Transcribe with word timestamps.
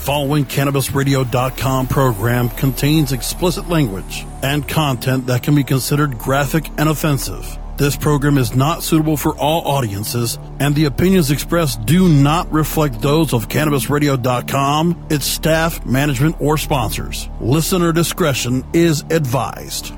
following 0.00 0.46
CannabisRadio.com 0.46 1.86
program 1.86 2.48
contains 2.48 3.12
explicit 3.12 3.68
language 3.68 4.24
and 4.42 4.66
content 4.66 5.26
that 5.26 5.42
can 5.42 5.54
be 5.54 5.62
considered 5.62 6.18
graphic 6.18 6.68
and 6.78 6.88
offensive. 6.88 7.58
This 7.76 7.96
program 7.96 8.36
is 8.36 8.54
not 8.54 8.82
suitable 8.82 9.16
for 9.16 9.36
all 9.38 9.66
audiences, 9.66 10.38
and 10.58 10.74
the 10.74 10.84
opinions 10.86 11.30
expressed 11.30 11.84
do 11.86 12.08
not 12.08 12.50
reflect 12.52 13.00
those 13.00 13.32
of 13.32 13.48
CannabisRadio.com, 13.48 15.06
its 15.10 15.26
staff, 15.26 15.84
management, 15.86 16.36
or 16.40 16.58
sponsors. 16.58 17.28
Listener 17.40 17.92
discretion 17.92 18.64
is 18.72 19.02
advised. 19.10 19.94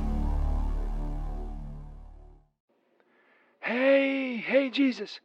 Hey, 3.60 4.36
hey, 4.36 4.70
Jesus. 4.70 5.20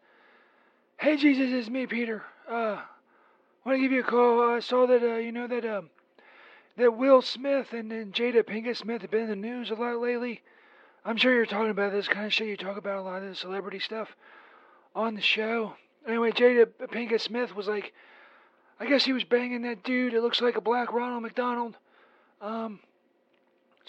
Hey, 0.98 1.16
Jesus, 1.16 1.52
it's 1.52 1.70
me, 1.70 1.86
Peter. 1.86 2.24
Uh, 2.50 2.82
want 3.68 3.80
to 3.80 3.82
give 3.82 3.92
you 3.92 4.00
a 4.00 4.04
call. 4.04 4.56
I 4.56 4.62
saw 4.62 4.88
that, 4.88 5.04
uh, 5.04 5.18
you 5.18 5.34
know, 5.34 5.46
that, 5.46 5.66
um, 5.66 5.90
that 6.78 6.96
Will 6.96 7.22
Smith 7.22 7.74
and, 7.74 7.92
and 7.92 8.14
Jada 8.14 8.42
Pinkett 8.42 8.78
Smith 8.78 9.02
have 9.02 9.12
been 9.12 9.24
in 9.24 9.30
the 9.30 9.36
news 9.36 9.72
a 9.72 9.76
lot 9.76 10.00
lately. 10.00 10.42
I'm 11.04 11.18
sure 11.18 11.34
you're 11.34 11.46
talking 11.46 11.72
about 11.72 11.92
this 11.92 12.08
kind 12.08 12.26
of 12.26 12.34
shit. 12.34 12.48
You 12.48 12.56
talk 12.56 12.78
about 12.78 13.00
a 13.00 13.02
lot 13.02 13.24
of 13.24 13.30
the 13.30 13.36
celebrity 13.36 13.80
stuff 13.80 14.16
on 14.96 15.16
the 15.16 15.22
show. 15.22 15.74
Anyway, 16.08 16.32
Jada 16.32 16.66
Pinkett 16.66 17.20
Smith 17.20 17.54
was 17.58 17.68
like, 17.68 17.92
I 18.80 18.86
guess 18.86 19.04
he 19.04 19.12
was 19.12 19.26
banging 19.26 19.64
that 19.64 19.84
dude. 19.84 20.14
It 20.14 20.22
looks 20.22 20.40
like 20.40 20.56
a 20.56 20.62
black 20.62 20.94
Ronald 20.94 21.24
McDonald. 21.24 21.76
Um, 22.42 22.80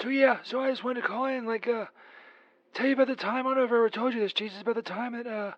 so 0.02 0.08
yeah, 0.08 0.38
so 0.42 0.60
I 0.60 0.70
just 0.70 0.82
wanted 0.82 1.02
to 1.02 1.06
call 1.06 1.26
in, 1.26 1.46
like, 1.46 1.68
uh, 1.68 1.86
tell 2.74 2.86
you 2.86 2.94
about 2.94 3.06
the 3.06 3.14
time. 3.14 3.46
I 3.46 3.50
don't 3.50 3.58
know 3.58 3.64
if 3.64 3.70
I 3.70 3.76
ever 3.76 3.90
told 3.90 4.12
you 4.12 4.18
this, 4.18 4.32
Jesus, 4.32 4.60
about 4.60 4.74
the 4.74 4.82
time 4.82 5.12
that, 5.12 5.28
uh, 5.28 5.52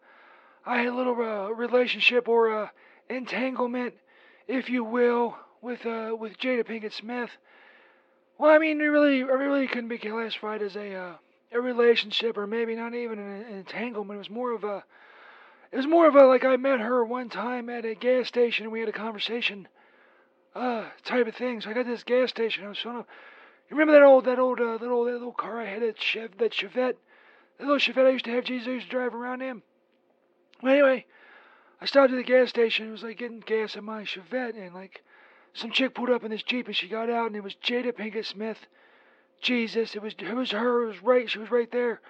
I 0.66 0.76
had 0.78 0.88
a 0.88 0.94
little 0.94 1.14
uh, 1.14 1.48
relationship 1.48 2.28
or 2.28 2.64
uh, 2.64 2.68
entanglement, 3.08 3.94
if 4.48 4.68
you 4.68 4.84
will, 4.84 5.36
with 5.62 5.84
uh, 5.86 6.14
with 6.18 6.38
Jada 6.38 6.64
Pinkett 6.66 6.92
Smith. 6.92 7.30
Well, 8.38 8.50
I 8.50 8.58
mean, 8.58 8.78
we 8.78 8.86
really, 8.86 9.22
I 9.22 9.34
really 9.34 9.66
couldn't 9.66 9.88
be 9.88 9.98
classified 9.98 10.62
as 10.62 10.76
a 10.76 10.94
uh, 10.94 11.14
a 11.52 11.60
relationship, 11.60 12.36
or 12.36 12.46
maybe 12.46 12.74
not 12.74 12.94
even 12.94 13.18
an, 13.18 13.42
an 13.42 13.58
entanglement. 13.58 14.16
It 14.16 14.18
was 14.18 14.30
more 14.30 14.52
of 14.52 14.64
a, 14.64 14.84
it 15.72 15.76
was 15.76 15.86
more 15.86 16.06
of 16.06 16.14
a 16.14 16.26
like 16.26 16.44
I 16.44 16.56
met 16.56 16.80
her 16.80 17.04
one 17.04 17.28
time 17.28 17.68
at 17.68 17.84
a 17.84 17.94
gas 17.94 18.28
station 18.28 18.64
and 18.64 18.72
we 18.72 18.80
had 18.80 18.88
a 18.88 18.92
conversation, 18.92 19.68
uh, 20.54 20.86
type 21.04 21.26
of 21.26 21.34
thing. 21.34 21.60
So 21.60 21.70
I 21.70 21.72
got 21.72 21.86
this 21.86 22.04
gas 22.04 22.30
station. 22.30 22.64
I 22.64 22.68
was 22.68 22.78
trying 22.78 23.02
to, 23.02 23.08
you 23.68 23.76
remember 23.76 23.92
that 23.92 24.04
old, 24.04 24.24
that 24.24 24.38
old, 24.38 24.60
uh, 24.60 24.78
that 24.78 24.80
that 24.80 24.94
little 24.94 25.32
car 25.32 25.60
I 25.60 25.66
had, 25.66 25.82
that 25.82 26.00
Chev, 26.00 26.38
that 26.38 26.52
Chevette, 26.52 26.96
that 27.58 27.66
little 27.66 27.76
Chevette 27.76 28.06
I 28.06 28.10
used 28.10 28.24
to 28.26 28.32
have. 28.32 28.44
Jesus, 28.44 28.68
I 28.68 28.72
used 28.72 28.86
to 28.86 28.90
drive 28.90 29.14
around 29.14 29.42
in. 29.42 29.62
Well, 30.62 30.72
anyway, 30.72 31.06
I 31.80 31.86
stopped 31.86 32.12
at 32.12 32.16
the 32.16 32.22
gas 32.22 32.50
station. 32.50 32.88
It 32.88 32.92
was 32.92 33.02
like 33.02 33.18
getting 33.18 33.40
gas 33.40 33.74
in 33.74 33.84
my 33.84 34.02
Chevette, 34.02 34.56
and 34.56 34.74
like 34.74 35.02
some 35.54 35.70
chick 35.70 35.94
pulled 35.94 36.10
up 36.10 36.24
in 36.24 36.30
this 36.30 36.42
Jeep, 36.42 36.66
and 36.66 36.76
she 36.76 36.88
got 36.88 37.08
out, 37.08 37.28
and 37.28 37.36
it 37.36 37.42
was 37.42 37.54
Jada 37.54 37.92
Pinkett 37.92 38.26
Smith. 38.26 38.66
Jesus, 39.40 39.94
it 39.94 40.02
was 40.02 40.14
it 40.18 40.34
was 40.34 40.50
her. 40.50 40.82
It 40.82 40.86
was 40.86 41.02
right. 41.02 41.30
She 41.30 41.38
was 41.38 41.50
right 41.50 41.70
there, 41.70 42.00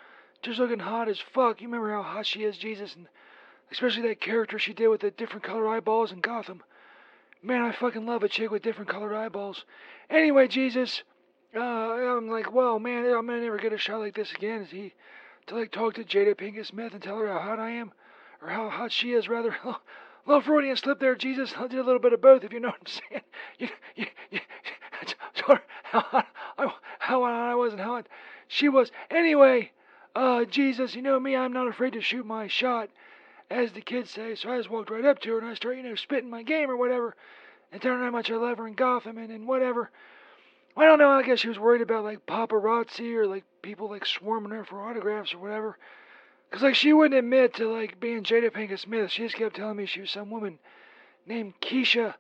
just 0.43 0.59
looking 0.59 0.81
hot 0.81 1.09
as 1.09 1.21
fuck. 1.21 1.61
You 1.61 1.69
remember 1.69 1.93
how 1.93 2.03
hot 2.03 2.27
she 2.27 2.43
is, 2.43 2.59
Jesus, 2.59 2.97
and 2.97 3.07
especially 3.71 4.03
that 4.09 4.21
character 4.21 4.59
she 4.59 4.73
did 4.73 4.89
with 4.89 5.03
the 5.03 5.13
different 5.13 5.45
colored 5.45 5.69
eyeballs 5.69 6.11
in 6.11 6.21
Gotham. 6.21 6.65
Man, 7.43 7.63
I 7.63 7.73
fucking 7.73 8.05
love 8.05 8.25
a 8.25 8.29
chick 8.29 8.51
with 8.51 8.63
different 8.63 8.91
colored 8.91 9.15
eyeballs. 9.15 9.65
Anyway, 10.11 10.49
Jesus, 10.49 11.05
uh, 11.55 11.61
I'm 11.61 12.29
like, 12.29 12.53
well, 12.53 12.81
man, 12.81 13.07
I'm 13.07 13.27
gonna 13.27 13.41
never 13.41 13.57
get 13.57 13.73
a 13.73 13.79
shot 13.79 14.01
like 14.01 14.17
this 14.17 14.33
again. 14.33 14.63
Is 14.63 14.71
he 14.71 14.95
to 15.47 15.55
like 15.55 15.71
talk 15.71 15.95
to 15.95 16.05
Jada 16.05 16.35
Pinkett 16.35 16.67
Smith 16.67 16.93
and 16.93 17.03
tell 17.03 17.19
her 17.19 17.29
how 17.29 17.39
hot 17.39 17.61
I 17.61 17.71
am? 17.71 17.93
Or 18.43 18.49
how 18.49 18.69
hot 18.69 18.93
she 18.93 19.13
is, 19.13 19.29
rather. 19.29 19.57
A 19.65 19.77
little 20.27 20.43
Freudian 20.43 20.77
slip 20.77 21.01
there, 21.01 21.15
Jesus. 21.15 21.55
I 21.57 21.67
did 21.67 21.79
a 21.79 21.85
little 21.85 22.01
bit 22.01 22.13
of 22.13 22.21
both, 22.21 22.45
if 22.45 22.53
you 22.53 22.61
know 22.61 22.69
what 22.69 22.81
I'm 22.81 22.87
saying. 23.11 23.23
You, 23.59 23.69
you, 23.97 24.07
you, 24.31 24.41
how 25.83 26.01
hot 26.01 26.27
I, 26.59 26.73
how 26.99 27.21
hot 27.21 27.51
I 27.51 27.55
was 27.55 27.73
and 27.73 27.81
how 27.81 27.95
hot 27.95 28.07
she 28.47 28.69
was. 28.69 28.93
Anyway, 29.11 29.73
uh, 30.15 30.45
Jesus, 30.45 30.95
you 30.95 31.03
know 31.03 31.19
me, 31.19 31.37
I'm 31.37 31.53
not 31.53 31.69
afraid 31.69 31.95
to 31.95 32.01
shoot 32.01 32.27
my 32.27 32.47
shot, 32.47 32.91
as 33.51 33.73
the 33.73 33.81
kids 33.81 34.11
say. 34.11 34.35
So 34.35 34.51
I 34.51 34.59
just 34.59 34.71
walked 34.71 34.91
right 34.91 35.05
up 35.05 35.21
to 35.21 35.33
her 35.33 35.39
and 35.39 35.49
I 35.49 35.55
started, 35.55 35.83
you 35.83 35.89
know, 35.89 35.97
spitting 35.97 36.31
my 36.31 36.43
game 36.43 36.71
or 36.71 36.77
whatever, 36.77 37.17
and 37.73 37.81
telling 37.81 37.99
her 37.99 38.05
how 38.05 38.11
much 38.11 38.31
I 38.31 38.37
love 38.37 38.59
her 38.59 38.67
and 38.67 38.77
Gotham 38.77 39.19
and, 39.19 39.31
and 39.31 39.47
whatever. 39.47 39.91
I 40.77 40.85
don't 40.85 40.99
know. 40.99 41.11
I 41.11 41.23
guess 41.23 41.41
she 41.41 41.49
was 41.49 41.59
worried 41.59 41.83
about 41.83 42.05
like 42.05 42.27
paparazzi 42.27 43.15
or 43.15 43.27
like 43.27 43.45
people 43.63 43.89
like 43.89 44.07
swarming 44.07 44.53
her 44.53 44.65
for 44.65 44.81
autographs 44.81 45.35
or 45.35 45.39
whatever. 45.39 45.77
Cause 46.51 46.63
like 46.63 46.75
she 46.75 46.93
wouldn't 46.93 47.19
admit 47.19 47.55
to 47.55 47.73
like 47.73 48.01
being 48.01 48.25
Jada 48.25 48.51
Pinkett 48.51 48.81
Smith. 48.81 49.11
She 49.11 49.23
just 49.23 49.37
kept 49.37 49.57
telling 49.57 49.77
me 49.77 49.87
she 49.87 50.01
was 50.01 50.11
some 50.11 50.31
woman 50.31 50.59
named 51.25 51.55
Keisha. 51.61 52.15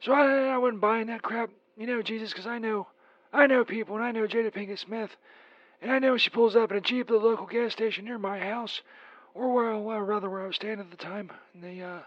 So 0.00 0.12
I, 0.12 0.48
I 0.48 0.58
wasn't 0.58 0.82
buying 0.82 1.06
that 1.06 1.22
crap, 1.22 1.50
you 1.76 1.86
know, 1.86 2.02
Jesus, 2.02 2.30
because 2.30 2.46
I 2.46 2.58
know, 2.58 2.86
I 3.32 3.46
know 3.46 3.64
people, 3.64 3.96
and 3.96 4.04
I 4.04 4.12
know 4.12 4.26
Jada 4.26 4.52
Pinkett 4.52 4.78
Smith, 4.78 5.16
and 5.80 5.90
I 5.90 5.98
know 5.98 6.16
she 6.16 6.30
pulls 6.30 6.54
up 6.54 6.70
in 6.70 6.76
a 6.76 6.80
jeep 6.82 7.10
at 7.10 7.14
the 7.14 7.26
local 7.26 7.46
gas 7.46 7.72
station 7.72 8.04
near 8.04 8.18
my 8.18 8.38
house, 8.38 8.82
or 9.34 9.52
where, 9.52 9.76
well, 9.78 10.00
rather 10.00 10.28
where 10.28 10.44
I 10.44 10.46
was 10.46 10.56
staying 10.56 10.80
at 10.80 10.90
the 10.90 10.96
time. 10.96 11.30
And 11.54 11.62
the, 11.62 11.82
uh, 11.82 12.00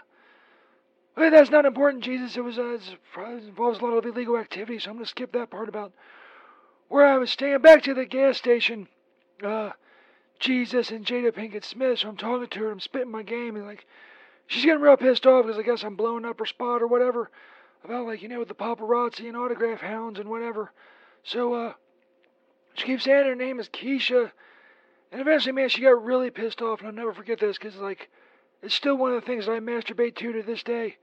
but 1.15 1.31
that's 1.31 1.49
not 1.49 1.65
important, 1.65 2.03
Jesus. 2.03 2.37
It 2.37 2.43
was, 2.43 2.57
uh, 2.59 2.77
it 2.77 3.43
involves 3.43 3.79
a 3.79 3.83
lot 3.83 3.97
of 3.97 4.05
illegal 4.05 4.37
activity, 4.37 4.79
so 4.79 4.91
I'm 4.91 4.97
gonna 4.97 5.07
skip 5.07 5.31
that 5.33 5.49
part 5.49 5.67
about 5.67 5.93
where 6.87 7.05
I 7.05 7.17
was 7.17 7.31
staying. 7.31 7.59
Back 7.61 7.83
to 7.83 7.93
the 7.93 8.05
gas 8.05 8.37
station. 8.37 8.87
Uh, 9.43 9.71
Jesus 10.39 10.91
and 10.91 11.05
Jada 11.05 11.31
Pinkett 11.31 11.63
Smith. 11.63 11.99
So 11.99 12.09
I'm 12.09 12.17
talking 12.17 12.47
to 12.47 12.59
her, 12.59 12.71
I'm 12.71 12.79
spitting 12.79 13.11
my 13.11 13.23
game, 13.23 13.55
and 13.55 13.65
like, 13.65 13.85
she's 14.47 14.65
getting 14.65 14.81
real 14.81 14.97
pissed 14.97 15.25
off 15.25 15.45
because 15.45 15.59
I 15.59 15.63
guess 15.63 15.83
I'm 15.83 15.95
blowing 15.95 16.25
up 16.25 16.39
her 16.39 16.45
spot 16.45 16.81
or 16.81 16.87
whatever 16.87 17.29
about 17.83 18.05
like 18.05 18.21
you 18.21 18.27
know 18.27 18.39
with 18.39 18.47
the 18.47 18.55
paparazzi 18.55 19.27
and 19.27 19.37
autograph 19.37 19.81
hounds 19.81 20.19
and 20.19 20.29
whatever. 20.29 20.71
So 21.23 21.53
uh, 21.53 21.73
she 22.73 22.85
keeps 22.85 23.03
saying 23.03 23.25
her 23.25 23.35
name 23.35 23.59
is 23.59 23.69
Keisha, 23.69 24.31
and 25.11 25.21
eventually, 25.21 25.53
man, 25.53 25.69
she 25.69 25.81
got 25.81 26.03
really 26.03 26.29
pissed 26.29 26.61
off, 26.61 26.79
and 26.79 26.87
I'll 26.87 26.93
never 26.93 27.13
forget 27.13 27.39
this 27.39 27.57
because 27.57 27.75
like, 27.77 28.09
it's 28.61 28.75
still 28.75 28.95
one 28.95 29.13
of 29.13 29.21
the 29.21 29.27
things 29.27 29.45
that 29.45 29.53
I 29.53 29.59
masturbate 29.59 30.15
to 30.17 30.33
to 30.33 30.43
this 30.43 30.63
day. 30.63 30.97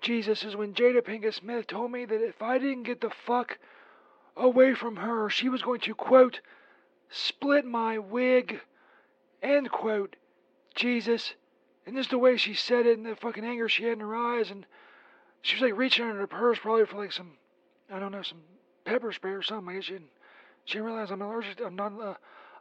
Jesus 0.00 0.44
is 0.44 0.56
when 0.56 0.72
Jada 0.72 1.02
Pinkett 1.02 1.34
Smith 1.34 1.66
told 1.66 1.92
me 1.92 2.06
that 2.06 2.26
if 2.26 2.40
I 2.40 2.58
didn't 2.58 2.84
get 2.84 3.00
the 3.02 3.10
fuck 3.10 3.58
away 4.36 4.74
from 4.74 4.96
her, 4.96 5.28
she 5.28 5.48
was 5.48 5.62
going 5.62 5.80
to 5.80 5.94
quote 5.94 6.40
split 7.10 7.64
my 7.64 7.98
wig, 7.98 8.60
end 9.42 9.70
quote, 9.70 10.16
Jesus. 10.74 11.34
And 11.86 11.96
just 11.96 12.10
the 12.10 12.18
way 12.18 12.36
she 12.36 12.54
said 12.54 12.86
it 12.86 12.96
and 12.98 13.06
the 13.06 13.16
fucking 13.16 13.44
anger 13.44 13.68
she 13.68 13.84
had 13.84 13.94
in 13.94 14.00
her 14.00 14.14
eyes, 14.14 14.50
and 14.50 14.66
she 15.42 15.56
was 15.56 15.62
like 15.62 15.76
reaching 15.76 16.04
under 16.04 16.20
her 16.20 16.26
purse 16.26 16.58
probably 16.58 16.86
for 16.86 16.98
like 16.98 17.12
some, 17.12 17.32
I 17.92 17.98
don't 17.98 18.12
know, 18.12 18.22
some 18.22 18.42
pepper 18.84 19.12
spray 19.12 19.32
or 19.32 19.42
something. 19.42 19.74
Guess 19.74 19.84
she 19.84 19.92
didn't, 19.94 20.10
she 20.64 20.74
didn't 20.74 20.86
realize 20.86 21.10
I'm 21.10 21.22
allergic. 21.22 21.60
I'm 21.64 21.76
not, 21.76 21.92
uh, 22.00 22.14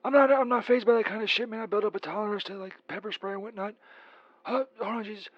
I'm 0.03 0.13
not, 0.13 0.31
I'm 0.31 0.49
not 0.49 0.65
phased 0.65 0.85
by 0.85 0.93
that 0.93 1.05
kind 1.05 1.21
of 1.21 1.29
shit, 1.29 1.49
man. 1.49 1.59
I 1.59 1.65
built 1.65 1.83
up 1.85 1.95
a 1.95 1.99
tolerance 1.99 2.43
to 2.45 2.55
like 2.55 2.75
pepper 2.88 3.11
spray 3.11 3.33
and 3.33 3.43
whatnot. 3.43 3.75
Uh, 4.45 4.63
hold 4.79 4.95
on, 4.95 5.03
Jesus. 5.03 5.29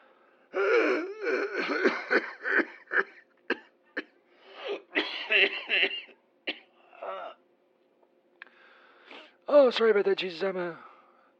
Oh, 9.53 9.69
sorry 9.69 9.91
about 9.91 10.05
that, 10.05 10.19
Jesus. 10.19 10.41
I'm 10.41 10.55
uh, 10.55 10.75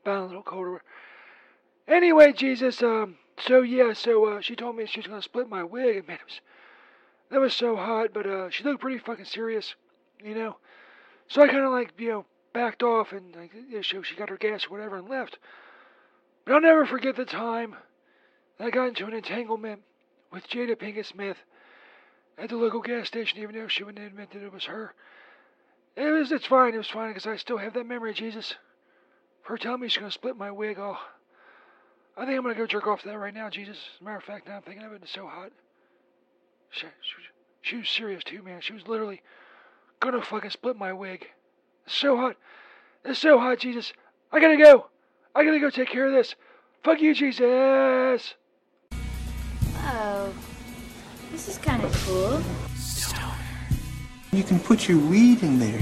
bound 0.03 0.23
a 0.23 0.25
little 0.25 0.43
colder. 0.43 0.83
Anyway, 1.87 2.33
Jesus. 2.33 2.83
Um. 2.83 3.15
So 3.39 3.61
yeah. 3.61 3.93
So 3.93 4.25
uh, 4.25 4.41
she 4.41 4.53
told 4.53 4.75
me 4.75 4.85
she 4.85 4.99
was 4.99 5.07
gonna 5.07 5.21
split 5.21 5.47
my 5.47 5.63
wig, 5.63 5.95
and 5.95 6.07
man, 6.09 6.17
it 6.17 6.25
was 6.25 6.41
that 7.29 7.39
was 7.39 7.53
so 7.53 7.77
hot. 7.77 8.09
But 8.13 8.27
uh, 8.27 8.49
she 8.49 8.65
looked 8.65 8.81
pretty 8.81 8.97
fucking 8.97 9.23
serious, 9.23 9.75
you 10.21 10.35
know. 10.35 10.57
So 11.29 11.41
I 11.41 11.47
kind 11.47 11.63
of 11.63 11.71
like 11.71 11.93
you 11.97 12.09
know 12.09 12.25
backed 12.51 12.83
off 12.83 13.13
and 13.13 13.33
like 13.33 13.53
you 13.53 13.77
know, 13.77 13.81
she, 13.81 14.03
she 14.03 14.15
got 14.15 14.27
her 14.27 14.35
gas 14.35 14.65
or 14.65 14.71
whatever 14.71 14.97
and 14.97 15.07
left. 15.07 15.37
But 16.43 16.55
I'll 16.55 16.61
never 16.61 16.85
forget 16.85 17.15
the 17.15 17.23
time 17.23 17.77
that 18.57 18.67
I 18.67 18.71
got 18.71 18.89
into 18.89 19.05
an 19.05 19.13
entanglement 19.13 19.83
with 20.33 20.49
Jada 20.49 20.75
Pinkett 20.75 21.05
Smith 21.05 21.37
at 22.37 22.49
the 22.49 22.57
local 22.57 22.81
gas 22.81 23.07
station, 23.07 23.39
even 23.39 23.55
though 23.55 23.69
she 23.69 23.85
wouldn't 23.85 24.05
admit 24.05 24.31
that 24.31 24.43
it 24.43 24.51
was 24.51 24.65
her. 24.65 24.93
It 25.95 26.09
was, 26.09 26.31
it's 26.31 26.45
fine, 26.45 26.73
it 26.73 26.77
was 26.77 26.87
fine, 26.87 27.09
because 27.09 27.27
I 27.27 27.35
still 27.35 27.57
have 27.57 27.73
that 27.73 27.85
memory, 27.85 28.13
Jesus. 28.13 28.55
Her 29.43 29.57
telling 29.57 29.81
me 29.81 29.87
she's 29.87 29.97
going 29.97 30.09
to 30.09 30.13
split 30.13 30.37
my 30.37 30.51
wig, 30.51 30.77
oh. 30.79 30.97
I 32.17 32.25
think 32.25 32.37
I'm 32.37 32.43
going 32.43 32.55
to 32.55 32.59
go 32.59 32.67
jerk 32.67 32.87
off 32.87 33.01
to 33.01 33.07
that 33.09 33.17
right 33.17 33.33
now, 33.33 33.49
Jesus. 33.49 33.77
As 33.95 34.01
a 34.01 34.03
matter 34.03 34.17
of 34.17 34.23
fact, 34.23 34.47
now 34.47 34.57
I'm 34.57 34.61
thinking 34.61 34.85
of 34.85 34.93
it, 34.93 35.01
it's 35.03 35.11
so 35.11 35.27
hot. 35.27 35.51
She, 36.69 36.85
she, 37.01 37.15
she 37.61 37.77
was 37.77 37.89
serious, 37.89 38.23
too, 38.23 38.41
man. 38.41 38.61
She 38.61 38.73
was 38.73 38.87
literally 38.87 39.21
going 39.99 40.13
to 40.13 40.21
fucking 40.21 40.51
split 40.51 40.77
my 40.77 40.93
wig. 40.93 41.27
It's 41.85 41.95
so 41.95 42.15
hot. 42.15 42.37
It's 43.03 43.19
so 43.19 43.39
hot, 43.39 43.59
Jesus. 43.59 43.93
I 44.31 44.39
gotta 44.39 44.57
go. 44.57 44.87
I 45.35 45.43
gotta 45.43 45.59
go 45.59 45.69
take 45.69 45.89
care 45.89 46.05
of 46.05 46.13
this. 46.13 46.35
Fuck 46.83 47.01
you, 47.01 47.13
Jesus. 47.13 48.35
Oh, 49.83 50.33
this 51.31 51.47
is 51.47 51.57
kind 51.57 51.83
of 51.83 51.93
cool. 52.05 52.70
You 54.33 54.43
can 54.43 54.59
put 54.59 54.87
your 54.87 54.97
weed 54.97 55.43
in 55.43 55.59
there. 55.59 55.81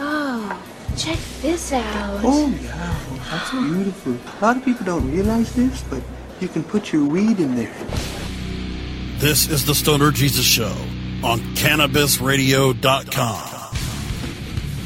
Oh, 0.00 0.62
check 0.96 1.18
this 1.42 1.72
out. 1.72 2.20
Oh, 2.24 2.48
yeah. 2.62 2.94
That's 3.30 3.50
beautiful. 3.50 4.12
A 4.12 4.38
lot 4.40 4.56
of 4.56 4.64
people 4.64 4.86
don't 4.86 5.10
realize 5.10 5.52
this, 5.54 5.82
but 5.90 6.02
You 6.40 6.46
can 6.46 6.62
put 6.62 6.92
your 6.92 7.04
weed 7.04 7.40
in 7.40 7.56
there. 7.56 7.74
This 9.18 9.48
is 9.48 9.66
the 9.66 9.74
Stoner 9.74 10.12
Jesus 10.12 10.44
Show 10.44 10.72
on 11.24 11.40
CannabisRadio.com. 11.56 13.74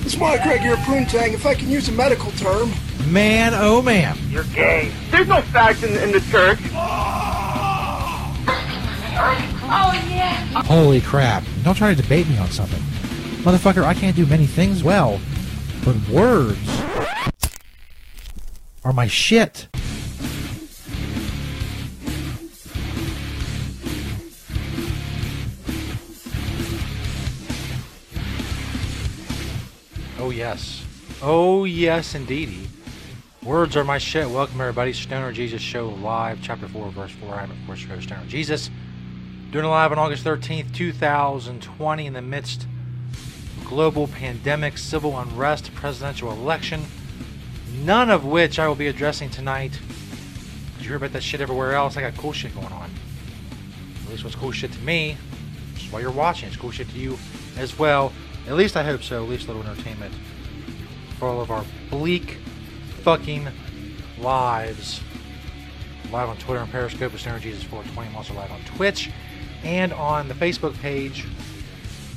It's 0.05 0.17
my 0.17 0.39
Greg, 0.43 0.63
you're 0.65 0.73
a 0.75 0.79
poontang, 0.79 1.35
if 1.35 1.45
I 1.45 1.55
can 1.55 1.69
use 1.69 1.91
a 1.91 1.93
medical 1.93 2.31
term. 2.33 2.73
Man, 3.07 3.53
oh 3.55 3.83
man. 3.83 4.17
You're 4.31 4.45
gay. 4.45 4.91
There's 5.11 5.29
no 5.29 5.43
facts 5.43 5.83
in, 5.83 5.95
in 6.03 6.13
the 6.13 6.21
church. 6.23 6.59
Ah! 6.73 7.19
Oh, 9.75 10.63
Holy 10.67 11.01
crap. 11.01 11.45
Don't 11.63 11.75
try 11.75 11.95
to 11.95 12.01
debate 12.01 12.29
me 12.29 12.37
on 12.37 12.49
something. 12.49 12.83
Motherfucker, 13.43 13.85
I 13.85 13.95
can't 13.95 14.15
do 14.15 14.27
many 14.27 14.47
things 14.47 14.85
well, 14.85 15.19
but 15.83 15.97
words 16.09 16.59
are 18.85 18.93
my 18.93 19.07
shit. 19.07 19.69
Oh, 30.19 30.31
yes. 30.31 30.85
Oh, 31.23 31.65
yes, 31.65 32.15
indeedy. 32.15 32.69
Words 33.43 33.75
are 33.77 33.85
my 33.85 33.99
shit. 33.99 34.29
Welcome, 34.29 34.61
everybody. 34.61 34.93
Stoner 34.93 35.33
Jesus 35.33 35.63
Show 35.63 35.89
Live, 35.89 36.41
Chapter 36.43 36.69
4, 36.69 36.91
Verse 36.91 37.13
4. 37.13 37.35
I'm, 37.35 37.51
of 37.51 37.57
course, 37.67 37.81
your 37.81 37.95
host, 37.95 38.09
Stoner 38.09 38.27
Jesus. 38.27 38.71
Doing 39.53 39.67
live 39.67 39.93
on 39.93 39.99
August 39.99 40.25
13th, 40.25 40.73
2020, 40.73 42.07
in 42.07 42.15
the 42.15 42.23
midst 42.23 42.63
of 42.63 43.67
global 43.67 44.09
pandemic, 44.09 44.79
civil 44.79 45.19
unrest, 45.19 45.75
presidential 45.75 46.33
election, 46.33 46.87
none 47.85 48.09
of 48.09 48.25
which 48.25 48.59
I 48.59 48.67
will 48.67 48.75
be 48.75 48.87
addressing 48.87 49.29
tonight. 49.29 49.79
You 50.81 50.89
hear 50.89 50.97
about 50.97 51.13
that 51.13 51.23
shit 51.23 51.43
everywhere 51.43 51.75
else? 51.75 51.99
I 51.99 52.01
got 52.01 52.17
cool 52.17 52.33
shit 52.33 52.55
going 52.55 52.73
on. 52.73 52.91
At 54.05 54.11
least 54.13 54.25
what's 54.25 54.37
cool 54.37 54.53
shit 54.53 54.73
to 54.73 54.81
me, 54.81 55.19
which 55.75 55.85
is 55.85 55.93
why 55.93 56.01
you're 56.01 56.11
watching. 56.11 56.49
It's 56.49 56.57
cool 56.57 56.71
shit 56.71 56.89
to 56.89 56.99
you 56.99 57.19
as 57.59 57.79
well. 57.79 58.11
At 58.49 58.55
least 58.55 58.75
I 58.75 58.83
hope 58.83 59.03
so. 59.03 59.23
At 59.23 59.29
least 59.29 59.49
a 59.49 59.53
little 59.53 59.71
entertainment 59.71 60.15
for 61.19 61.29
all 61.29 61.43
of 61.43 61.51
our 61.51 61.67
bleak 61.91 62.39
fucking 63.03 63.49
lives. 64.19 65.03
Live 66.11 66.31
on 66.31 66.39
Twitter 66.39 66.61
and 66.61 66.73
Periscope 66.73 67.13
with 67.13 67.21
Jesus 67.43 67.63
420. 67.65 68.09
I'm 68.09 68.17
also 68.17 68.33
live 68.33 68.51
on 68.51 68.61
Twitch 68.77 69.11
and 69.65 69.93
on 69.93 70.29
the 70.29 70.35
Facebook 70.35 70.79
page, 70.81 71.27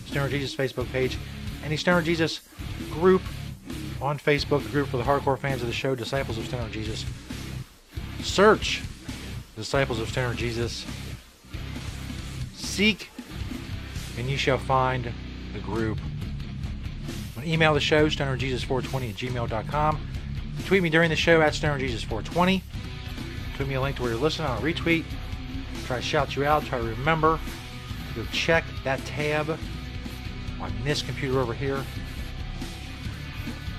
Stoner 0.08 0.30
Jesus 0.30 0.56
Facebook 0.56 0.92
page, 0.92 1.18
and 1.64 1.72
the 1.72 1.78
Stoner 1.78 2.02
Jesus 2.02 2.42
group 2.92 3.22
on 4.02 4.18
Facebook, 4.18 4.64
the 4.64 4.70
group 4.70 4.88
for 4.90 4.98
the 4.98 5.04
hardcore 5.04 5.38
fans 5.38 5.62
of 5.62 5.68
the 5.68 5.74
show, 5.74 5.96
Disciples 5.96 6.38
of 6.38 6.46
Stoner 6.46 6.70
Jesus. 6.70 7.06
Search 8.22 8.82
Disciples 9.56 10.00
of 10.00 10.10
Stoner 10.10 10.34
Jesus. 10.34 10.86
Seek, 12.54 13.10
and 14.18 14.30
you 14.30 14.38
shall 14.38 14.58
find 14.58 15.12
the 15.54 15.60
group. 15.60 15.98
Email 17.44 17.74
the 17.74 17.80
show, 17.80 18.08
stonerjesus420 18.08 19.10
at 19.10 19.16
gmail.com. 19.16 20.08
Tweet 20.66 20.82
me 20.82 20.90
during 20.90 21.10
the 21.10 21.16
show 21.16 21.42
at 21.42 21.54
stonerjesus420. 21.54 22.62
Tweet 23.56 23.70
me 23.70 23.76
a 23.76 23.82
link 23.82 23.96
to 23.98 24.02
where 24.02 24.12
you're 24.12 24.20
listening. 24.20 24.48
I'll 24.48 24.62
retweet. 24.62 25.06
Try 25.86 25.98
to 25.98 26.02
shout 26.02 26.36
you 26.36 26.46
out. 26.46 26.66
Try 26.66 26.80
to 26.80 26.84
remember. 26.84 27.40
To 28.10 28.22
go 28.22 28.26
check 28.32 28.64
that 28.84 29.00
tab 29.06 29.58
on 30.60 30.74
this 30.84 31.02
computer 31.02 31.40
over 31.40 31.54
here. 31.54 31.82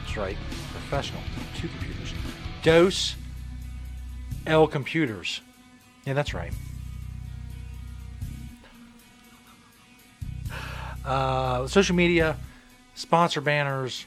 That's 0.05 0.17
right. 0.17 0.37
Professional. 0.73 1.21
Two 1.57 1.69
computers. 1.69 2.15
Dose 2.63 3.17
L 4.47 4.67
computers. 4.69 5.41
Yeah, 6.05 6.15
that's 6.15 6.33
right. 6.33 6.53
Uh, 11.05 11.67
social 11.67 11.97
media, 11.97 12.37
sponsor 12.95 13.41
banners, 13.41 14.07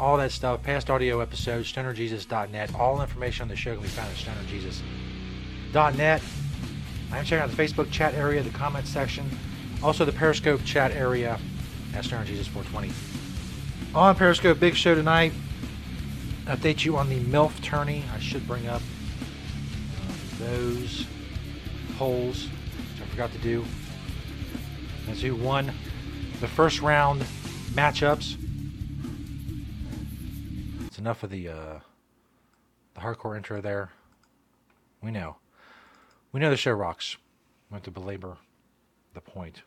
all 0.00 0.16
that 0.18 0.32
stuff, 0.32 0.62
past 0.62 0.90
audio 0.90 1.20
episodes, 1.20 1.72
stonerjesus.net. 1.72 2.74
All 2.74 3.00
information 3.00 3.42
on 3.42 3.48
the 3.48 3.56
show 3.56 3.74
can 3.74 3.82
be 3.82 3.88
found 3.88 4.10
at 4.10 4.16
stonerjesus.net. 4.16 6.22
I'm 7.12 7.24
checking 7.24 7.38
out 7.38 7.50
the 7.50 7.62
Facebook 7.62 7.90
chat 7.90 8.14
area, 8.14 8.42
the 8.42 8.50
comment 8.50 8.86
section, 8.86 9.30
also 9.82 10.04
the 10.04 10.12
Periscope 10.12 10.62
chat 10.64 10.92
area 10.92 11.38
at 11.94 12.04
stonerjesus420. 12.04 12.92
On 13.94 14.14
Periscope, 14.14 14.60
big 14.60 14.74
show 14.74 14.94
tonight. 14.94 15.32
Update 16.44 16.84
you 16.84 16.96
on 16.96 17.08
the 17.08 17.20
MILF 17.20 17.62
tourney. 17.62 18.04
I 18.14 18.18
should 18.18 18.46
bring 18.46 18.66
up 18.68 18.82
uh, 18.82 20.12
those 20.38 21.06
polls, 21.96 22.44
which 22.44 23.02
I 23.02 23.10
forgot 23.10 23.32
to 23.32 23.38
do. 23.38 23.64
As 25.08 25.22
who 25.22 25.34
won 25.34 25.72
the 26.40 26.48
first 26.48 26.82
round 26.82 27.24
matchups. 27.72 28.36
It's 30.86 30.98
enough 30.98 31.22
of 31.22 31.30
the 31.30 31.48
uh, 31.48 31.78
the 32.94 33.00
hardcore 33.00 33.36
intro 33.36 33.60
there. 33.60 33.90
We 35.02 35.10
know. 35.10 35.36
We 36.38 36.44
know 36.44 36.50
the 36.50 36.56
show 36.56 36.70
rocks. 36.70 37.16
We 37.68 37.74
have 37.74 37.82
to 37.82 37.90
belabor 37.90 38.36
the 39.12 39.20
point. 39.20 39.62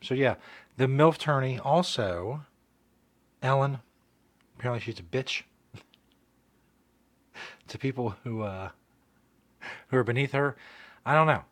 So 0.00 0.14
yeah, 0.14 0.36
the 0.78 0.86
MILF 0.86 1.18
tourney 1.18 1.58
also 1.58 2.46
Ellen. 3.42 3.80
Apparently 4.56 4.80
she's 4.80 4.98
a 4.98 5.02
bitch 5.02 5.42
to 7.68 7.76
people 7.76 8.16
who 8.24 8.40
uh, 8.40 8.70
who 9.88 9.98
are 9.98 10.04
beneath 10.04 10.32
her. 10.32 10.56
I 11.04 11.12
don't 11.12 11.26
know. 11.26 11.44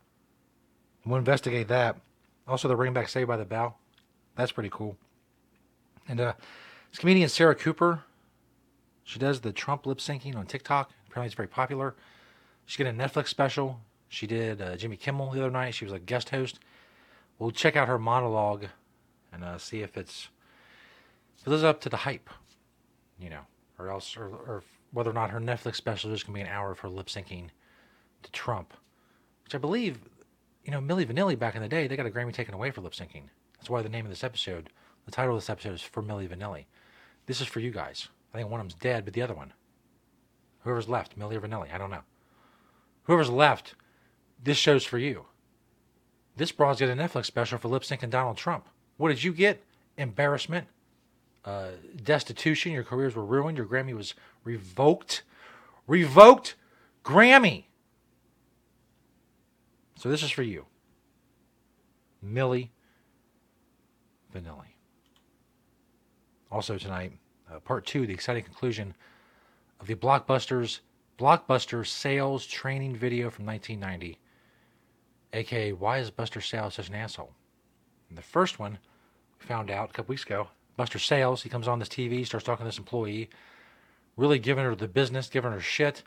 We'll 1.05 1.19
investigate 1.19 1.69
that. 1.69 1.97
Also, 2.49 2.69
they're 2.69 2.79
bringing 2.79 2.95
back 2.95 3.11
Saved 3.11 3.29
by 3.29 3.37
the 3.37 3.45
Bell. 3.45 3.77
That's 4.35 4.51
pretty 4.51 4.71
cool. 4.73 4.97
And 6.09 6.23
uh, 6.23 6.33
it's 6.89 6.99
comedian 6.99 7.29
Sarah 7.29 7.55
Cooper. 7.55 8.05
She 9.05 9.19
does 9.19 9.43
the 9.43 9.53
Trump 9.53 9.85
lip 9.85 9.99
syncing 9.99 10.37
on 10.37 10.47
TikTok. 10.47 10.91
Apparently, 11.07 11.27
it's 11.27 11.35
very 11.35 11.49
popular. 11.49 11.95
She's 12.65 12.79
getting 12.79 12.99
a 12.99 13.05
Netflix 13.05 13.29
special. 13.29 13.83
She 14.11 14.27
did 14.27 14.61
uh, 14.61 14.77
Jimmy 14.77 14.97
Kimmel 14.97 15.31
the 15.31 15.41
other 15.41 15.53
night. 15.53 15.73
She 15.73 15.85
was 15.85 15.95
a 15.95 16.01
guest 16.01 16.31
host. 16.31 16.59
We'll 17.39 17.53
check 17.53 17.77
out 17.77 17.89
her 17.89 17.99
monologue 17.99 18.67
and 19.33 19.45
uh, 19.45 19.57
see 19.57 19.83
if 19.83 19.97
it's 19.97 20.29
if 21.39 21.47
it 21.47 21.51
lives 21.51 21.63
up 21.63 21.81
to 21.83 21.89
the 21.89 21.97
hype, 21.97 22.29
you 23.19 23.31
know, 23.31 23.43
or 23.79 23.89
else, 23.89 24.17
or, 24.17 24.27
or 24.27 24.63
whether 24.93 25.11
or 25.11 25.15
not 25.15 25.31
her 25.31 25.39
Netflix 25.39 25.77
special 25.77 26.13
is 26.13 26.25
going 26.25 26.35
to 26.35 26.39
be 26.39 26.47
an 26.47 26.55
hour 26.55 26.73
of 26.73 26.81
her 26.81 26.89
lip 26.89 27.07
syncing 27.07 27.49
to 28.25 28.33
Trump, 28.33 28.75
which 29.45 29.55
I 29.55 29.59
believe, 29.59 30.01
you 30.65 30.73
know, 30.73 30.81
Milli 30.81 31.07
Vanilli 31.07 31.39
back 31.39 31.55
in 31.55 31.63
the 31.63 31.69
day, 31.69 31.87
they 31.87 31.97
got 31.97 32.05
a 32.05 32.11
Grammy 32.11 32.33
taken 32.35 32.53
away 32.53 32.73
for 32.73 32.81
lip 32.81 32.93
syncing. 32.93 33.23
That's 33.57 33.71
why 33.71 33.81
the 33.81 33.89
name 33.89 34.05
of 34.05 34.11
this 34.11 34.25
episode, 34.25 34.71
the 35.07 35.13
title 35.13 35.35
of 35.35 35.41
this 35.41 35.49
episode 35.49 35.75
is 35.75 35.83
for 35.83 36.03
Milli 36.03 36.29
Vanilli. 36.29 36.65
This 37.27 37.41
is 37.41 37.47
for 37.47 37.61
you 37.61 37.71
guys. 37.71 38.09
I 38.35 38.39
think 38.39 38.51
one 38.51 38.61
of 38.61 38.65
them's 38.65 38.75
dead, 38.75 39.05
but 39.05 39.15
the 39.15 39.23
other 39.23 39.35
one, 39.35 39.53
whoever's 40.65 40.89
left, 40.89 41.17
Milli 41.17 41.37
or 41.37 41.41
Vanilli, 41.41 41.73
I 41.73 41.79
don't 41.79 41.91
know. 41.91 42.03
Whoever's 43.05 43.31
left, 43.31 43.77
this 44.43 44.57
show's 44.57 44.85
for 44.85 44.99
you. 44.99 45.27
This 46.37 46.53
broad's 46.53 46.81
got 46.81 46.89
a 46.89 46.95
Netflix 46.95 47.27
special 47.27 47.59
for 47.59 47.69
lip 47.69 47.83
syncing 47.83 48.11
Donald 48.11 48.37
Trump. 48.37 48.67
What 48.97 49.09
did 49.09 49.23
you 49.23 49.33
get? 49.33 49.63
Embarrassment, 49.97 50.67
uh, 51.45 51.69
destitution. 52.03 52.73
Your 52.73 52.85
careers 52.85 53.15
were 53.15 53.25
ruined. 53.25 53.59
Your 53.59 53.67
Grammy 53.67 53.95
was 53.95 54.15
revoked. 54.45 55.23
Revoked 55.87 56.55
Grammy. 57.05 57.65
So 59.97 60.09
this 60.09 60.23
is 60.23 60.31
for 60.31 60.43
you, 60.43 60.65
Milli 62.25 62.71
Vanilli. 64.35 64.77
Also 66.51 66.79
tonight, 66.79 67.13
uh, 67.53 67.59
part 67.61 67.85
two, 67.85 68.07
the 68.07 68.15
exciting 68.15 68.45
conclusion 68.45 68.95
of 69.79 69.87
the 69.87 69.95
Blockbusters 69.95 70.81
Blockbuster 71.19 71.87
sales 71.87 72.47
training 72.47 72.97
video 72.97 73.29
from 73.29 73.45
1990, 73.45 74.19
aka 75.33 75.73
Why 75.73 75.99
is 75.99 76.11
Buster 76.11 76.41
Sales 76.41 76.75
such 76.75 76.89
an 76.89 76.95
asshole? 76.95 77.33
And 78.09 78.19
the 78.19 78.23
first 78.23 78.59
one 78.59 78.79
we 79.39 79.47
found 79.47 79.71
out 79.71 79.91
a 79.91 79.93
couple 79.93 80.13
weeks 80.13 80.25
ago. 80.25 80.49
Buster 80.77 80.99
Sales, 80.99 81.43
he 81.43 81.49
comes 81.49 81.69
on 81.69 81.79
this 81.79 81.89
TV, 81.89 82.25
starts 82.25 82.47
talking 82.47 82.65
to 82.65 82.69
this 82.69 82.79
employee, 82.79 83.29
really 84.17 84.39
giving 84.39 84.65
her 84.65 84.75
the 84.75 84.89
business, 84.89 85.29
giving 85.29 85.53
her 85.53 85.61
shit. 85.61 86.03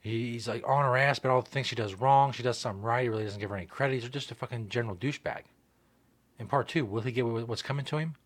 He's 0.00 0.48
like 0.48 0.66
on 0.66 0.84
her 0.84 0.96
ass 0.96 1.18
about 1.18 1.30
all 1.30 1.42
the 1.42 1.50
things 1.50 1.66
she 1.66 1.76
does 1.76 1.94
wrong. 1.94 2.32
She 2.32 2.42
does 2.42 2.58
something 2.58 2.82
right. 2.82 3.02
He 3.02 3.08
really 3.08 3.24
doesn't 3.24 3.40
give 3.40 3.50
her 3.50 3.56
any 3.56 3.66
credit. 3.66 3.94
He's 4.00 4.08
just 4.08 4.30
a 4.30 4.34
fucking 4.34 4.68
general 4.68 4.96
douchebag. 4.96 5.42
In 6.38 6.48
part 6.48 6.68
two, 6.68 6.84
will 6.84 7.02
he 7.02 7.12
get 7.12 7.24
what's 7.24 7.62
coming 7.62 7.84
to 7.86 7.98
him? 7.98 8.16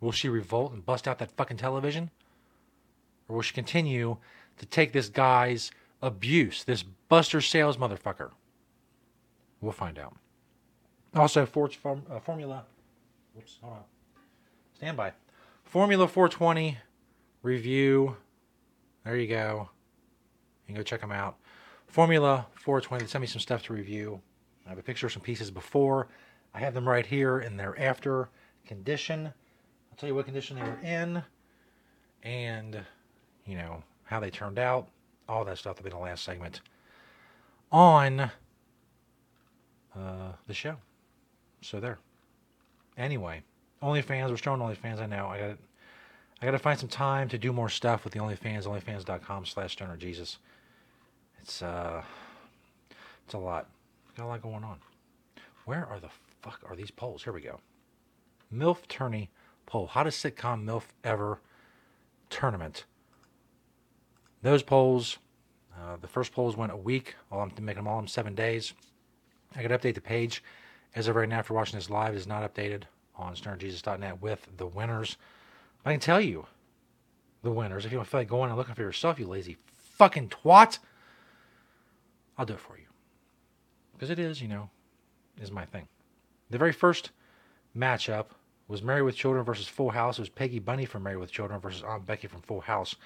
Will 0.00 0.12
she 0.12 0.28
revolt 0.28 0.72
and 0.72 0.86
bust 0.86 1.08
out 1.08 1.18
that 1.18 1.32
fucking 1.32 1.56
television? 1.56 2.10
Or 3.28 3.36
will 3.36 3.42
she 3.42 3.54
continue 3.54 4.18
to 4.58 4.66
take 4.66 4.92
this 4.92 5.08
guy's 5.08 5.70
abuse, 6.00 6.62
this 6.62 6.84
Buster 7.08 7.40
Sales 7.40 7.76
motherfucker? 7.76 8.30
We'll 9.60 9.72
find 9.72 9.98
out. 9.98 10.14
Also, 11.14 11.46
Ford, 11.46 11.76
uh, 11.84 12.20
Formula. 12.20 12.64
Whoops, 13.34 13.58
hold 13.62 13.74
on. 13.74 13.82
Stand 14.74 14.96
by. 14.96 15.12
Formula 15.64 16.06
420 16.06 16.76
review. 17.42 18.16
There 19.04 19.16
you 19.16 19.26
go. 19.26 19.70
You 20.66 20.74
can 20.74 20.76
go 20.76 20.82
check 20.82 21.00
them 21.00 21.12
out. 21.12 21.36
Formula 21.86 22.46
420. 22.54 23.04
They 23.04 23.08
sent 23.08 23.20
me 23.20 23.26
some 23.26 23.40
stuff 23.40 23.62
to 23.64 23.72
review. 23.72 24.20
I 24.66 24.70
have 24.70 24.78
a 24.78 24.82
picture 24.82 25.06
of 25.06 25.12
some 25.12 25.22
pieces 25.22 25.50
before. 25.50 26.08
I 26.54 26.58
have 26.58 26.74
them 26.74 26.88
right 26.88 27.06
here 27.06 27.40
in 27.40 27.56
their 27.56 27.78
after 27.80 28.28
condition. 28.66 29.26
I'll 29.26 29.96
tell 29.96 30.08
you 30.08 30.14
what 30.14 30.24
condition 30.24 30.56
they 30.56 30.62
were 30.62 30.80
in 30.82 31.22
and, 32.22 32.80
you 33.46 33.56
know, 33.56 33.82
how 34.04 34.20
they 34.20 34.30
turned 34.30 34.58
out. 34.58 34.88
All 35.28 35.44
that 35.44 35.58
stuff 35.58 35.78
will 35.78 35.84
be 35.84 35.90
in 35.90 35.96
the 35.96 36.02
last 36.02 36.24
segment 36.24 36.60
on 37.72 38.30
the 40.46 40.54
show. 40.54 40.76
So 41.60 41.80
there. 41.80 41.98
Anyway, 42.96 43.42
OnlyFans. 43.82 44.30
We're 44.30 44.36
showing 44.36 44.60
OnlyFans. 44.60 45.00
I 45.00 45.06
know. 45.06 45.28
I 45.28 45.38
got. 45.38 45.58
I 46.40 46.44
got 46.44 46.50
to 46.50 46.58
find 46.58 46.78
some 46.78 46.90
time 46.90 47.30
to 47.30 47.38
do 47.38 47.50
more 47.50 47.70
stuff 47.70 48.04
with 48.04 48.12
the 48.12 48.18
OnlyFans. 48.18 48.64
OnlyFans.com/slash 48.64 49.72
Stoner 49.72 49.96
Jesus. 49.96 50.38
It's 51.40 51.62
uh, 51.62 52.02
it's 53.24 53.34
a 53.34 53.38
lot. 53.38 53.68
Got 54.16 54.24
a 54.24 54.28
lot 54.28 54.42
going 54.42 54.64
on. 54.64 54.78
Where 55.64 55.86
are 55.86 55.98
the 55.98 56.10
fuck 56.42 56.60
are 56.68 56.76
these 56.76 56.90
polls? 56.90 57.24
Here 57.24 57.32
we 57.32 57.40
go. 57.40 57.60
MILF 58.52 58.86
tourney 58.88 59.30
poll. 59.66 59.86
Hottest 59.86 60.24
sitcom 60.24 60.64
MILF 60.64 60.84
ever 61.04 61.40
tournament. 62.30 62.84
Those 64.42 64.62
polls. 64.62 65.18
Uh, 65.74 65.96
the 66.00 66.08
first 66.08 66.32
polls 66.32 66.56
went 66.56 66.72
a 66.72 66.76
week. 66.76 67.16
All 67.30 67.40
I'm 67.40 67.52
making 67.60 67.84
them 67.84 67.88
all 67.88 67.98
in 67.98 68.08
seven 68.08 68.34
days. 68.34 68.72
I 69.56 69.62
could 69.62 69.70
update 69.70 69.94
the 69.94 70.00
page. 70.00 70.42
As 70.94 71.08
of 71.08 71.16
right 71.16 71.28
now, 71.28 71.38
after 71.38 71.54
watching 71.54 71.78
this 71.78 71.90
live, 71.90 72.14
is 72.14 72.26
not 72.26 72.42
updated 72.42 72.82
on 73.16 73.34
stonerjesus.net 73.34 74.20
with 74.20 74.46
the 74.56 74.66
winners. 74.66 75.16
But 75.82 75.90
I 75.90 75.92
can 75.94 76.00
tell 76.00 76.20
you 76.20 76.46
the 77.42 77.50
winners. 77.50 77.84
If 77.84 77.92
you 77.92 77.98
don't 77.98 78.06
feel 78.06 78.20
like 78.20 78.28
going 78.28 78.50
and 78.50 78.58
looking 78.58 78.74
for 78.74 78.82
yourself, 78.82 79.18
you 79.18 79.26
lazy 79.26 79.56
fucking 79.76 80.28
twat, 80.28 80.78
I'll 82.36 82.46
do 82.46 82.54
it 82.54 82.60
for 82.60 82.76
you. 82.76 82.84
Because 83.92 84.10
it 84.10 84.18
is, 84.18 84.42
you 84.42 84.48
know, 84.48 84.68
is 85.40 85.50
my 85.50 85.64
thing. 85.64 85.88
The 86.50 86.58
very 86.58 86.72
first 86.72 87.10
matchup 87.76 88.26
was 88.68 88.82
Married 88.82 89.02
with 89.02 89.16
Children 89.16 89.44
versus 89.44 89.68
Full 89.68 89.90
House. 89.90 90.18
It 90.18 90.22
was 90.22 90.28
Peggy 90.28 90.58
Bundy 90.58 90.84
from 90.84 91.02
Married 91.02 91.18
with 91.18 91.32
Children 91.32 91.60
versus 91.60 91.82
Aunt 91.82 92.04
Becky 92.04 92.26
from 92.26 92.42
Full 92.42 92.60
House. 92.60 92.96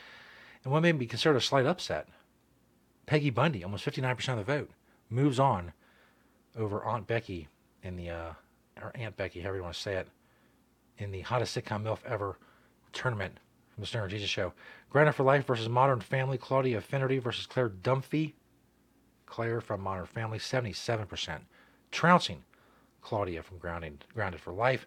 And 0.65 0.73
what 0.73 0.81
made 0.81 0.99
me 0.99 1.07
consider 1.07 1.37
a 1.37 1.41
slight 1.41 1.67
upset, 1.67 2.09
Peggy 3.07 3.31
Bundy, 3.31 3.63
almost 3.63 3.85
59% 3.85 4.29
of 4.29 4.39
the 4.39 4.45
vote, 4.45 4.71
moves 5.09 5.39
on 5.39 5.73
over 6.57 6.85
Aunt 6.85 7.07
Becky 7.07 7.49
in 7.83 7.97
the, 7.97 8.11
uh, 8.11 8.33
or 8.81 8.93
Aunt 8.95 9.17
Becky, 9.17 9.41
however 9.41 9.57
you 9.57 9.63
want 9.63 9.75
to 9.75 9.81
say 9.81 9.97
it, 9.97 10.09
in 10.99 11.11
the 11.11 11.21
hottest 11.21 11.57
sitcom 11.57 11.83
MILF 11.83 12.05
ever 12.05 12.37
tournament 12.93 13.39
from 13.75 13.83
the 13.83 13.87
Stoner 13.87 14.09
Jesus 14.09 14.29
Show. 14.29 14.53
Grounded 14.91 15.15
for 15.15 15.23
Life 15.23 15.47
versus 15.47 15.69
Modern 15.69 16.01
Family. 16.01 16.37
Claudia 16.37 16.81
Finnerty 16.81 17.19
versus 17.19 17.47
Claire 17.47 17.71
Dunphy. 17.71 18.33
Claire 19.27 19.61
from 19.61 19.81
Modern 19.81 20.07
Family, 20.07 20.39
77%. 20.39 21.41
Trouncing 21.91 22.43
Claudia 23.01 23.43
from 23.43 23.59
Grounded, 23.59 24.05
Grounded 24.15 24.41
for 24.41 24.53
Life. 24.53 24.87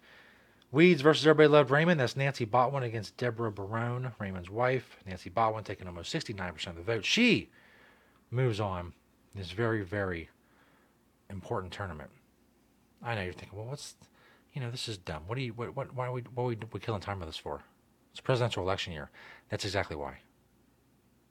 Weeds 0.72 1.02
versus 1.02 1.26
Everybody 1.26 1.48
Loved 1.48 1.72
Raymond. 1.72 2.00
That's 2.00 2.16
Nancy 2.16 2.46
Botwin 2.46 2.84
against 2.84 3.16
Deborah 3.18 3.52
Barone, 3.52 4.12
Raymond's 4.20 4.50
wife. 4.50 4.98
Nancy 5.06 5.30
Botwin 5.30 5.64
taking 5.64 5.88
almost 5.88 6.14
69% 6.14 6.68
of 6.68 6.76
the 6.76 6.82
vote. 6.82 7.06
She 7.06 7.50
moves 8.32 8.60
on 8.60 8.94
this 9.36 9.52
very, 9.52 9.84
very 9.84 10.30
important 11.30 11.74
tournament. 11.74 12.10
I 13.02 13.16
know 13.16 13.24
you're 13.24 13.34
thinking, 13.34 13.58
well, 13.58 13.68
what's, 13.68 13.96
you 14.54 14.62
know, 14.62 14.72
this 14.72 14.88
is 14.88 14.98
dumb. 14.98 15.24
What 15.28 15.36
do 15.36 15.42
you, 15.42 15.54
what, 15.54 15.76
what 15.76 15.94
why 15.94 16.08
are 16.08 16.12
we, 16.12 16.22
what 16.34 16.44
are 16.44 16.48
we, 16.48 16.58
we 16.72 16.80
killing 16.80 17.02
time 17.02 17.20
with 17.20 17.30
this 17.30 17.38
for? 17.38 17.62
It's 18.12 18.22
presidential 18.22 18.64
election 18.64 18.94
year. 18.94 19.10
That's 19.50 19.66
exactly 19.66 19.96
why. 19.96 20.20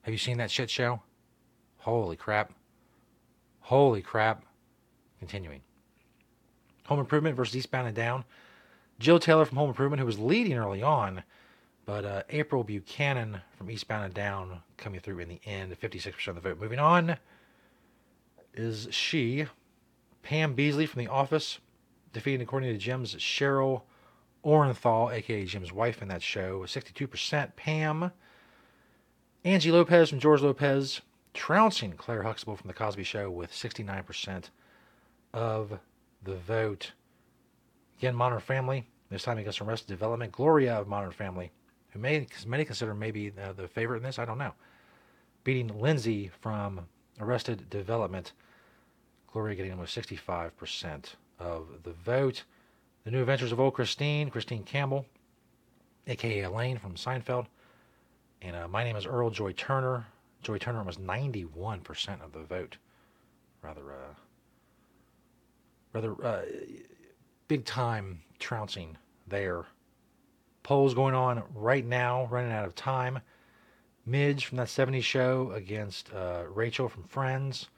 Have 0.02 0.12
you 0.12 0.18
seen 0.18 0.38
that 0.38 0.50
shit 0.50 0.68
show? 0.68 1.00
Holy 1.78 2.16
crap. 2.16 2.52
Holy 3.60 4.02
crap. 4.02 4.44
Continuing. 5.18 5.60
Home 6.86 6.98
Improvement 6.98 7.36
versus 7.36 7.56
Eastbound 7.56 7.86
and 7.86 7.96
Down. 7.96 8.24
Jill 8.98 9.18
Taylor 9.18 9.44
from 9.44 9.58
Home 9.58 9.68
Improvement, 9.68 10.00
who 10.00 10.06
was 10.06 10.18
leading 10.18 10.54
early 10.54 10.82
on, 10.82 11.22
but 11.84 12.04
uh, 12.04 12.22
April 12.30 12.64
Buchanan 12.64 13.40
from 13.56 13.70
Eastbound 13.70 14.04
and 14.04 14.14
Down 14.14 14.62
coming 14.76 15.00
through 15.00 15.20
in 15.20 15.28
the 15.28 15.40
end, 15.44 15.78
56% 15.80 16.28
of 16.28 16.34
the 16.36 16.40
vote. 16.40 16.60
Moving 16.60 16.78
on 16.78 17.16
is 18.54 18.88
she, 18.90 19.46
Pam 20.22 20.56
Beesly 20.56 20.88
from 20.88 21.00
The 21.00 21.10
Office, 21.10 21.58
defeating, 22.12 22.42
according 22.42 22.72
to 22.72 22.78
Jim's, 22.78 23.14
Cheryl 23.16 23.82
Orenthal, 24.44 25.12
aka 25.12 25.44
Jim's 25.44 25.72
wife 25.72 26.02
in 26.02 26.08
that 26.08 26.22
show, 26.22 26.60
62%. 26.60 27.56
Pam, 27.56 28.12
Angie 29.44 29.72
Lopez 29.72 30.10
from 30.10 30.20
George 30.20 30.42
Lopez, 30.42 31.00
trouncing 31.34 31.92
Claire 31.92 32.22
Huxtable 32.22 32.56
from 32.56 32.68
The 32.68 32.74
Cosby 32.74 33.04
Show 33.04 33.30
with 33.30 33.52
69% 33.52 34.50
of 35.32 35.78
the 36.22 36.36
vote. 36.36 36.92
Again, 37.98 38.14
Modern 38.14 38.40
Family, 38.40 38.88
this 39.10 39.22
time 39.24 39.38
against 39.38 39.60
Arrested 39.60 39.88
Development. 39.88 40.32
Gloria 40.32 40.74
of 40.74 40.88
Modern 40.88 41.12
Family, 41.12 41.50
who 41.90 41.98
may, 41.98 42.26
many 42.46 42.64
consider 42.64 42.94
maybe 42.94 43.32
uh, 43.42 43.52
the 43.52 43.68
favorite 43.68 43.98
in 43.98 44.02
this, 44.02 44.18
I 44.18 44.24
don't 44.24 44.38
know. 44.38 44.54
Beating 45.44 45.80
Lindsay 45.80 46.30
from 46.40 46.86
Arrested 47.20 47.68
Development. 47.70 48.32
Gloria 49.32 49.56
getting 49.56 49.72
almost 49.72 49.96
65% 49.96 51.14
of 51.38 51.66
the 51.84 51.92
vote. 51.92 52.44
The 53.04 53.10
New 53.10 53.20
Adventures 53.20 53.50
of 53.50 53.58
Old 53.58 53.74
Christine, 53.74 54.30
Christine 54.30 54.62
Campbell, 54.62 55.06
aka 56.06 56.42
Elaine 56.42 56.78
from 56.78 56.94
Seinfeld. 56.94 57.46
And 58.42 58.54
uh, 58.54 58.68
my 58.68 58.84
name 58.84 58.96
is 58.96 59.06
Earl 59.06 59.30
Joy 59.30 59.52
Turner. 59.52 60.06
Joy 60.42 60.58
Turner 60.58 60.82
was 60.82 60.98
91% 60.98 62.22
of 62.22 62.32
the 62.32 62.42
vote. 62.42 62.76
Rather, 63.62 63.92
uh, 63.92 64.14
rather 65.92 66.24
uh, 66.24 66.42
big 67.48 67.64
time 67.64 68.20
trouncing 68.38 68.98
there. 69.26 69.64
Polls 70.62 70.94
going 70.94 71.14
on 71.14 71.42
right 71.54 71.86
now, 71.86 72.26
running 72.30 72.52
out 72.52 72.66
of 72.66 72.74
time. 72.74 73.20
Midge 74.04 74.46
from 74.46 74.58
that 74.58 74.68
70s 74.68 75.02
show 75.02 75.52
against 75.52 76.12
uh, 76.12 76.42
Rachel 76.52 76.88
from 76.88 77.04
Friends. 77.04 77.68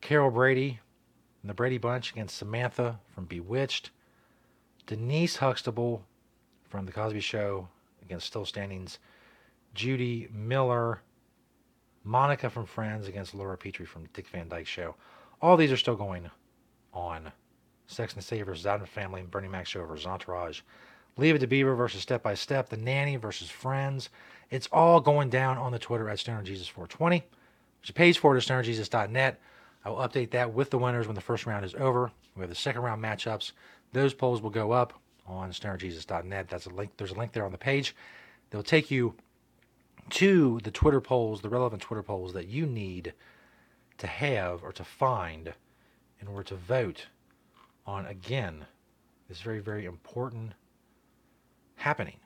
Carol 0.00 0.30
Brady 0.30 0.80
and 1.42 1.50
the 1.50 1.54
Brady 1.54 1.78
Bunch 1.78 2.12
against 2.12 2.36
Samantha 2.36 2.98
from 3.14 3.24
Bewitched. 3.24 3.90
Denise 4.86 5.36
Huxtable 5.36 6.04
from 6.68 6.86
The 6.86 6.92
Cosby 6.92 7.20
Show 7.20 7.68
against 8.02 8.26
Still 8.26 8.44
Standing's 8.44 8.98
Judy 9.74 10.28
Miller. 10.32 11.02
Monica 12.04 12.48
from 12.48 12.64
Friends 12.64 13.06
against 13.06 13.34
Laura 13.34 13.58
Petrie 13.58 13.84
from 13.84 14.06
Dick 14.14 14.28
Van 14.28 14.48
Dyke 14.48 14.66
Show. 14.66 14.94
All 15.42 15.56
these 15.56 15.70
are 15.70 15.76
still 15.76 15.96
going 15.96 16.30
on. 16.94 17.32
Sex 17.86 18.14
and 18.14 18.22
the 18.22 18.26
City 18.26 18.42
versus 18.42 18.66
Addams 18.66 18.88
Family 18.88 19.20
and 19.20 19.30
Bernie 19.30 19.48
Mac 19.48 19.66
Show 19.66 19.84
versus 19.84 20.06
Entourage. 20.06 20.60
Leave 21.16 21.34
It 21.34 21.40
to 21.40 21.46
Beaver 21.46 21.74
versus 21.74 22.00
Step 22.00 22.22
by 22.22 22.34
Step. 22.34 22.68
The 22.68 22.76
Nanny 22.76 23.16
versus 23.16 23.50
Friends. 23.50 24.08
It's 24.50 24.68
all 24.72 25.00
going 25.00 25.30
down 25.30 25.58
on 25.58 25.72
the 25.72 25.78
Twitter 25.78 26.08
at 26.08 26.18
StonerJesus420. 26.18 27.10
There's 27.10 27.90
a 27.90 27.92
page 27.92 28.18
for 28.18 28.34
it 28.36 28.38
at 28.38 28.48
StonerJesus.net. 28.48 29.40
I 29.84 29.90
will 29.90 29.98
update 29.98 30.30
that 30.30 30.52
with 30.52 30.70
the 30.70 30.78
winners 30.78 31.06
when 31.06 31.14
the 31.14 31.20
first 31.20 31.46
round 31.46 31.64
is 31.64 31.74
over. 31.74 32.10
We 32.36 32.40
have 32.40 32.50
the 32.50 32.56
second 32.56 32.82
round 32.82 33.02
matchups. 33.02 33.52
Those 33.92 34.14
polls 34.14 34.42
will 34.42 34.50
go 34.50 34.72
up 34.72 34.94
on 35.26 35.50
stonerjesus.net. 35.50 36.48
That's 36.48 36.66
a 36.66 36.70
link. 36.70 36.92
There's 36.96 37.12
a 37.12 37.18
link 37.18 37.32
there 37.32 37.44
on 37.44 37.52
the 37.52 37.58
page. 37.58 37.94
They'll 38.50 38.62
take 38.62 38.90
you 38.90 39.14
to 40.10 40.60
the 40.62 40.70
Twitter 40.70 41.00
polls, 41.00 41.42
the 41.42 41.48
relevant 41.48 41.82
Twitter 41.82 42.02
polls 42.02 42.32
that 42.32 42.48
you 42.48 42.66
need 42.66 43.12
to 43.98 44.06
have 44.06 44.62
or 44.62 44.72
to 44.72 44.84
find 44.84 45.52
in 46.20 46.28
order 46.28 46.42
to 46.44 46.56
vote 46.56 47.06
on 47.86 48.06
again 48.06 48.66
this 49.28 49.40
very, 49.40 49.60
very 49.60 49.84
important 49.84 50.52
happening. 51.76 52.16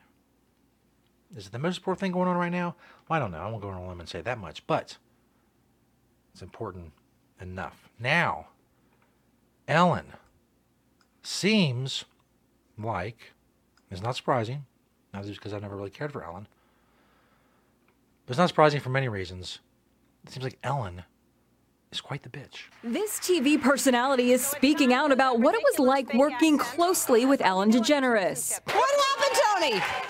Is 1.35 1.47
it 1.47 1.51
the 1.51 1.59
most 1.59 1.77
important 1.77 1.99
thing 1.99 2.11
going 2.11 2.27
on 2.27 2.37
right 2.37 2.51
now? 2.51 2.75
Well, 3.07 3.17
I 3.17 3.19
don't 3.19 3.31
know. 3.31 3.39
I 3.39 3.49
won't 3.49 3.61
go 3.61 3.69
on 3.69 3.77
a 3.77 3.87
limb 3.87 3.99
and 3.99 4.07
say 4.07 4.21
that 4.21 4.37
much, 4.37 4.65
but 4.67 4.97
it's 6.31 6.41
important 6.41 6.91
enough. 7.43 7.89
Now, 7.99 8.47
Ellen 9.67 10.13
seems 11.21 12.05
like, 12.77 13.33
it's 13.91 14.01
not 14.01 14.15
surprising, 14.15 14.65
not 15.13 15.25
just 15.25 15.39
because 15.39 15.53
I've 15.53 15.61
never 15.61 15.75
really 15.75 15.91
cared 15.91 16.11
for 16.11 16.23
Ellen, 16.23 16.47
but 18.25 18.31
it's 18.31 18.39
not 18.39 18.49
surprising 18.49 18.79
for 18.79 18.89
many 18.89 19.07
reasons. 19.07 19.59
It 20.25 20.31
seems 20.31 20.43
like 20.43 20.57
Ellen 20.63 21.03
is 21.91 22.01
quite 22.01 22.23
the 22.23 22.29
bitch. 22.29 22.63
This 22.83 23.19
TV 23.19 23.61
personality 23.61 24.31
is 24.31 24.45
speaking 24.45 24.93
out 24.93 25.11
about 25.11 25.39
what 25.39 25.53
it 25.53 25.61
was 25.61 25.79
like 25.79 26.13
working 26.13 26.57
closely 26.57 27.25
with 27.25 27.41
Ellen 27.41 27.71
DeGeneres. 27.71 28.59
What 28.65 28.89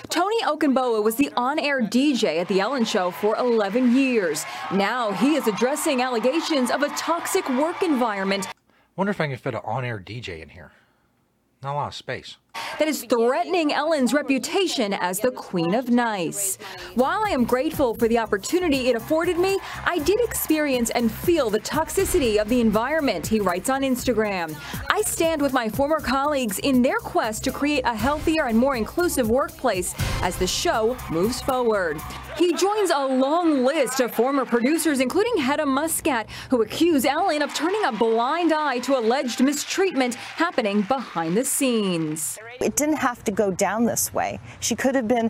Tony? 0.10 0.42
Okungbowa 0.42 1.04
was 1.04 1.16
the 1.16 1.30
on-air 1.38 1.82
DJ 1.82 2.40
at 2.40 2.48
The 2.48 2.60
Ellen 2.60 2.86
Show 2.86 3.12
for 3.12 3.36
11 3.36 3.96
years. 3.96 4.46
Now 4.72 5.12
he 5.12 5.36
is 5.36 5.48
addressing 5.48 6.02
allegations 6.02 6.72
of 6.72 6.82
a 6.82 6.90
toxic 6.90 7.48
work 7.50 7.84
environment. 7.84 8.48
Wonder 8.96 9.12
if 9.12 9.22
I 9.22 9.28
can 9.28 9.38
fit 9.38 9.54
an 9.54 9.62
on-air 9.64 10.00
DJ 10.00 10.42
in 10.42 10.50
here. 10.50 10.72
Not 11.64 11.74
a 11.74 11.76
lot 11.76 11.88
of 11.88 11.96
space. 11.96 12.38
that 12.78 12.88
is 12.88 13.04
threatening 13.06 13.72
Ellen's 13.72 14.14
reputation 14.14 14.94
as 14.94 15.20
the 15.20 15.32
Queen 15.32 15.74
of 15.74 15.90
Nice. 15.90 16.58
While 16.96 17.24
I 17.26 17.30
am 17.30 17.46
grateful 17.46 17.96
for 17.96 18.08
the 18.08 18.20
opportunity 18.20 18.90
it 18.90 18.96
afforded 18.96 19.38
me, 19.40 19.58
I 19.86 20.00
did 20.00 20.20
experience 20.22 20.90
and 20.90 21.10
feel 21.10 21.50
the 21.50 21.62
toxicity 21.62 22.42
of 22.42 22.50
the 22.50 22.60
environment, 22.60 23.26
he 23.26 23.40
writes 23.40 23.70
on 23.70 23.82
Instagram. 23.82 24.56
I 24.92 25.02
stand 25.02 25.42
with 25.42 25.54
my 25.54 25.70
former 25.70 26.00
colleagues 26.00 26.60
in 26.60 26.82
their 26.82 26.98
quest 26.98 27.44
to 27.46 27.52
create 27.52 27.84
a 27.86 27.96
healthier 27.96 28.48
and 28.48 28.58
more 28.58 28.76
inclusive 28.76 29.30
workplace 29.30 29.96
as 30.22 30.36
the 30.38 30.48
show 30.48 30.98
moves 31.10 31.42
forward. 31.42 32.02
He 32.38 32.54
joins 32.54 32.90
a 32.90 33.06
long 33.06 33.64
list 33.64 34.00
of 34.00 34.14
former 34.14 34.46
producers, 34.46 35.00
including 35.00 35.38
Hedda 35.38 35.66
Muscat, 35.66 36.28
who 36.50 36.62
accuse 36.62 37.06
Ellen 37.06 37.42
of 37.42 37.54
turning 37.54 37.84
a 37.86 37.92
blind 37.92 38.52
eye 38.52 38.80
to 38.80 38.98
alleged 38.98 39.44
mistreatment 39.44 40.16
happening 40.16 40.82
behind 40.82 41.38
the 41.38 41.46
scenes. 41.46 42.40
It 42.60 42.76
didn't 42.76 42.98
have 42.98 43.24
to 43.26 43.32
go 43.32 43.52
down 43.52 43.86
this 43.86 44.14
way. 44.14 44.40
She 44.60 44.76
could 44.76 44.96
have 44.96 45.08
been 45.08 45.30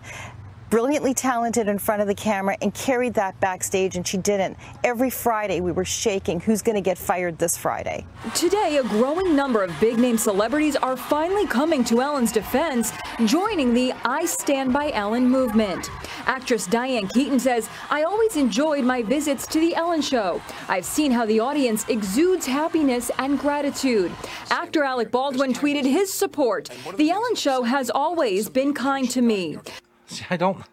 brilliantly 0.74 1.14
talented 1.14 1.68
in 1.68 1.78
front 1.78 2.02
of 2.02 2.08
the 2.08 2.14
camera 2.16 2.56
and 2.60 2.74
carried 2.74 3.14
that 3.14 3.38
backstage, 3.38 3.94
and 3.94 4.04
she 4.04 4.16
didn't. 4.16 4.56
Every 4.82 5.08
Friday, 5.08 5.60
we 5.60 5.70
were 5.70 5.84
shaking 5.84 6.40
who's 6.40 6.62
going 6.62 6.74
to 6.74 6.80
get 6.80 6.98
fired 6.98 7.38
this 7.38 7.56
Friday. 7.56 8.04
Today, 8.34 8.78
a 8.78 8.82
growing 8.82 9.36
number 9.36 9.62
of 9.62 9.72
big 9.78 10.00
name 10.00 10.18
celebrities 10.18 10.74
are 10.74 10.96
finally 10.96 11.46
coming 11.46 11.84
to 11.84 12.02
Ellen's 12.02 12.32
defense, 12.32 12.90
joining 13.24 13.72
the 13.72 13.92
I 14.04 14.24
Stand 14.24 14.72
By 14.72 14.90
Ellen 14.90 15.30
movement. 15.30 15.92
Actress 16.26 16.66
Diane 16.66 17.06
Keaton 17.06 17.38
says, 17.38 17.70
I 17.88 18.02
always 18.02 18.36
enjoyed 18.36 18.82
my 18.82 19.00
visits 19.00 19.46
to 19.46 19.60
The 19.60 19.76
Ellen 19.76 20.02
Show. 20.02 20.42
I've 20.68 20.84
seen 20.84 21.12
how 21.12 21.24
the 21.24 21.38
audience 21.38 21.88
exudes 21.88 22.46
happiness 22.46 23.12
and 23.20 23.38
gratitude. 23.38 24.10
Actor 24.50 24.82
Alec 24.82 25.12
Baldwin 25.12 25.52
tweeted 25.52 25.84
his 25.84 26.12
support. 26.12 26.68
The 26.96 27.10
Ellen 27.10 27.36
Show 27.36 27.62
has 27.62 27.90
always 27.90 28.48
been 28.48 28.74
kind 28.74 29.08
to 29.10 29.22
me. 29.22 29.58
See, 30.06 30.24
I 30.30 30.36
don't. 30.36 30.64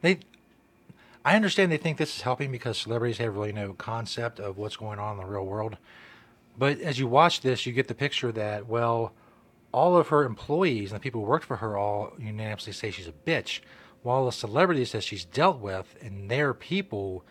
They. 0.00 0.20
I 1.24 1.36
understand 1.36 1.72
they 1.72 1.78
think 1.78 1.96
this 1.96 2.16
is 2.16 2.22
helping 2.22 2.52
because 2.52 2.76
celebrities 2.76 3.18
have 3.18 3.34
really 3.34 3.52
no 3.52 3.72
concept 3.72 4.38
of 4.38 4.58
what's 4.58 4.76
going 4.76 4.98
on 4.98 5.12
in 5.12 5.24
the 5.24 5.30
real 5.30 5.46
world. 5.46 5.78
But 6.58 6.80
as 6.80 6.98
you 6.98 7.06
watch 7.06 7.40
this, 7.40 7.64
you 7.64 7.72
get 7.72 7.88
the 7.88 7.94
picture 7.94 8.30
that, 8.32 8.66
well, 8.66 9.14
all 9.72 9.96
of 9.96 10.08
her 10.08 10.24
employees 10.24 10.92
and 10.92 11.00
the 11.00 11.02
people 11.02 11.22
who 11.22 11.26
worked 11.26 11.46
for 11.46 11.56
her 11.56 11.78
all 11.78 12.12
unanimously 12.18 12.74
say 12.74 12.90
she's 12.90 13.08
a 13.08 13.12
bitch, 13.12 13.60
while 14.02 14.26
the 14.26 14.32
celebrities 14.32 14.92
that 14.92 15.02
she's 15.02 15.24
dealt 15.24 15.60
with 15.60 15.96
and 16.02 16.30
their 16.30 16.52
people 16.52 17.24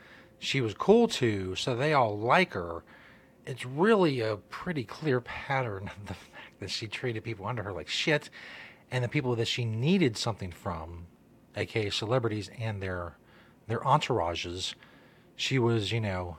she 0.44 0.60
was 0.60 0.74
cool 0.74 1.08
to, 1.08 1.56
so 1.56 1.74
they 1.74 1.94
all 1.94 2.18
like 2.18 2.54
her. 2.54 2.84
It's 3.46 3.66
really 3.66 4.20
a 4.20 4.36
pretty 4.36 4.84
clear 4.84 5.22
pattern 5.22 5.90
of 5.96 6.08
the 6.08 6.14
fact 6.14 6.60
that 6.60 6.70
she 6.70 6.88
treated 6.88 7.24
people 7.24 7.46
under 7.46 7.64
her 7.64 7.72
like 7.72 7.88
shit, 7.88 8.30
and 8.92 9.04
the 9.04 9.08
people 9.08 9.36
that 9.36 9.48
she 9.48 9.66
needed 9.66 10.18
something 10.18 10.52
from, 10.52 11.08
aka 11.56 11.90
celebrities 11.90 12.50
and 12.60 12.82
their 12.82 13.18
their 13.68 13.80
entourages, 13.80 14.76
she 15.36 15.58
was, 15.58 15.92
you 15.92 16.02
know, 16.02 16.38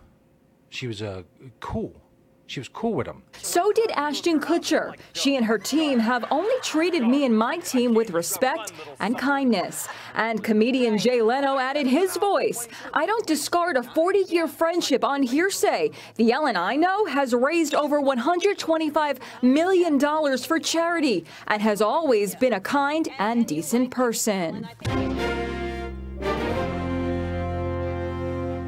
she 0.69 0.87
was 0.87 1.03
a 1.03 1.11
uh, 1.11 1.23
cool. 1.61 2.01
She 2.47 2.61
was 2.61 2.69
cool 2.69 2.93
with 2.93 3.07
him. 3.07 3.23
So 3.41 3.73
did 3.73 3.91
Ashton 3.93 4.39
Kutcher. 4.39 4.95
She 5.15 5.37
and 5.37 5.47
her 5.47 5.59
team 5.59 5.99
have 5.99 6.27
only 6.31 6.55
treated 6.63 7.03
me 7.03 7.25
and 7.25 7.37
my 7.37 7.57
team 7.59 7.95
with 7.95 8.11
respect 8.11 8.73
and 9.01 9.19
kindness. 9.19 9.89
And 10.15 10.45
comedian 10.45 10.99
Jay 10.99 11.23
Leno 11.23 11.59
added 11.59 11.87
his 11.87 12.17
voice. 12.19 12.69
I 12.93 13.07
don't 13.07 13.27
discard 13.27 13.77
a 13.77 13.83
40 13.83 14.25
year 14.29 14.47
friendship 14.47 15.05
on 15.05 15.23
hearsay. 15.23 15.91
The 16.17 16.33
Ellen 16.33 16.57
I 16.57 16.77
know 16.77 17.07
has 17.07 17.33
raised 17.33 17.75
over 17.75 18.01
$125 18.01 19.19
million 19.43 20.39
for 20.39 20.59
charity 20.59 21.25
and 21.47 21.63
has 21.63 21.81
always 21.81 22.35
been 22.35 22.53
a 22.53 22.61
kind 22.61 23.09
and 23.19 23.47
decent 23.47 23.91
person. 23.91 24.69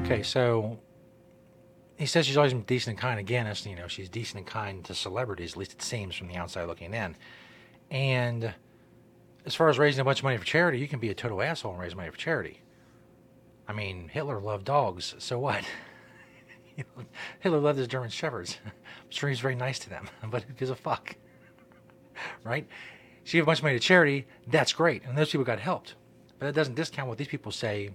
Okay, 0.02 0.22
so 0.22 0.78
he 1.96 2.06
says 2.06 2.26
she's 2.26 2.36
always 2.36 2.52
been 2.52 2.62
decent 2.62 2.94
and 2.94 2.98
kind. 2.98 3.18
Again, 3.18 3.46
as 3.46 3.64
you 3.64 3.74
know, 3.74 3.88
she's 3.88 4.08
decent 4.08 4.38
and 4.38 4.46
kind 4.46 4.84
to 4.84 4.94
celebrities. 4.94 5.52
At 5.52 5.56
least 5.56 5.72
it 5.72 5.82
seems 5.82 6.14
from 6.14 6.28
the 6.28 6.36
outside 6.36 6.64
looking 6.64 6.92
in. 6.92 7.16
And 7.90 8.54
as 9.46 9.54
far 9.54 9.68
as 9.68 9.78
raising 9.78 10.00
a 10.00 10.04
bunch 10.04 10.20
of 10.20 10.24
money 10.24 10.36
for 10.36 10.44
charity, 10.44 10.78
you 10.78 10.88
can 10.88 10.98
be 10.98 11.08
a 11.08 11.14
total 11.14 11.40
asshole 11.40 11.72
and 11.72 11.80
raise 11.80 11.94
money 11.94 12.10
for 12.10 12.18
charity. 12.18 12.60
I 13.68 13.72
mean, 13.72 14.08
Hitler 14.08 14.40
loved 14.40 14.64
dogs, 14.64 15.14
so 15.18 15.38
what? 15.38 15.64
Hitler 17.40 17.58
loved 17.58 17.78
his 17.78 17.88
German 17.88 18.10
shepherds. 18.10 18.58
I'm 18.64 18.72
sure 19.10 19.28
he's 19.28 19.40
very 19.40 19.54
nice 19.54 19.78
to 19.80 19.90
them, 19.90 20.08
but 20.30 20.42
who 20.42 20.52
gives 20.52 20.70
a 20.70 20.76
fuck? 20.76 21.16
right? 22.44 22.66
She 23.24 23.38
gave 23.38 23.44
a 23.44 23.46
bunch 23.46 23.60
of 23.60 23.64
money 23.64 23.76
to 23.76 23.80
charity, 23.80 24.26
that's 24.46 24.72
great, 24.72 25.02
and 25.04 25.16
those 25.16 25.30
people 25.30 25.44
got 25.44 25.58
helped. 25.58 25.94
But 26.38 26.46
that 26.46 26.54
doesn't 26.54 26.74
discount 26.74 27.08
what 27.08 27.18
these 27.18 27.28
people 27.28 27.50
say 27.50 27.90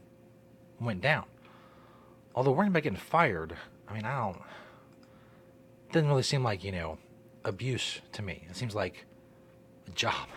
went 0.80 1.02
down. 1.02 1.26
Although 2.34 2.52
worrying 2.52 2.72
about 2.72 2.84
getting 2.84 2.98
fired, 2.98 3.56
I 3.88 3.94
mean, 3.94 4.06
I 4.06 4.17
don't. 4.17 4.38
It 5.89 5.94
doesn't 5.94 6.08
really 6.08 6.24
seem 6.24 6.44
like, 6.44 6.63
you 6.63 6.72
know, 6.72 6.98
abuse 7.44 8.02
to 8.13 8.22
me. 8.22 8.46
It 8.50 8.56
seems 8.56 8.76
like 8.76 9.06
a 9.88 9.91
job. 9.91 10.28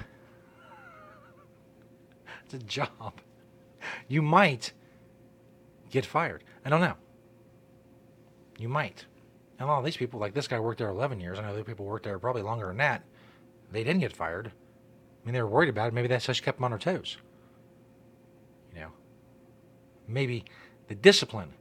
it's 2.45 2.55
a 2.55 2.59
job. 2.59 3.21
You 4.09 4.23
might 4.23 4.73
get 5.91 6.05
fired. 6.05 6.43
I 6.65 6.71
don't 6.71 6.81
know. 6.81 6.95
You 8.59 8.69
might. 8.69 9.07
And 9.59 9.69
a 9.69 9.73
lot 9.73 9.79
of 9.79 9.85
these 9.85 9.97
people, 9.97 10.19
like 10.19 10.35
this 10.35 10.49
guy 10.49 10.59
worked 10.59 10.79
there 10.79 10.89
11 10.89 11.21
years. 11.21 11.39
I 11.39 11.43
know 11.43 11.49
other 11.49 11.65
people 11.65 11.87
worked 11.87 12.05
there 12.05 12.19
probably 12.19 12.43
longer 12.43 12.67
than 12.67 12.79
that. 12.79 13.05
They 13.71 13.85
didn't 13.85 14.01
get 14.01 14.13
fired. 14.13 14.49
I 14.49 15.27
mean, 15.27 15.35
they 15.35 15.43
were 15.43 15.49
worried 15.49 15.69
about 15.69 15.89
it. 15.89 15.95
Maybe 15.95 16.09
that's 16.09 16.27
just 16.27 16.43
kept 16.43 16.59
them 16.59 16.65
on 16.65 16.71
their 16.71 16.79
toes. 16.79 17.17
You 18.75 18.81
know, 18.81 18.93
maybe 20.09 20.45
the 20.89 20.95
discipline 20.95 21.53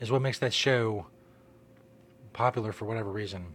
is 0.00 0.10
what 0.10 0.22
makes 0.22 0.38
that 0.38 0.52
show 0.52 1.06
popular 2.32 2.72
for 2.72 2.84
whatever 2.84 3.10
reason 3.10 3.54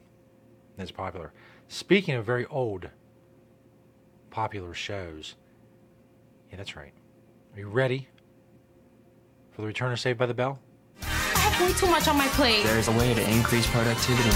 it's 0.77 0.91
popular. 0.91 1.31
Speaking 1.67 2.15
of 2.15 2.25
very 2.25 2.45
old 2.47 2.89
popular 4.29 4.73
shows, 4.73 5.35
yeah, 6.49 6.57
that's 6.57 6.75
right. 6.75 6.93
Are 7.53 7.59
you 7.59 7.67
ready 7.67 8.07
for 9.51 9.61
the 9.61 9.67
return 9.67 9.91
of 9.91 9.99
Saved 9.99 10.17
by 10.17 10.25
the 10.25 10.33
Bell? 10.33 10.59
I 11.03 11.05
have 11.05 11.61
way 11.61 11.73
too 11.73 11.87
much 11.87 12.07
on 12.07 12.17
my 12.17 12.27
plate. 12.29 12.63
There's 12.63 12.87
a 12.87 12.91
way 12.93 13.13
to 13.13 13.29
increase 13.31 13.67
productivity. 13.67 14.35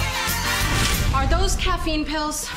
Are 1.14 1.28
those 1.28 1.56
caffeine 1.56 2.06
pills? 2.06 2.50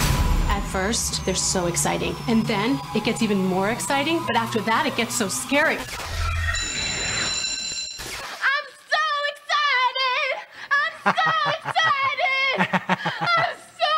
At 0.50 0.60
first, 0.72 1.24
they're 1.24 1.34
so 1.34 1.66
exciting. 1.66 2.14
And 2.26 2.44
then 2.46 2.80
it 2.94 3.04
gets 3.04 3.22
even 3.22 3.38
more 3.38 3.70
exciting, 3.70 4.20
but 4.26 4.36
after 4.36 4.60
that, 4.62 4.86
it 4.86 4.96
gets 4.96 5.14
so 5.14 5.28
scary. 5.28 5.78
So 11.14 11.50
excited! 11.50 12.68
I'm 13.20 13.56
so 13.78 13.92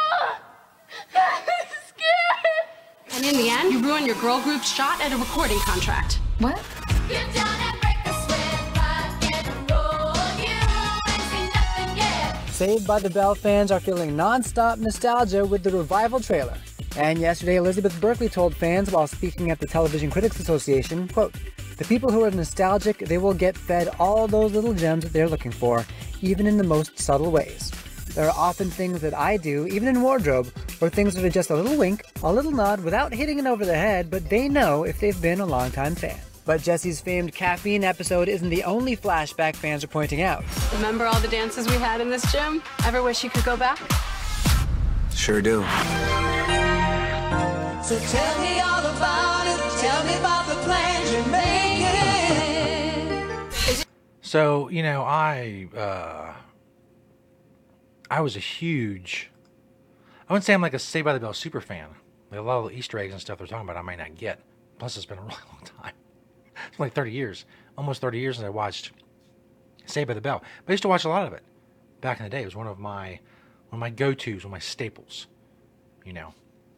scared! 1.88 3.14
And 3.14 3.24
in 3.24 3.36
the 3.36 3.48
end, 3.48 3.72
you 3.72 3.82
ruin 3.82 4.06
your 4.06 4.16
girl 4.16 4.40
group's 4.42 4.70
shot 4.70 5.00
at 5.00 5.12
a 5.12 5.16
recording 5.16 5.58
contract. 5.60 6.20
What? 6.38 6.60
Saved 12.60 12.86
by 12.86 12.98
the 12.98 13.08
Bell 13.08 13.34
fans 13.34 13.70
are 13.72 13.80
feeling 13.80 14.14
non-stop 14.14 14.78
nostalgia 14.78 15.46
with 15.46 15.62
the 15.62 15.70
revival 15.70 16.20
trailer. 16.20 16.58
And 16.96 17.18
yesterday, 17.18 17.56
Elizabeth 17.56 17.98
Berkley 18.02 18.28
told 18.28 18.54
fans 18.54 18.90
while 18.90 19.06
speaking 19.06 19.50
at 19.50 19.60
the 19.60 19.66
Television 19.66 20.10
Critics 20.10 20.40
Association, 20.40 21.08
quote, 21.08 21.34
the 21.78 21.86
people 21.86 22.12
who 22.12 22.22
are 22.22 22.30
nostalgic, 22.30 22.98
they 22.98 23.16
will 23.16 23.32
get 23.32 23.56
fed 23.56 23.88
all 23.98 24.28
those 24.28 24.52
little 24.52 24.74
gems 24.74 25.04
that 25.04 25.14
they're 25.14 25.30
looking 25.30 25.50
for, 25.50 25.86
even 26.22 26.46
in 26.46 26.56
the 26.56 26.64
most 26.64 26.98
subtle 26.98 27.30
ways. 27.30 27.70
There 28.14 28.26
are 28.26 28.36
often 28.36 28.70
things 28.70 29.00
that 29.02 29.14
I 29.14 29.36
do, 29.36 29.66
even 29.66 29.88
in 29.88 30.02
wardrobe, 30.02 30.52
or 30.80 30.90
things 30.90 31.14
that 31.14 31.24
are 31.24 31.30
just 31.30 31.50
a 31.50 31.54
little 31.54 31.76
wink, 31.76 32.02
a 32.22 32.32
little 32.32 32.50
nod 32.50 32.82
without 32.82 33.12
hitting 33.12 33.38
it 33.38 33.46
over 33.46 33.64
the 33.64 33.74
head, 33.74 34.10
but 34.10 34.28
they 34.28 34.48
know 34.48 34.82
if 34.82 34.98
they've 34.98 35.20
been 35.22 35.40
a 35.40 35.46
longtime 35.46 35.94
fan. 35.94 36.18
But 36.44 36.62
Jesse's 36.62 37.00
famed 37.00 37.32
caffeine 37.34 37.84
episode 37.84 38.28
isn't 38.28 38.48
the 38.50 38.64
only 38.64 38.96
flashback 38.96 39.54
fans 39.54 39.84
are 39.84 39.88
pointing 39.88 40.22
out. 40.22 40.42
Remember 40.72 41.06
all 41.06 41.20
the 41.20 41.28
dances 41.28 41.68
we 41.68 41.74
had 41.74 42.00
in 42.00 42.10
this 42.10 42.30
gym? 42.32 42.62
Ever 42.84 43.02
wish 43.02 43.22
you 43.22 43.30
could 43.30 43.44
go 43.44 43.56
back? 43.56 43.78
Sure 45.14 45.40
do. 45.40 45.62
So 47.82 47.98
tell 47.98 48.40
me 48.40 48.58
all 48.60 48.86
about 48.86 49.46
it. 49.46 49.80
Tell 49.80 50.04
me 50.04 50.18
about 50.18 50.48
the 50.48 50.54
plans 50.64 50.99
So 54.30 54.68
you 54.68 54.84
know, 54.84 55.02
I 55.02 55.66
uh, 55.76 56.34
I 58.08 58.20
was 58.20 58.36
a 58.36 58.38
huge. 58.38 59.28
I 60.28 60.32
wouldn't 60.32 60.44
say 60.44 60.54
I'm 60.54 60.62
like 60.62 60.72
a 60.72 60.78
Saved 60.78 61.04
by 61.04 61.12
the 61.14 61.18
Bell 61.18 61.32
super 61.32 61.60
fan. 61.60 61.88
Like 62.30 62.38
a 62.38 62.42
lot 62.44 62.58
of 62.58 62.70
the 62.70 62.78
Easter 62.78 62.96
eggs 63.00 63.12
and 63.12 63.20
stuff 63.20 63.38
they're 63.38 63.48
talking 63.48 63.68
about, 63.68 63.76
I 63.76 63.82
might 63.82 63.98
not 63.98 64.14
get. 64.14 64.38
Plus, 64.78 64.96
it's 64.96 65.04
been 65.04 65.18
a 65.18 65.22
really 65.22 65.34
long 65.52 65.64
time. 65.64 65.94
It's 66.68 66.78
like 66.78 66.92
30 66.92 67.10
years, 67.10 67.44
almost 67.76 68.00
30 68.00 68.20
years 68.20 68.36
since 68.36 68.46
I 68.46 68.50
watched 68.50 68.92
Saved 69.86 70.06
by 70.06 70.14
the 70.14 70.20
Bell. 70.20 70.44
But 70.64 70.70
I 70.70 70.74
used 70.74 70.82
to 70.82 70.88
watch 70.88 71.04
a 71.04 71.08
lot 71.08 71.26
of 71.26 71.32
it 71.32 71.42
back 72.00 72.20
in 72.20 72.22
the 72.22 72.30
day. 72.30 72.42
It 72.42 72.44
was 72.44 72.54
one 72.54 72.68
of 72.68 72.78
my 72.78 73.18
one 73.70 73.78
of 73.78 73.80
my 73.80 73.90
go-tos, 73.90 74.44
one 74.44 74.50
of 74.50 74.50
my 74.52 74.58
staples. 74.60 75.26
You 76.04 76.12
know, 76.12 76.34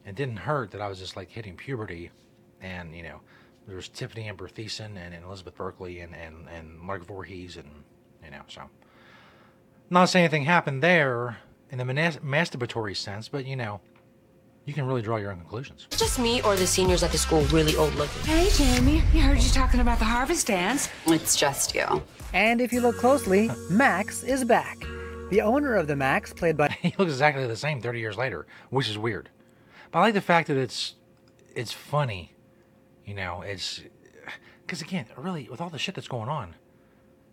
It 0.06 0.14
didn't 0.14 0.38
hurt 0.38 0.70
that 0.70 0.80
I 0.80 0.88
was 0.88 0.98
just 0.98 1.18
like 1.18 1.28
hitting 1.28 1.56
puberty, 1.56 2.12
and 2.62 2.96
you 2.96 3.02
know, 3.02 3.20
there 3.66 3.76
was 3.76 3.88
Tiffany 3.88 4.28
Amber 4.28 4.48
Thiessen 4.48 4.96
and, 4.96 5.14
and 5.14 5.24
Elizabeth 5.24 5.56
Berkley 5.56 6.00
and, 6.00 6.14
and, 6.14 6.48
and 6.48 6.78
Mark 6.78 7.04
Voorhees 7.04 7.56
and 7.56 7.68
you 8.24 8.30
know, 8.30 8.42
so 8.48 8.62
not 9.90 10.06
saying 10.06 10.24
anything 10.24 10.44
happened 10.44 10.82
there 10.82 11.38
in 11.70 11.78
the 11.78 11.84
manas- 11.84 12.18
masturbatory 12.18 12.96
sense, 12.96 13.28
but 13.28 13.46
you 13.46 13.56
know, 13.56 13.80
you 14.64 14.72
can 14.72 14.86
really 14.86 15.02
draw 15.02 15.16
your 15.16 15.32
own 15.32 15.38
conclusions. 15.38 15.88
It's 15.90 16.00
just 16.00 16.18
me 16.18 16.40
or 16.42 16.54
the 16.54 16.66
seniors 16.66 17.02
at 17.02 17.10
the 17.10 17.18
school 17.18 17.42
really 17.46 17.76
old 17.76 17.94
looking. 17.96 18.22
Hey, 18.22 18.48
Jamie. 18.50 19.02
You 19.12 19.22
heard 19.22 19.42
you 19.42 19.50
talking 19.50 19.80
about 19.80 19.98
the 19.98 20.04
harvest 20.04 20.46
dance. 20.46 20.88
It's 21.06 21.34
just 21.34 21.74
you. 21.74 22.02
And 22.32 22.60
if 22.60 22.72
you 22.72 22.80
look 22.80 22.96
closely, 22.96 23.50
Max 23.68 24.22
is 24.22 24.44
back. 24.44 24.78
The 25.30 25.40
owner 25.40 25.74
of 25.74 25.88
the 25.88 25.96
Max, 25.96 26.32
played 26.32 26.56
by 26.56 26.68
he 26.82 26.94
looks 26.98 27.12
exactly 27.12 27.46
the 27.46 27.56
same 27.56 27.80
30 27.80 27.98
years 27.98 28.16
later, 28.16 28.46
which 28.70 28.88
is 28.88 28.98
weird. 28.98 29.30
But 29.90 29.98
I 29.98 30.02
like 30.02 30.14
the 30.14 30.20
fact 30.20 30.48
that 30.48 30.56
it's 30.56 30.94
it's 31.54 31.72
funny, 31.72 32.32
you 33.04 33.14
know. 33.14 33.42
It's 33.42 33.80
because 34.64 34.82
again, 34.82 35.06
really, 35.16 35.48
with 35.50 35.60
all 35.60 35.70
the 35.70 35.78
shit 35.78 35.94
that's 35.94 36.08
going 36.08 36.28
on, 36.28 36.54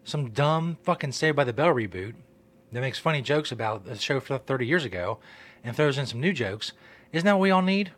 some 0.04 0.32
dumb 0.32 0.78
fucking 0.84 1.12
Saved 1.12 1.36
by 1.36 1.44
the 1.44 1.54
Bell 1.54 1.74
reboot 1.74 2.16
that 2.72 2.82
makes 2.82 3.00
funny 3.00 3.22
jokes 3.22 3.52
about 3.52 3.86
the 3.86 3.98
show 3.98 4.20
from 4.20 4.40
30 4.40 4.66
years 4.66 4.86
ago, 4.86 5.20
and 5.64 5.76
throws 5.76 5.98
in 5.98 6.06
some 6.06 6.20
new 6.20 6.34
jokes. 6.34 6.74
Isn't 7.12 7.26
that 7.26 7.34
what 7.34 7.42
we 7.42 7.52
all 7.52 7.62
need? 7.62 7.92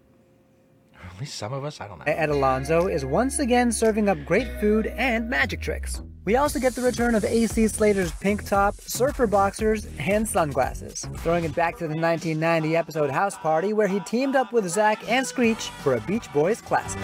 Or 0.96 1.06
at 1.14 1.20
least 1.20 1.36
some 1.36 1.54
of 1.54 1.64
us. 1.64 1.82
I 1.82 1.88
don't 1.88 2.00
know. 2.00 2.06
Ed 2.06 2.30
Alonzo 2.30 2.88
is 2.88 3.06
once 3.06 3.40
again 3.40 3.72
serving 3.72 4.10
up 4.10 4.18
great 4.26 4.48
food 4.60 4.88
and 4.88 5.30
magic 5.30 5.62
tricks. 5.62 6.02
We 6.24 6.36
also 6.36 6.60
get 6.60 6.76
the 6.76 6.84
return 6.84 7.16
of 7.16 7.26
AC 7.26 7.68
Slater's 7.68 8.12
pink 8.12 8.46
top, 8.46 8.76
surfer 8.76 9.26
boxers, 9.26 9.88
and 9.98 10.28
sunglasses, 10.28 11.08
throwing 11.18 11.46
it 11.46 11.56
back 11.56 11.78
to 11.78 11.88
the 11.88 11.98
1990 11.98 12.78
episode 12.78 13.10
House 13.10 13.36
Party 13.36 13.74
where 13.74 13.88
he 13.88 14.00
teamed 14.02 14.36
up 14.36 14.54
with 14.54 14.70
Zach 14.70 15.04
and 15.10 15.26
Screech 15.26 15.70
for 15.82 15.96
a 15.96 16.02
Beach 16.02 16.32
Boys 16.32 16.62
classic. 16.62 17.02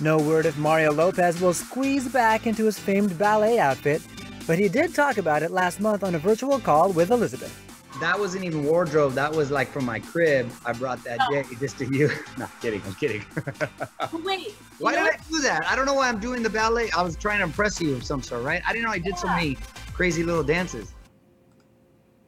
No 0.00 0.16
word 0.18 0.46
if 0.46 0.56
Mario 0.56 0.92
Lopez 0.92 1.42
will 1.42 1.52
squeeze 1.52 2.08
back 2.08 2.46
into 2.46 2.64
his 2.64 2.78
famed 2.78 3.18
ballet 3.18 3.58
outfit, 3.58 4.00
but 4.46 4.58
he 4.58 4.70
did 4.70 4.94
talk 4.94 5.18
about 5.18 5.42
it 5.42 5.50
last 5.50 5.78
month 5.78 6.02
on 6.02 6.14
a 6.14 6.18
virtual 6.18 6.58
call 6.58 6.90
with 6.90 7.10
Elizabeth. 7.10 7.71
That 8.00 8.18
wasn't 8.18 8.44
even 8.44 8.64
wardrobe. 8.64 9.12
That 9.12 9.32
was 9.32 9.50
like 9.50 9.68
from 9.68 9.84
my 9.84 10.00
crib. 10.00 10.50
I 10.64 10.72
brought 10.72 11.02
that 11.04 11.18
Oh. 11.20 11.32
day 11.32 11.44
just 11.60 11.78
to 11.78 11.84
you. 11.94 12.10
Not 12.38 12.50
kidding. 12.60 12.82
I'm 12.86 12.94
kidding. 12.94 13.24
Wait. 14.24 14.50
why 14.78 14.92
you 14.92 14.98
know 14.98 15.04
did 15.04 15.14
I 15.14 15.22
do 15.30 15.40
that? 15.40 15.64
I 15.66 15.76
don't 15.76 15.86
know 15.86 15.94
why 15.94 16.08
I'm 16.08 16.18
doing 16.18 16.42
the 16.42 16.50
ballet. 16.50 16.90
I 16.90 17.02
was 17.02 17.16
trying 17.16 17.38
to 17.38 17.44
impress 17.44 17.80
you 17.80 17.94
of 17.94 18.02
some 18.04 18.22
sort, 18.22 18.42
right? 18.42 18.62
I 18.66 18.72
didn't 18.72 18.86
know 18.86 18.92
I 18.92 18.98
did 18.98 19.16
so 19.18 19.28
many 19.28 19.56
crazy 19.92 20.22
little 20.22 20.42
dances. 20.42 20.94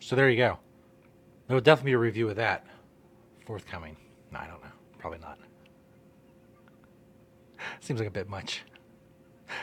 So 0.01 0.15
there 0.15 0.29
you 0.29 0.37
go. 0.37 0.59
There 1.49 1.55
will 1.55 1.63
definitely 1.63 1.91
be 1.91 1.95
a 1.95 1.99
review 1.99 2.29
of 2.29 2.37
that 2.37 2.67
forthcoming. 3.47 3.97
No, 4.33 4.39
I 4.41 4.47
don't 4.47 4.63
know. 4.63 4.71
Probably 4.99 5.19
not. 5.19 5.39
Seems 7.81 7.99
like 8.01 8.09
a 8.09 8.13
bit 8.13 8.29
much 8.29 8.63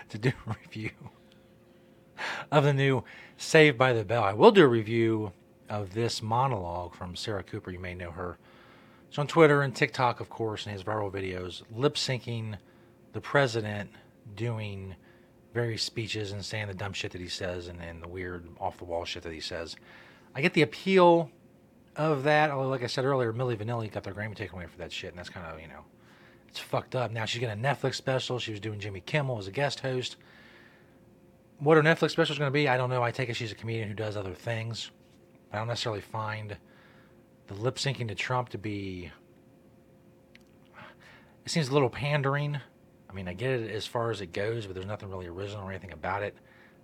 to 0.10 0.18
do 0.18 0.32
a 0.48 0.56
review 0.66 0.92
of 2.52 2.64
the 2.64 2.74
new 2.74 3.04
Saved 3.38 3.78
by 3.78 3.94
the 3.94 4.04
Bell. 4.04 4.24
I 4.24 4.34
will 4.34 4.52
do 4.52 4.64
a 4.64 4.68
review 4.68 5.32
of 5.71 5.93
this 5.93 6.21
monologue 6.21 6.93
from 6.93 7.15
Sarah 7.15 7.43
Cooper. 7.43 7.71
You 7.71 7.79
may 7.79 7.95
know 7.95 8.12
her. 8.12 8.38
She's 9.10 9.17
on 9.17 9.27
Twitter 9.27 9.62
and 9.62 9.75
TikTok, 9.75 10.19
of 10.19 10.29
course, 10.29 10.65
and 10.65 10.73
his 10.73 10.84
viral 10.84 11.12
videos, 11.12 11.63
lip 11.73 11.95
syncing 11.95 12.57
the 13.13 13.21
president 13.21 13.89
doing 14.36 14.95
various 15.53 15.81
speeches 15.81 16.31
and 16.31 16.45
saying 16.45 16.67
the 16.67 16.73
dumb 16.73 16.93
shit 16.93 17.12
that 17.12 17.21
he 17.21 17.27
says 17.27 17.67
and, 17.67 17.81
and 17.81 18.01
the 18.03 18.07
weird 18.07 18.47
off 18.60 18.77
the 18.77 18.86
wall 18.86 19.05
shit 19.05 19.23
that 19.23 19.34
he 19.34 19.39
says. 19.39 19.75
I 20.36 20.41
get 20.41 20.53
the 20.53 20.62
appeal 20.62 21.29
of 21.95 22.23
that, 22.23 22.51
although, 22.51 22.69
like 22.69 22.84
I 22.84 22.88
said 22.88 23.05
earlier, 23.05 23.34
Milli 23.34 23.57
Vanilli 23.57 23.91
got 23.91 24.03
their 24.03 24.13
Grammy 24.13 24.36
taken 24.36 24.55
away 24.55 24.67
for 24.67 24.77
that 24.77 24.91
shit, 24.91 25.10
and 25.10 25.19
that's 25.19 25.29
kind 25.29 25.45
of, 25.45 25.60
you 25.60 25.67
know, 25.67 25.84
it's 26.47 26.60
fucked 26.60 26.95
up. 26.95 27.12
Now 27.12 27.25
she's 27.25 27.39
getting 27.39 27.63
a 27.63 27.67
Netflix 27.67 27.95
special. 27.95 28.39
She 28.39 28.51
was 28.51 28.60
doing 28.60 28.79
Jimmy 28.79 29.01
Kimmel 29.01 29.39
as 29.39 29.47
a 29.47 29.51
guest 29.51 29.81
host. 29.81 30.17
What 31.60 31.77
her 31.77 31.84
Netflix 31.84 32.12
special 32.12 32.34
is 32.34 32.39
going 32.39 32.49
to 32.49 32.53
be, 32.53 32.67
I 32.67 32.77
don't 32.77 32.89
know. 32.89 33.03
I 33.03 33.12
take 33.12 33.29
it 33.29 33.36
she's 33.36 33.51
a 33.51 33.55
comedian 33.55 33.88
who 33.88 33.93
does 33.93 34.17
other 34.17 34.34
things. 34.34 34.91
I 35.52 35.58
don't 35.58 35.68
necessarily 35.68 36.02
find 36.02 36.58
the 37.48 37.54
lip 37.54 37.76
syncing 37.76 38.08
to 38.08 38.16
Trump 38.16 38.50
to 38.50 38.58
be. 38.58 39.12
It 41.46 41.50
seems 41.50 41.70
a 41.70 41.74
little 41.74 41.90
pandering. 41.90 42.60
I 43.10 43.14
mean, 43.14 43.28
I 43.28 43.34
get 43.34 43.52
it 43.52 43.72
as 43.72 43.86
far 43.86 44.12
as 44.12 44.22
it 44.22 44.32
goes, 44.32 44.66
but 44.66 44.74
there's 44.74 44.86
nothing 44.86 45.10
really 45.10 45.28
original 45.28 45.64
or 45.64 45.72
anything 45.72 45.92
about 45.92 46.24
it. 46.24 46.36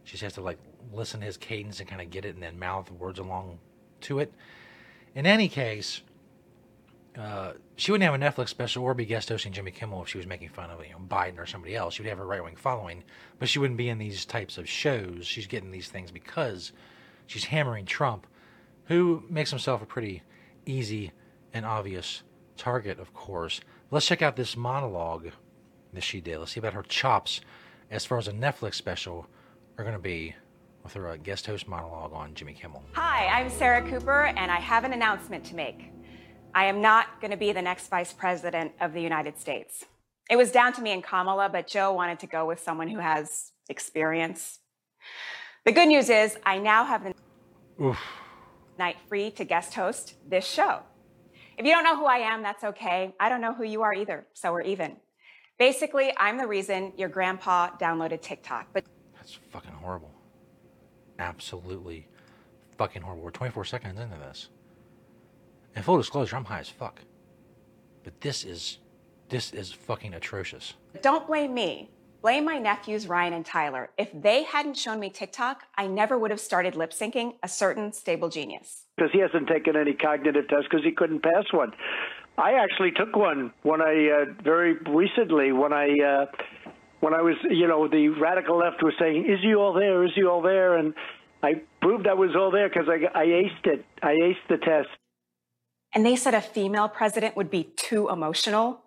She 0.04 0.12
just 0.12 0.24
has 0.24 0.34
to 0.34 0.42
like 0.42 0.58
listen 0.92 1.22
to 1.22 1.26
his 1.26 1.38
cadence 1.38 1.80
and 1.80 1.88
kind 1.88 2.02
of 2.02 2.10
get 2.10 2.26
it, 2.26 2.34
and 2.34 2.44
then 2.44 2.60
mouth 2.60 2.92
words 2.92 3.20
along 3.20 3.60
to 4.02 4.20
it. 4.20 4.34
In 5.16 5.26
any 5.26 5.48
case, 5.48 6.02
uh, 7.18 7.54
she 7.76 7.92
wouldn't 7.92 8.10
have 8.10 8.20
a 8.20 8.24
Netflix 8.24 8.50
special 8.50 8.84
or 8.84 8.94
be 8.94 9.06
guest 9.06 9.30
hosting 9.30 9.52
Jimmy 9.52 9.72
Kimmel 9.72 10.04
if 10.04 10.10
she 10.10 10.18
was 10.18 10.28
making 10.28 10.50
fun 10.50 10.70
of 10.70 10.84
you 10.86 10.92
know 10.92 11.00
Biden 11.00 11.40
or 11.40 11.46
somebody 11.46 11.76
else. 11.76 11.96
She 11.96 12.04
would 12.04 12.10
have 12.10 12.20
a 12.20 12.26
right 12.26 12.44
wing 12.44 12.56
following, 12.56 13.04
but 13.40 13.50
she 13.50 13.60
wouldn't 13.60 13.78
be 13.78 13.90
in 13.90 13.98
these 13.98 14.26
types 14.26 14.58
of 14.58 14.70
shows. 14.70 15.26
She's 15.26 15.48
getting 15.48 15.72
these 15.72 15.88
things 15.88 16.12
because 16.12 16.74
she's 17.26 17.46
hammering 17.46 17.86
Trump, 17.86 18.28
who 18.88 19.23
makes 19.30 19.50
himself 19.50 19.82
a 19.82 19.86
pretty 19.86 20.23
easy 20.65 21.12
and 21.54 21.65
obvious 21.65 22.23
target, 22.58 23.00
of 23.00 23.13
course. 23.13 23.62
Let's 23.91 24.06
check 24.06 24.21
out 24.21 24.36
this 24.36 24.58
monologue 24.58 25.30
that 25.93 26.04
she 26.04 26.19
did. 26.19 26.39
Let's 26.39 26.52
see 26.52 26.60
about 26.60 26.73
her 26.73 26.84
chops 26.84 27.41
as 27.89 28.06
far 28.06 28.17
as 28.17 28.28
a 28.28 28.34
Netflix 28.34 28.76
special 28.76 29.28
are 29.78 29.84
going 29.84 29.95
to 29.95 30.02
be 30.02 30.36
with 30.84 30.93
her 30.93 31.10
uh, 31.10 31.17
guest 31.17 31.45
host 31.45 31.67
monologue 31.67 32.13
on 32.13 32.34
Jimmy 32.34 32.54
Kimmel. 32.54 32.84
Hi, 32.93 33.28
I'm 33.28 33.50
Sarah 33.50 33.88
Cooper, 33.89 34.26
and 34.26 34.52
I 34.52 34.60
have 34.60 34.84
an 34.84 34.93
announcement 34.93 35.43
to 35.45 35.56
make. 35.56 35.91
I 36.56 36.65
am 36.65 36.82
not 36.82 37.21
going 37.21 37.32
to 37.32 37.38
be 37.38 37.52
the 37.52 37.62
next 37.62 37.89
vice 37.89 38.13
president 38.13 38.71
of 38.82 38.93
the 38.93 39.02
United 39.02 39.38
States. 39.38 39.86
It 40.30 40.36
was 40.36 40.52
down 40.52 40.73
to 40.73 40.82
me 40.82 40.91
and 40.91 41.04
Kamala, 41.04 41.50
but 41.50 41.67
Joe 41.67 41.93
wanted 41.93 42.19
to 42.19 42.28
go 42.28 42.45
with 42.45 42.60
someone 42.60 42.88
who 42.88 43.00
has 43.00 43.52
experience. 43.69 44.60
The 45.65 45.71
good 45.71 45.88
news 45.88 46.10
is, 46.10 46.38
I 46.45 46.58
now 46.58 46.86
have 46.86 47.04
the 47.04 47.13
Oof. 47.84 48.00
Night 48.80 48.98
free 49.08 49.32
to 49.32 49.44
guest 49.46 49.74
host 49.74 50.16
this 50.28 50.46
show. 50.46 50.82
If 51.58 51.66
you 51.66 51.72
don't 51.72 51.84
know 51.84 51.98
who 51.98 52.06
I 52.06 52.18
am, 52.18 52.44
that's 52.44 52.63
okay. 52.63 53.13
I 53.20 53.30
don't 53.30 53.42
know 53.42 53.54
who 53.54 53.63
you 53.63 53.82
are 53.82 53.94
either, 53.94 54.28
so 54.34 54.52
we're 54.52 54.62
even. 54.62 54.98
Basically, 55.58 56.13
I'm 56.18 56.38
the 56.38 56.46
reason 56.46 56.94
your 56.98 57.10
grandpa 57.10 57.72
downloaded 57.78 58.22
TikTok, 58.22 58.68
but 58.74 58.86
That's 59.16 59.34
fucking 59.52 59.72
horrible. 59.72 60.12
Absolutely 61.18 62.08
fucking 62.78 63.02
horrible. 63.02 63.24
We're 63.24 63.32
24 63.32 63.66
seconds 63.66 64.00
into 64.00 64.18
this. 64.18 64.50
And 65.76 65.84
full 65.84 65.98
disclosure, 65.98 66.36
I'm 66.36 66.46
high 66.46 66.60
as 66.60 66.70
fuck. 66.70 67.02
But 68.04 68.22
this 68.22 68.44
is 68.46 68.78
this 69.30 69.52
is 69.52 69.72
fucking 69.72 70.13
atrocious. 70.13 70.76
Don't 71.02 71.28
blame 71.28 71.54
me. 71.54 71.90
Blame 72.28 72.44
my 72.44 72.58
nephews, 72.58 73.08
Ryan 73.08 73.32
and 73.32 73.46
Tyler. 73.46 73.90
If 73.98 74.10
they 74.13 74.44
hadn't 74.44 74.76
shown 74.76 75.00
me 75.00 75.10
TikTok, 75.10 75.63
I 75.78 75.88
never 75.88 76.18
would 76.20 76.30
have 76.30 76.42
started 76.42 76.76
lip 76.76 76.92
syncing 76.92 77.36
a 77.42 77.48
certain 77.48 77.94
stable 77.94 78.28
genius. 78.28 78.84
because 78.98 79.13
he 79.13 79.20
hasn't 79.20 79.48
taken 79.48 79.78
any 79.78 79.94
cognitive 79.94 80.50
tests 80.50 80.66
because 80.70 80.84
he 80.84 80.92
couldn't 80.92 81.24
pass 81.24 81.46
one. 81.52 81.72
I 82.38 82.56
actually 82.56 82.92
took 82.92 83.16
one 83.16 83.54
when 83.63 83.82
I 83.82 84.10
uh, 84.10 84.26
very 84.44 84.74
recently 84.90 85.54
when 85.54 85.72
I 85.72 85.88
uh, 86.12 86.26
when 87.00 87.13
I 87.13 87.22
was 87.22 87.36
you 87.50 87.66
know 87.66 87.88
the 87.88 88.10
radical 88.10 88.58
left 88.58 88.84
was 88.84 88.96
saying 89.00 89.24
is 89.26 89.40
he 89.42 89.56
all 89.56 89.72
there 89.72 90.04
is 90.04 90.12
he 90.13 90.26
all 90.26 90.42
there 90.42 90.76
and 90.76 90.94
I 91.42 91.62
proved 91.82 92.08
I 92.08 92.13
was 92.13 92.36
all 92.36 92.52
there 92.52 92.68
because 92.68 92.90
I 92.90 92.98
I 93.18 93.26
aced 93.28 93.68
it 93.68 93.86
I 94.04 94.16
aced 94.16 94.48
the 94.50 94.58
test. 94.58 94.90
And 95.94 96.06
they 96.06 96.18
said 96.18 96.34
a 96.34 96.42
female 96.42 96.90
president 96.90 97.38
would 97.38 97.50
be 97.50 97.63
too 97.78 98.10
emotional. 98.10 98.84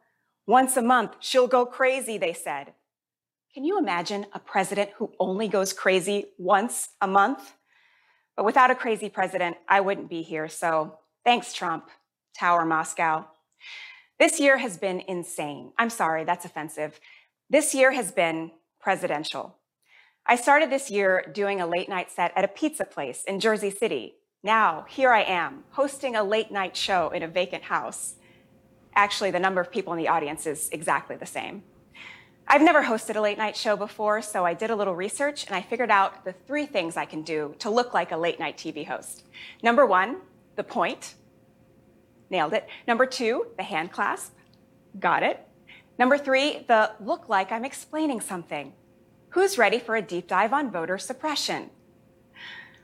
Once 0.46 0.76
a 0.76 0.82
month, 0.82 1.12
she'll 1.20 1.48
go 1.48 1.64
crazy, 1.64 2.18
they 2.18 2.34
said. 2.34 2.74
Can 3.52 3.64
you 3.64 3.78
imagine 3.78 4.26
a 4.32 4.38
president 4.38 4.90
who 4.96 5.10
only 5.18 5.48
goes 5.48 5.72
crazy 5.72 6.26
once 6.38 6.90
a 7.00 7.08
month? 7.08 7.54
But 8.36 8.44
without 8.44 8.70
a 8.70 8.76
crazy 8.76 9.08
president, 9.08 9.56
I 9.68 9.80
wouldn't 9.80 10.08
be 10.08 10.22
here. 10.22 10.48
So 10.48 10.98
thanks, 11.24 11.52
Trump, 11.52 11.88
Tower 12.38 12.64
Moscow. 12.64 13.26
This 14.20 14.38
year 14.38 14.58
has 14.58 14.78
been 14.78 15.00
insane. 15.00 15.72
I'm 15.78 15.90
sorry, 15.90 16.22
that's 16.22 16.44
offensive. 16.44 17.00
This 17.48 17.74
year 17.74 17.90
has 17.90 18.12
been 18.12 18.52
presidential. 18.78 19.56
I 20.24 20.36
started 20.36 20.70
this 20.70 20.88
year 20.88 21.28
doing 21.34 21.60
a 21.60 21.66
late 21.66 21.88
night 21.88 22.12
set 22.12 22.32
at 22.36 22.44
a 22.44 22.48
pizza 22.48 22.84
place 22.84 23.24
in 23.24 23.40
Jersey 23.40 23.70
City. 23.70 24.14
Now, 24.44 24.86
here 24.88 25.10
I 25.10 25.22
am, 25.22 25.64
hosting 25.70 26.14
a 26.14 26.22
late 26.22 26.52
night 26.52 26.76
show 26.76 27.10
in 27.10 27.24
a 27.24 27.28
vacant 27.28 27.64
house. 27.64 28.14
Actually, 28.94 29.32
the 29.32 29.40
number 29.40 29.60
of 29.60 29.72
people 29.72 29.92
in 29.92 29.98
the 29.98 30.08
audience 30.08 30.46
is 30.46 30.68
exactly 30.70 31.16
the 31.16 31.26
same. 31.26 31.64
I've 32.52 32.62
never 32.62 32.82
hosted 32.82 33.14
a 33.14 33.20
late 33.20 33.38
night 33.38 33.56
show 33.56 33.76
before, 33.76 34.20
so 34.22 34.44
I 34.44 34.54
did 34.54 34.70
a 34.70 34.74
little 34.74 34.96
research 34.96 35.46
and 35.46 35.54
I 35.54 35.62
figured 35.62 35.88
out 35.88 36.24
the 36.24 36.32
three 36.32 36.66
things 36.66 36.96
I 36.96 37.04
can 37.04 37.22
do 37.22 37.54
to 37.60 37.70
look 37.70 37.94
like 37.94 38.10
a 38.10 38.16
late 38.16 38.40
night 38.40 38.56
TV 38.56 38.84
host. 38.84 39.22
Number 39.62 39.86
one, 39.86 40.16
the 40.56 40.64
point. 40.64 41.14
Nailed 42.28 42.52
it. 42.52 42.66
Number 42.88 43.06
two, 43.06 43.46
the 43.56 43.62
hand 43.62 43.92
clasp. 43.92 44.34
Got 44.98 45.22
it. 45.22 45.46
Number 45.96 46.18
three, 46.18 46.64
the 46.66 46.90
look 46.98 47.28
like 47.28 47.52
I'm 47.52 47.64
explaining 47.64 48.20
something. 48.20 48.72
Who's 49.28 49.56
ready 49.56 49.78
for 49.78 49.94
a 49.94 50.02
deep 50.02 50.26
dive 50.26 50.52
on 50.52 50.72
voter 50.72 50.98
suppression? 50.98 51.70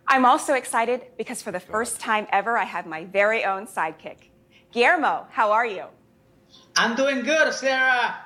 I'm 0.07 0.25
also 0.25 0.55
excited 0.55 1.07
because 1.19 1.43
for 1.43 1.51
the 1.51 1.59
first 1.59 1.99
time 1.99 2.29
ever, 2.31 2.57
I 2.57 2.65
have 2.65 2.87
my 2.87 3.05
very 3.07 3.45
own 3.45 3.67
sidekick. 3.67 4.31
Guillermo, 4.71 5.27
how 5.33 5.51
are 5.51 5.67
you? 5.67 5.87
I'm 6.77 6.95
doing 6.95 7.25
good, 7.25 7.53
Sarah. 7.53 8.26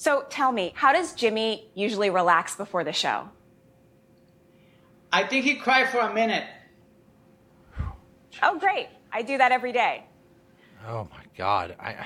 So 0.00 0.24
tell 0.30 0.50
me, 0.50 0.72
how 0.74 0.94
does 0.94 1.12
Jimmy 1.12 1.68
usually 1.74 2.08
relax 2.08 2.56
before 2.56 2.84
the 2.84 2.92
show? 2.92 3.28
I 5.12 5.24
think 5.24 5.44
he 5.44 5.56
cried 5.56 5.90
for 5.90 5.98
a 5.98 6.14
minute. 6.14 6.44
Oh, 8.42 8.58
great. 8.58 8.88
I 9.12 9.20
do 9.20 9.36
that 9.36 9.52
every 9.52 9.72
day. 9.72 10.04
Oh 10.88 11.06
my 11.10 11.22
god. 11.36 11.76
I 11.78 11.96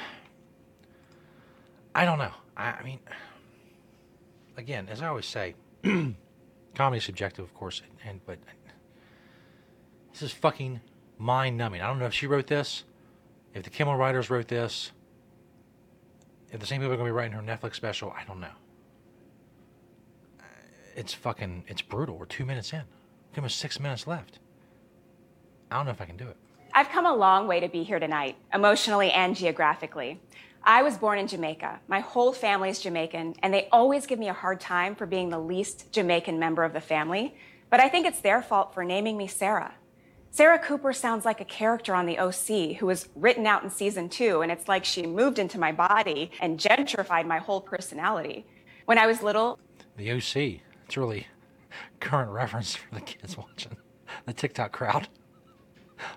I 1.94 2.04
don't 2.04 2.18
know. 2.18 2.33
I, 2.57 2.72
I 2.72 2.83
mean 2.83 2.98
again, 4.57 4.88
as 4.90 5.00
I 5.00 5.07
always 5.07 5.26
say, 5.26 5.54
comedy 6.74 6.98
is 6.98 7.04
subjective, 7.04 7.44
of 7.44 7.54
course, 7.54 7.80
and, 7.80 8.11
and 8.11 8.26
but 8.26 8.40
this 10.12 10.22
is 10.22 10.33
fucking 10.33 10.80
mind 11.16 11.57
numbing. 11.57 11.80
I 11.80 11.87
don't 11.87 12.00
know 12.00 12.07
if 12.07 12.14
she 12.14 12.26
wrote 12.26 12.48
this, 12.48 12.83
if 13.54 13.62
the 13.62 13.70
Kimmel 13.70 13.94
writers 13.94 14.30
wrote 14.30 14.48
this, 14.48 14.90
if 16.54 16.60
the 16.60 16.66
same 16.66 16.80
people 16.80 16.94
are 16.94 16.96
going 16.96 17.08
to 17.08 17.12
be 17.12 17.16
writing 17.16 17.32
her 17.32 17.42
Netflix 17.42 17.74
special. 17.74 18.14
I 18.16 18.22
don't 18.24 18.38
know. 18.38 18.46
It's 20.94 21.12
fucking, 21.12 21.64
it's 21.66 21.82
brutal. 21.82 22.16
We're 22.16 22.26
two 22.26 22.44
minutes 22.44 22.72
in. 22.72 22.82
We 23.34 23.42
have 23.42 23.52
six 23.52 23.80
minutes 23.80 24.06
left. 24.06 24.38
I 25.68 25.76
don't 25.76 25.86
know 25.86 25.90
if 25.90 26.00
I 26.00 26.04
can 26.04 26.16
do 26.16 26.28
it. 26.28 26.36
I've 26.72 26.88
come 26.90 27.06
a 27.06 27.12
long 27.14 27.48
way 27.48 27.58
to 27.58 27.68
be 27.68 27.82
here 27.82 27.98
tonight, 27.98 28.36
emotionally 28.52 29.10
and 29.10 29.34
geographically. 29.34 30.20
I 30.62 30.84
was 30.84 30.96
born 30.96 31.18
in 31.18 31.26
Jamaica. 31.26 31.80
My 31.88 31.98
whole 31.98 32.32
family 32.32 32.70
is 32.70 32.78
Jamaican, 32.78 33.34
and 33.42 33.52
they 33.52 33.68
always 33.72 34.06
give 34.06 34.20
me 34.20 34.28
a 34.28 34.32
hard 34.32 34.60
time 34.60 34.94
for 34.94 35.06
being 35.06 35.30
the 35.30 35.40
least 35.40 35.90
Jamaican 35.90 36.38
member 36.38 36.62
of 36.62 36.72
the 36.72 36.80
family. 36.80 37.34
But 37.68 37.80
I 37.80 37.88
think 37.88 38.06
it's 38.06 38.20
their 38.20 38.40
fault 38.40 38.72
for 38.72 38.84
naming 38.84 39.16
me 39.16 39.26
Sarah. 39.26 39.74
Sarah 40.34 40.58
Cooper 40.58 40.92
sounds 40.92 41.24
like 41.24 41.40
a 41.40 41.44
character 41.44 41.94
on 41.94 42.06
the 42.06 42.18
OC 42.18 42.76
who 42.78 42.86
was 42.86 43.08
written 43.14 43.46
out 43.46 43.62
in 43.62 43.70
season 43.70 44.08
two, 44.08 44.40
and 44.42 44.50
it's 44.50 44.66
like 44.66 44.84
she 44.84 45.06
moved 45.06 45.38
into 45.38 45.60
my 45.60 45.70
body 45.70 46.32
and 46.40 46.58
gentrified 46.58 47.24
my 47.24 47.38
whole 47.38 47.60
personality. 47.60 48.44
When 48.86 48.98
I 48.98 49.06
was 49.06 49.22
little, 49.22 49.60
The 49.96 50.10
OC. 50.10 50.60
It's 50.86 50.96
really 50.96 51.28
current 52.00 52.32
reference 52.32 52.74
for 52.74 52.92
the 52.92 53.00
kids 53.00 53.36
watching 53.38 53.76
the 54.26 54.32
TikTok 54.32 54.72
crowd. 54.72 55.06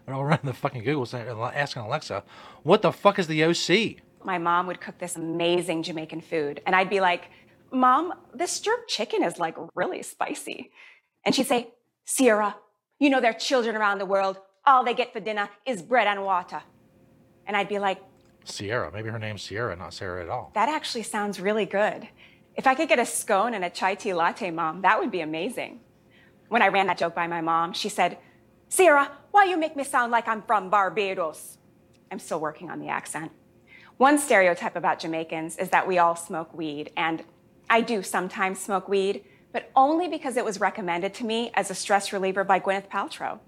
They're 0.08 0.15
all 0.15 0.25
running 0.25 0.45
the 0.47 0.53
fucking 0.53 0.84
Google 0.84 1.06
saying- 1.06 1.27
asking 1.30 1.84
Alexa, 1.84 2.23
what 2.63 2.82
the 2.82 2.91
fuck 2.91 3.19
is 3.19 3.27
the 3.27 3.43
OC? 3.43 3.97
my 4.23 4.39
mom 4.39 4.65
would 4.65 4.82
cook 4.82 4.97
this 4.97 5.15
amazing 5.15 5.84
Jamaican 5.84 6.21
food, 6.21 6.60
and 6.65 6.75
I'd 6.75 6.89
be 6.89 6.99
like, 7.01 7.30
Mom, 7.71 8.13
this 8.34 8.60
jerk 8.62 8.88
chicken 8.88 9.21
is 9.23 9.38
like 9.38 9.56
really 9.75 10.01
spicy. 10.01 10.71
And 11.23 11.36
she'd 11.36 11.45
say, 11.45 11.69
Sierra, 12.03 12.56
you 13.00 13.10
know 13.10 13.22
there 13.22 13.32
are 13.32 13.40
children 13.40 13.76
around 13.76 14.00
the 14.00 14.06
world. 14.06 14.40
All 14.66 14.84
they 14.84 14.94
get 14.94 15.14
for 15.14 15.20
dinner 15.20 15.50
is 15.66 15.82
bread 15.82 16.08
and 16.08 16.24
water. 16.24 16.62
And 17.46 17.56
I'd 17.56 17.70
be 17.70 17.80
like, 17.80 18.02
Sierra. 18.44 18.92
Maybe 18.92 19.10
her 19.10 19.20
name's 19.20 19.42
Sierra, 19.42 19.76
not 19.76 19.94
Sarah 19.94 20.24
at 20.24 20.30
all. 20.30 20.52
that 20.54 20.70
actually 20.70 21.04
sounds 21.04 21.40
really 21.40 21.66
good. 21.66 22.08
If 22.56 22.66
I 22.66 22.76
could 22.76 22.90
get 22.90 23.00
a 23.00 23.06
scone 23.06 23.54
and 23.54 23.64
a 23.64 23.70
chai 23.70 23.96
tea 23.96 24.14
latte, 24.14 24.52
Mom, 24.52 24.82
that 24.82 25.00
would 25.00 25.12
be 25.12 25.22
amazing. 25.22 25.82
When 26.50 26.62
I 26.62 26.70
ran 26.70 26.88
that 26.88 26.98
joke 26.98 27.14
by 27.14 27.28
my 27.28 27.42
mom, 27.42 27.74
she 27.74 27.90
said, 27.90 28.18
Sierra, 28.70 29.12
why 29.32 29.46
you 29.46 29.58
make 29.58 29.76
me 29.76 29.84
sound 29.84 30.12
like 30.12 30.28
I'm 30.28 30.42
from 30.42 30.70
Barbados? 30.70 31.58
I'm 32.10 32.20
still 32.20 32.40
working 32.40 32.70
on 32.70 32.80
the 32.80 32.88
accent. 32.88 33.32
One 33.98 34.18
stereotype 34.18 34.76
about 34.76 35.00
Jamaicans 35.00 35.58
is 35.58 35.70
that 35.70 35.88
we 35.88 35.98
all 35.98 36.16
smoke 36.16 36.54
weed, 36.54 36.92
and 36.96 37.24
I 37.70 37.82
do 37.82 38.02
sometimes 38.02 38.60
smoke 38.60 38.88
weed, 38.88 39.26
but 39.52 39.72
only 39.76 40.08
because 40.08 40.38
it 40.38 40.46
was 40.46 40.60
recommended 40.60 41.14
to 41.16 41.26
me 41.26 41.52
as 41.54 41.72
a 41.72 41.76
stress 41.76 42.14
reliever 42.14 42.44
by 42.44 42.60
Gwyneth 42.60 42.90
Paltrow. 42.90 43.40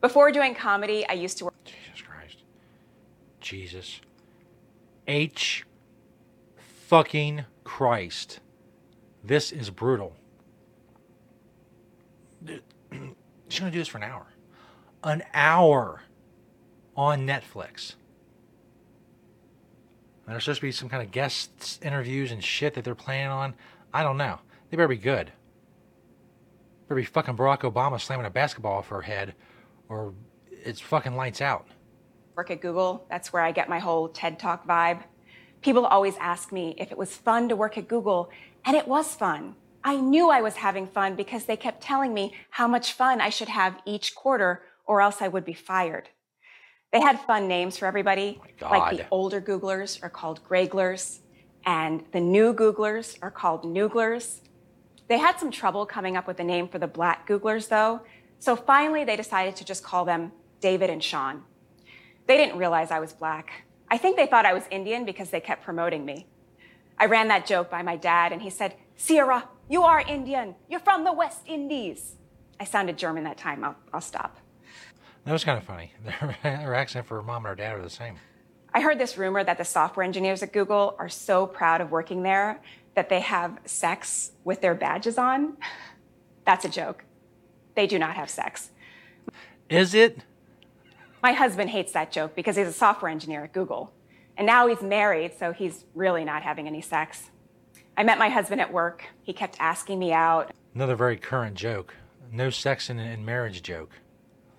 Before 0.00 0.30
doing 0.32 0.54
comedy, 0.54 1.06
I 1.08 1.12
used 1.12 1.38
to 1.38 1.44
work. 1.46 1.54
Jesus 1.64 2.02
Christ. 2.06 2.36
Jesus. 3.40 4.00
H 5.06 5.64
fucking 6.92 7.44
Christ. 7.64 8.40
This 9.24 9.52
is 9.52 9.70
brutal. 9.70 10.14
She's 12.46 13.60
going 13.60 13.70
to 13.70 13.70
do 13.70 13.78
this 13.78 13.88
for 13.88 13.98
an 13.98 14.04
hour. 14.04 14.26
An 15.04 15.22
hour 15.32 16.02
on 16.96 17.26
Netflix. 17.26 17.94
And 20.26 20.34
there's 20.34 20.44
supposed 20.44 20.60
to 20.60 20.66
be 20.66 20.72
some 20.72 20.88
kind 20.88 21.02
of 21.02 21.10
guest 21.10 21.80
interviews 21.84 22.30
and 22.32 22.42
shit 22.42 22.74
that 22.74 22.84
they're 22.84 22.94
planning 22.94 23.28
on. 23.28 23.54
I 23.92 24.02
don't 24.02 24.16
know. 24.16 24.38
They 24.72 24.78
better 24.78 24.88
be 24.88 24.96
good. 24.96 25.30
Better 26.88 26.96
be 26.96 27.04
fucking 27.04 27.36
Barack 27.36 27.70
Obama 27.70 28.00
slamming 28.00 28.24
a 28.24 28.30
basketball 28.30 28.78
off 28.78 28.88
her 28.88 29.02
head, 29.02 29.34
or 29.90 30.14
it's 30.50 30.80
fucking 30.80 31.14
lights 31.14 31.42
out. 31.42 31.66
work 32.36 32.50
at 32.50 32.62
Google. 32.62 33.06
That's 33.10 33.34
where 33.34 33.42
I 33.42 33.52
get 33.52 33.68
my 33.68 33.78
whole 33.78 34.08
TED 34.08 34.38
Talk 34.38 34.66
vibe. 34.66 35.02
People 35.60 35.84
always 35.84 36.16
ask 36.16 36.52
me 36.52 36.74
if 36.78 36.90
it 36.90 36.96
was 36.96 37.14
fun 37.14 37.50
to 37.50 37.54
work 37.54 37.76
at 37.76 37.86
Google, 37.86 38.30
and 38.64 38.74
it 38.74 38.88
was 38.88 39.14
fun. 39.14 39.56
I 39.84 39.96
knew 39.96 40.30
I 40.30 40.40
was 40.40 40.56
having 40.56 40.86
fun 40.86 41.16
because 41.16 41.44
they 41.44 41.58
kept 41.58 41.82
telling 41.82 42.14
me 42.14 42.34
how 42.48 42.66
much 42.66 42.94
fun 42.94 43.20
I 43.20 43.28
should 43.28 43.50
have 43.50 43.78
each 43.84 44.14
quarter, 44.14 44.62
or 44.86 45.02
else 45.02 45.20
I 45.20 45.28
would 45.28 45.44
be 45.44 45.52
fired. 45.52 46.08
They 46.94 47.00
had 47.02 47.20
fun 47.20 47.46
names 47.46 47.76
for 47.76 47.84
everybody. 47.84 48.40
Oh 48.62 48.70
like 48.70 48.96
the 48.96 49.06
older 49.10 49.42
Googlers 49.42 50.02
are 50.02 50.08
called 50.08 50.42
Greyglers, 50.48 51.18
and 51.66 52.04
the 52.12 52.20
new 52.20 52.54
Googlers 52.54 53.18
are 53.20 53.30
called 53.30 53.64
Nooglers. 53.64 54.40
They 55.08 55.18
had 55.18 55.38
some 55.38 55.50
trouble 55.50 55.86
coming 55.86 56.16
up 56.16 56.26
with 56.26 56.40
a 56.40 56.44
name 56.44 56.68
for 56.68 56.78
the 56.78 56.86
black 56.86 57.28
Googlers, 57.28 57.68
though, 57.68 58.02
so 58.38 58.56
finally 58.56 59.04
they 59.04 59.16
decided 59.16 59.56
to 59.56 59.64
just 59.64 59.82
call 59.82 60.04
them 60.04 60.32
David 60.60 60.90
and 60.90 61.02
Sean. 61.02 61.42
They 62.26 62.36
didn't 62.36 62.58
realize 62.58 62.90
I 62.90 63.00
was 63.00 63.12
black. 63.12 63.64
I 63.90 63.98
think 63.98 64.16
they 64.16 64.26
thought 64.26 64.46
I 64.46 64.54
was 64.54 64.64
Indian 64.70 65.04
because 65.04 65.30
they 65.30 65.40
kept 65.40 65.64
promoting 65.64 66.04
me. 66.04 66.26
I 66.98 67.06
ran 67.06 67.28
that 67.28 67.46
joke 67.46 67.68
by 67.70 67.82
my 67.82 67.96
dad, 67.96 68.32
and 68.32 68.40
he 68.40 68.50
said, 68.50 68.76
Sierra, 68.96 69.48
you 69.68 69.82
are 69.82 70.00
Indian. 70.00 70.54
You're 70.68 70.80
from 70.80 71.04
the 71.04 71.12
West 71.12 71.40
Indies. 71.46 72.14
I 72.60 72.64
sounded 72.64 72.96
German 72.96 73.24
that 73.24 73.38
time. 73.38 73.64
I'll, 73.64 73.76
I'll 73.92 74.00
stop. 74.00 74.38
That 75.24 75.32
was 75.32 75.44
kind 75.44 75.58
of 75.58 75.64
funny. 75.64 75.92
Their, 76.04 76.36
their 76.42 76.74
accent 76.74 77.06
for 77.06 77.20
mom 77.22 77.44
and 77.44 77.46
her 77.46 77.54
dad 77.54 77.76
are 77.76 77.82
the 77.82 77.90
same. 77.90 78.16
I 78.74 78.80
heard 78.80 78.98
this 78.98 79.18
rumor 79.18 79.44
that 79.44 79.58
the 79.58 79.64
software 79.64 80.04
engineers 80.04 80.42
at 80.42 80.52
Google 80.52 80.96
are 80.98 81.08
so 81.08 81.46
proud 81.46 81.80
of 81.80 81.90
working 81.90 82.22
there 82.22 82.60
that 82.94 83.08
they 83.08 83.20
have 83.20 83.58
sex 83.64 84.32
with 84.44 84.60
their 84.60 84.74
badges 84.74 85.18
on. 85.18 85.56
That's 86.44 86.64
a 86.64 86.68
joke. 86.68 87.04
They 87.74 87.86
do 87.86 87.98
not 87.98 88.16
have 88.16 88.28
sex. 88.28 88.70
Is 89.68 89.94
it? 89.94 90.18
My 91.22 91.32
husband 91.32 91.70
hates 91.70 91.92
that 91.92 92.10
joke 92.10 92.34
because 92.34 92.56
he's 92.56 92.66
a 92.66 92.72
software 92.72 93.10
engineer 93.10 93.44
at 93.44 93.52
Google. 93.52 93.92
And 94.36 94.46
now 94.46 94.66
he's 94.66 94.82
married, 94.82 95.32
so 95.38 95.52
he's 95.52 95.84
really 95.94 96.24
not 96.24 96.42
having 96.42 96.66
any 96.66 96.80
sex. 96.80 97.30
I 97.96 98.02
met 98.02 98.18
my 98.18 98.28
husband 98.28 98.60
at 98.60 98.72
work. 98.72 99.04
He 99.22 99.32
kept 99.32 99.56
asking 99.60 99.98
me 99.98 100.12
out. 100.12 100.50
Another 100.74 100.96
very 100.96 101.16
current 101.16 101.54
joke. 101.54 101.94
No 102.30 102.50
sex 102.50 102.88
in, 102.90 102.98
in 102.98 103.24
marriage 103.24 103.62
joke. 103.62 103.90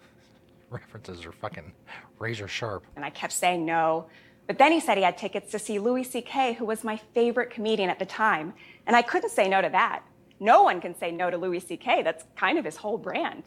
References 0.69 1.25
are 1.25 1.31
fucking 1.31 1.73
razor 2.19 2.47
sharp. 2.47 2.85
And 2.95 3.03
I 3.03 3.09
kept 3.09 3.33
saying 3.33 3.65
no. 3.65 4.07
But 4.47 4.57
then 4.57 4.71
he 4.71 4.79
said 4.79 4.97
he 4.97 5.03
had 5.03 5.17
tickets 5.17 5.51
to 5.51 5.59
see 5.59 5.79
Louis 5.79 6.03
C.K., 6.03 6.53
who 6.53 6.65
was 6.65 6.83
my 6.83 6.97
favorite 7.13 7.49
comedian 7.49 7.89
at 7.89 7.99
the 7.99 8.05
time. 8.05 8.53
And 8.85 8.95
I 8.95 9.01
couldn't 9.01 9.29
say 9.29 9.47
no 9.47 9.61
to 9.61 9.69
that. 9.69 10.03
No 10.39 10.63
one 10.63 10.81
can 10.81 10.95
say 10.95 11.11
no 11.11 11.29
to 11.29 11.37
Louis 11.37 11.61
C.K., 11.61 12.03
that's 12.03 12.25
kind 12.35 12.57
of 12.57 12.65
his 12.65 12.77
whole 12.77 12.97
brand. 12.97 13.43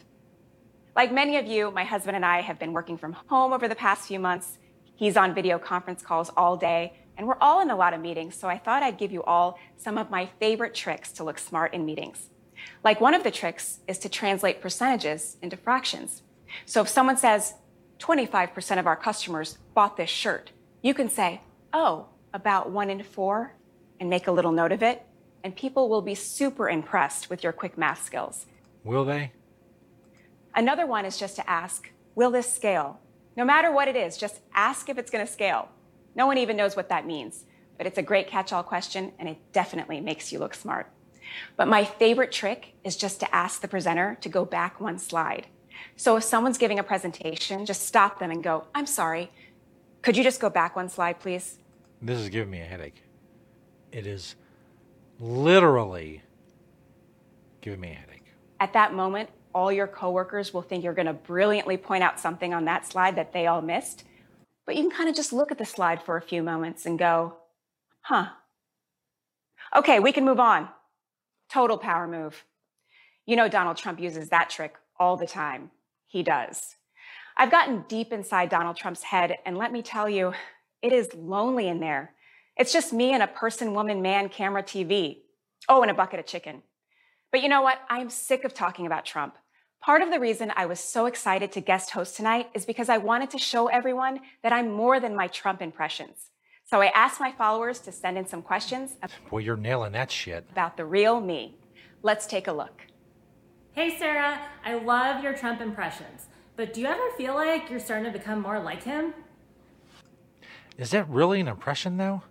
Like 0.95 1.13
many 1.13 1.37
of 1.37 1.47
you, 1.47 1.71
my 1.71 1.85
husband 1.85 2.17
and 2.17 2.25
I 2.25 2.41
have 2.41 2.59
been 2.59 2.73
working 2.73 2.97
from 2.97 3.13
home 3.13 3.53
over 3.53 3.69
the 3.69 3.75
past 3.75 4.09
few 4.09 4.19
months. 4.19 4.59
He's 4.95 5.19
on 5.19 5.35
video 5.35 5.59
conference 5.59 6.03
calls 6.03 6.31
all 6.39 6.57
day, 6.57 6.95
and 7.19 7.27
we're 7.27 7.37
all 7.39 7.61
in 7.61 7.69
a 7.71 7.77
lot 7.77 7.93
of 7.93 8.01
meetings, 8.01 8.35
so 8.35 8.49
I 8.49 8.57
thought 8.57 8.83
I'd 8.83 8.97
give 8.97 9.13
you 9.13 9.23
all 9.25 9.59
some 9.77 9.99
of 9.99 10.11
my 10.11 10.31
favorite 10.41 10.75
tricks 10.75 11.13
to 11.13 11.25
look 11.25 11.39
smart 11.39 11.75
in 11.75 11.85
meetings. 11.85 12.31
Like 12.83 13.03
one 13.03 13.13
of 13.13 13.25
the 13.25 13.31
tricks 13.31 13.81
is 13.87 13.99
to 13.99 14.09
translate 14.09 14.63
percentages 14.63 15.37
into 15.43 15.59
fractions. 15.59 16.23
So 16.65 16.81
if 16.81 16.89
someone 16.89 17.19
says, 17.19 17.55
25% 17.99 18.79
of 18.79 18.87
our 18.87 18.97
customers 18.97 19.59
bought 19.75 19.99
this 19.99 20.11
shirt, 20.11 20.53
you 20.87 20.95
can 20.95 21.09
say, 21.09 21.41
oh, 21.73 22.07
about 22.33 22.71
one 22.71 22.91
in 22.91 23.03
four, 23.03 23.55
and 23.99 24.09
make 24.09 24.27
a 24.27 24.33
little 24.33 24.53
note 24.53 24.73
of 24.73 24.83
it, 24.83 25.03
and 25.43 25.57
people 25.57 25.89
will 25.89 26.03
be 26.03 26.15
super 26.15 26.69
impressed 26.69 27.29
with 27.29 27.43
your 27.43 27.53
quick 27.53 27.77
math 27.77 28.05
skills. 28.05 28.47
Will 28.85 29.05
they? 29.05 29.33
Another 30.55 30.87
one 30.87 31.05
is 31.05 31.19
just 31.19 31.37
to 31.37 31.51
ask, 31.51 31.91
will 32.15 32.31
this 32.31 32.53
scale? 32.53 33.01
No 33.37 33.45
matter 33.45 33.73
what 33.73 33.89
it 33.89 33.97
is, 33.97 34.17
just 34.17 34.41
ask 34.55 34.89
if 34.89 34.97
it's 34.97 35.11
going 35.11 35.27
to 35.27 35.31
scale. 35.31 35.69
No 36.15 36.27
one 36.27 36.39
even 36.39 36.57
knows 36.57 36.77
what 36.77 36.89
that 36.89 37.07
means, 37.07 37.45
but 37.77 37.87
it's 37.87 37.99
a 37.99 38.03
great 38.03 38.29
catch 38.29 38.53
all 38.53 38.63
question 38.63 39.13
and 39.19 39.29
it 39.29 39.39
definitely 39.53 40.01
makes 40.01 40.33
you 40.33 40.39
look 40.39 40.55
smart. 40.55 40.91
But 41.57 41.69
my 41.69 41.85
favorite 41.85 42.33
trick 42.33 42.75
is 42.85 42.97
just 42.97 43.21
to 43.21 43.35
ask 43.35 43.61
the 43.61 43.69
presenter 43.69 44.17
to 44.21 44.29
go 44.29 44.45
back 44.45 44.81
one 44.81 44.99
slide. 44.99 45.47
So 45.97 46.17
if 46.17 46.25
someone's 46.25 46.59
giving 46.59 46.79
a 46.79 46.83
presentation, 46.83 47.67
just 47.67 47.87
stop 47.87 48.19
them 48.19 48.31
and 48.31 48.43
go, 48.43 48.65
I'm 48.75 48.87
sorry, 48.87 49.31
could 50.07 50.17
you 50.17 50.23
just 50.23 50.39
go 50.39 50.49
back 50.49 50.77
one 50.77 50.89
slide, 50.89 51.19
please? 51.19 51.59
This 52.01 52.21
is 52.21 52.29
giving 52.29 52.49
me 52.49 52.61
a 52.61 52.65
headache. 52.65 53.03
It 53.91 54.07
is 54.07 54.37
literally 55.19 56.23
giving 57.61 57.81
me 57.81 57.91
a 57.91 57.95
headache. 57.95 58.33
At 58.61 58.73
that 58.75 58.95
moment, 58.95 59.31
all 59.53 59.73
your 59.73 59.89
coworkers 59.89 60.55
will 60.55 60.63
think 60.63 60.85
you're 60.85 60.95
going 60.95 61.09
to 61.09 61.13
brilliantly 61.13 61.77
point 61.77 62.05
out 62.05 62.21
something 62.21 62.55
on 62.55 62.67
that 62.67 62.87
slide 62.87 63.17
that 63.17 63.33
they 63.33 63.49
all 63.49 63.61
missed. 63.61 64.05
But 64.65 64.77
you 64.77 64.83
can 64.83 64.93
kind 64.93 65.09
of 65.11 65.17
just 65.17 65.33
look 65.33 65.51
at 65.51 65.59
the 65.59 65.65
slide 65.65 66.01
for 66.01 66.17
a 66.17 66.23
few 66.23 66.41
moments 66.41 66.87
and 66.87 66.97
go, 66.97 67.39
huh. 68.03 68.27
Okay, 69.75 69.99
we 69.99 70.13
can 70.13 70.25
move 70.25 70.39
on. 70.39 70.69
Total 71.51 71.77
power 71.77 72.07
move. 72.07 72.45
You 73.27 73.35
know, 73.35 73.49
Donald 73.49 73.77
Trump 73.77 73.99
uses 73.99 74.29
that 74.29 74.51
trick 74.51 74.77
all 75.01 75.17
the 75.17 75.27
time. 75.27 75.73
He 76.07 76.23
does. 76.23 76.77
I've 77.37 77.51
gotten 77.51 77.85
deep 77.89 78.13
inside 78.13 78.49
Donald 78.49 78.77
Trump's 78.77 79.03
head, 79.03 79.39
and 79.45 79.59
let 79.59 79.71
me 79.73 79.83
tell 79.83 80.09
you, 80.09 80.33
it 80.83 80.93
is 80.93 81.13
lonely 81.15 81.69
in 81.69 81.81
there. 81.81 82.15
It's 82.57 82.73
just 82.73 82.93
me 82.93 83.13
and 83.13 83.23
a 83.23 83.27
person, 83.27 83.75
woman, 83.75 84.01
man, 84.01 84.29
camera, 84.31 84.63
TV. 84.63 85.19
Oh, 85.69 85.83
and 85.83 85.91
a 85.91 85.95
bucket 85.95 86.19
of 86.19 86.27
chicken. 86.27 86.63
But 87.31 87.43
you 87.43 87.49
know 87.49 87.61
what? 87.61 87.79
I 87.91 87.99
am 87.99 88.09
sick 88.09 88.45
of 88.45 88.55
talking 88.55 88.87
about 88.87 89.05
Trump. 89.05 89.35
Part 89.83 90.01
of 90.01 90.11
the 90.11 90.19
reason 90.19 90.51
I 90.57 90.65
was 90.65 90.81
so 90.81 91.05
excited 91.07 91.53
to 91.53 91.61
guest 91.61 91.91
host 91.91 92.17
tonight 92.17 92.49
is 92.55 92.65
because 92.65 92.89
I 92.89 92.97
wanted 92.99 93.31
to 93.31 93.39
show 93.39 93.67
everyone 93.67 94.21
that 94.43 94.53
I'm 94.53 94.73
more 94.73 94.99
than 94.99 95.15
my 95.15 95.27
Trump 95.27 95.61
impressions. 95.61 96.31
So 96.65 96.81
I 96.81 96.87
asked 96.87 97.21
my 97.21 97.31
followers 97.33 97.79
to 97.81 97.93
send 97.93 98.17
in 98.19 98.27
some 98.27 98.43
questions 98.43 98.97
Boy, 99.31 99.39
you're 99.39 99.57
nailing 99.57 99.93
that 99.93 100.11
shit. 100.11 100.47
about 100.51 100.77
the 100.77 100.85
real 100.85 101.21
me. 101.21 101.55
Let's 102.03 102.27
take 102.27 102.49
a 102.49 102.53
look. 102.53 102.83
Hey 103.73 103.97
Sarah, 103.99 104.41
I 104.65 104.75
love 104.75 105.23
your 105.23 105.35
Trump 105.37 105.61
impressions, 105.61 106.27
but 106.57 106.73
do 106.73 106.81
you 106.81 106.87
ever 106.87 107.11
feel 107.17 107.35
like 107.35 107.71
you're 107.71 107.81
starting 107.81 108.11
to 108.11 108.19
become 108.19 108.41
more 108.41 108.59
like 108.59 108.83
him? 108.83 109.15
Is 110.79 110.91
that 110.91 111.09
really 111.09 111.41
an 111.41 111.49
impression, 111.49 111.97
though? 111.97 112.23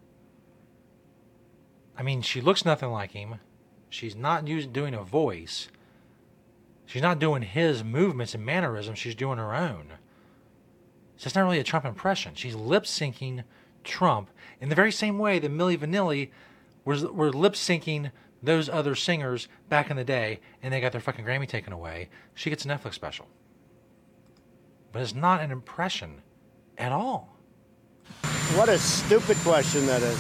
I 1.98 2.04
mean, 2.04 2.22
she 2.22 2.42
looks 2.42 2.66
nothing 2.66 2.92
like 2.92 3.12
him. 3.12 3.36
She's 3.90 4.16
not 4.16 4.48
using, 4.48 4.72
doing 4.72 4.94
a 4.94 5.04
voice. 5.04 5.70
She's 6.86 7.02
not 7.02 7.20
doing 7.20 7.42
his 7.42 7.84
movements 7.84 8.36
and 8.36 8.46
mannerisms. 8.46 9.00
She's 9.00 9.16
doing 9.16 9.38
her 9.38 9.56
own. 9.56 9.94
So 11.18 11.28
it's 11.28 11.36
not 11.36 11.44
really 11.44 11.60
a 11.60 11.64
Trump 11.64 11.86
impression. 11.86 12.36
She's 12.36 12.56
lip 12.56 12.84
syncing 12.84 13.44
Trump 13.84 14.30
in 14.60 14.70
the 14.70 14.76
very 14.76 14.92
same 14.92 15.18
way 15.18 15.40
that 15.40 15.52
Milli 15.52 15.78
Vanilli 15.78 16.30
was 16.84 17.06
were 17.06 17.32
lip 17.32 17.54
syncing 17.54 18.12
those 18.44 18.70
other 18.70 18.96
singers 18.96 19.48
back 19.70 19.90
in 19.90 19.98
the 19.98 20.04
day, 20.04 20.40
and 20.62 20.74
they 20.74 20.82
got 20.82 20.92
their 20.92 21.02
fucking 21.02 21.26
Grammy 21.26 21.48
taken 21.48 21.74
away. 21.74 22.10
She 22.34 22.50
gets 22.50 22.66
a 22.66 22.68
Netflix 22.68 22.94
special, 22.94 23.28
but 24.96 25.02
it's 25.02 25.14
not 25.14 25.42
an 25.42 25.52
impression 25.52 26.22
at 26.78 26.94
all. 26.94 27.38
What 28.56 28.70
a 28.70 28.78
stupid 28.78 29.36
question 29.40 29.86
that 29.88 30.02
is. 30.02 30.18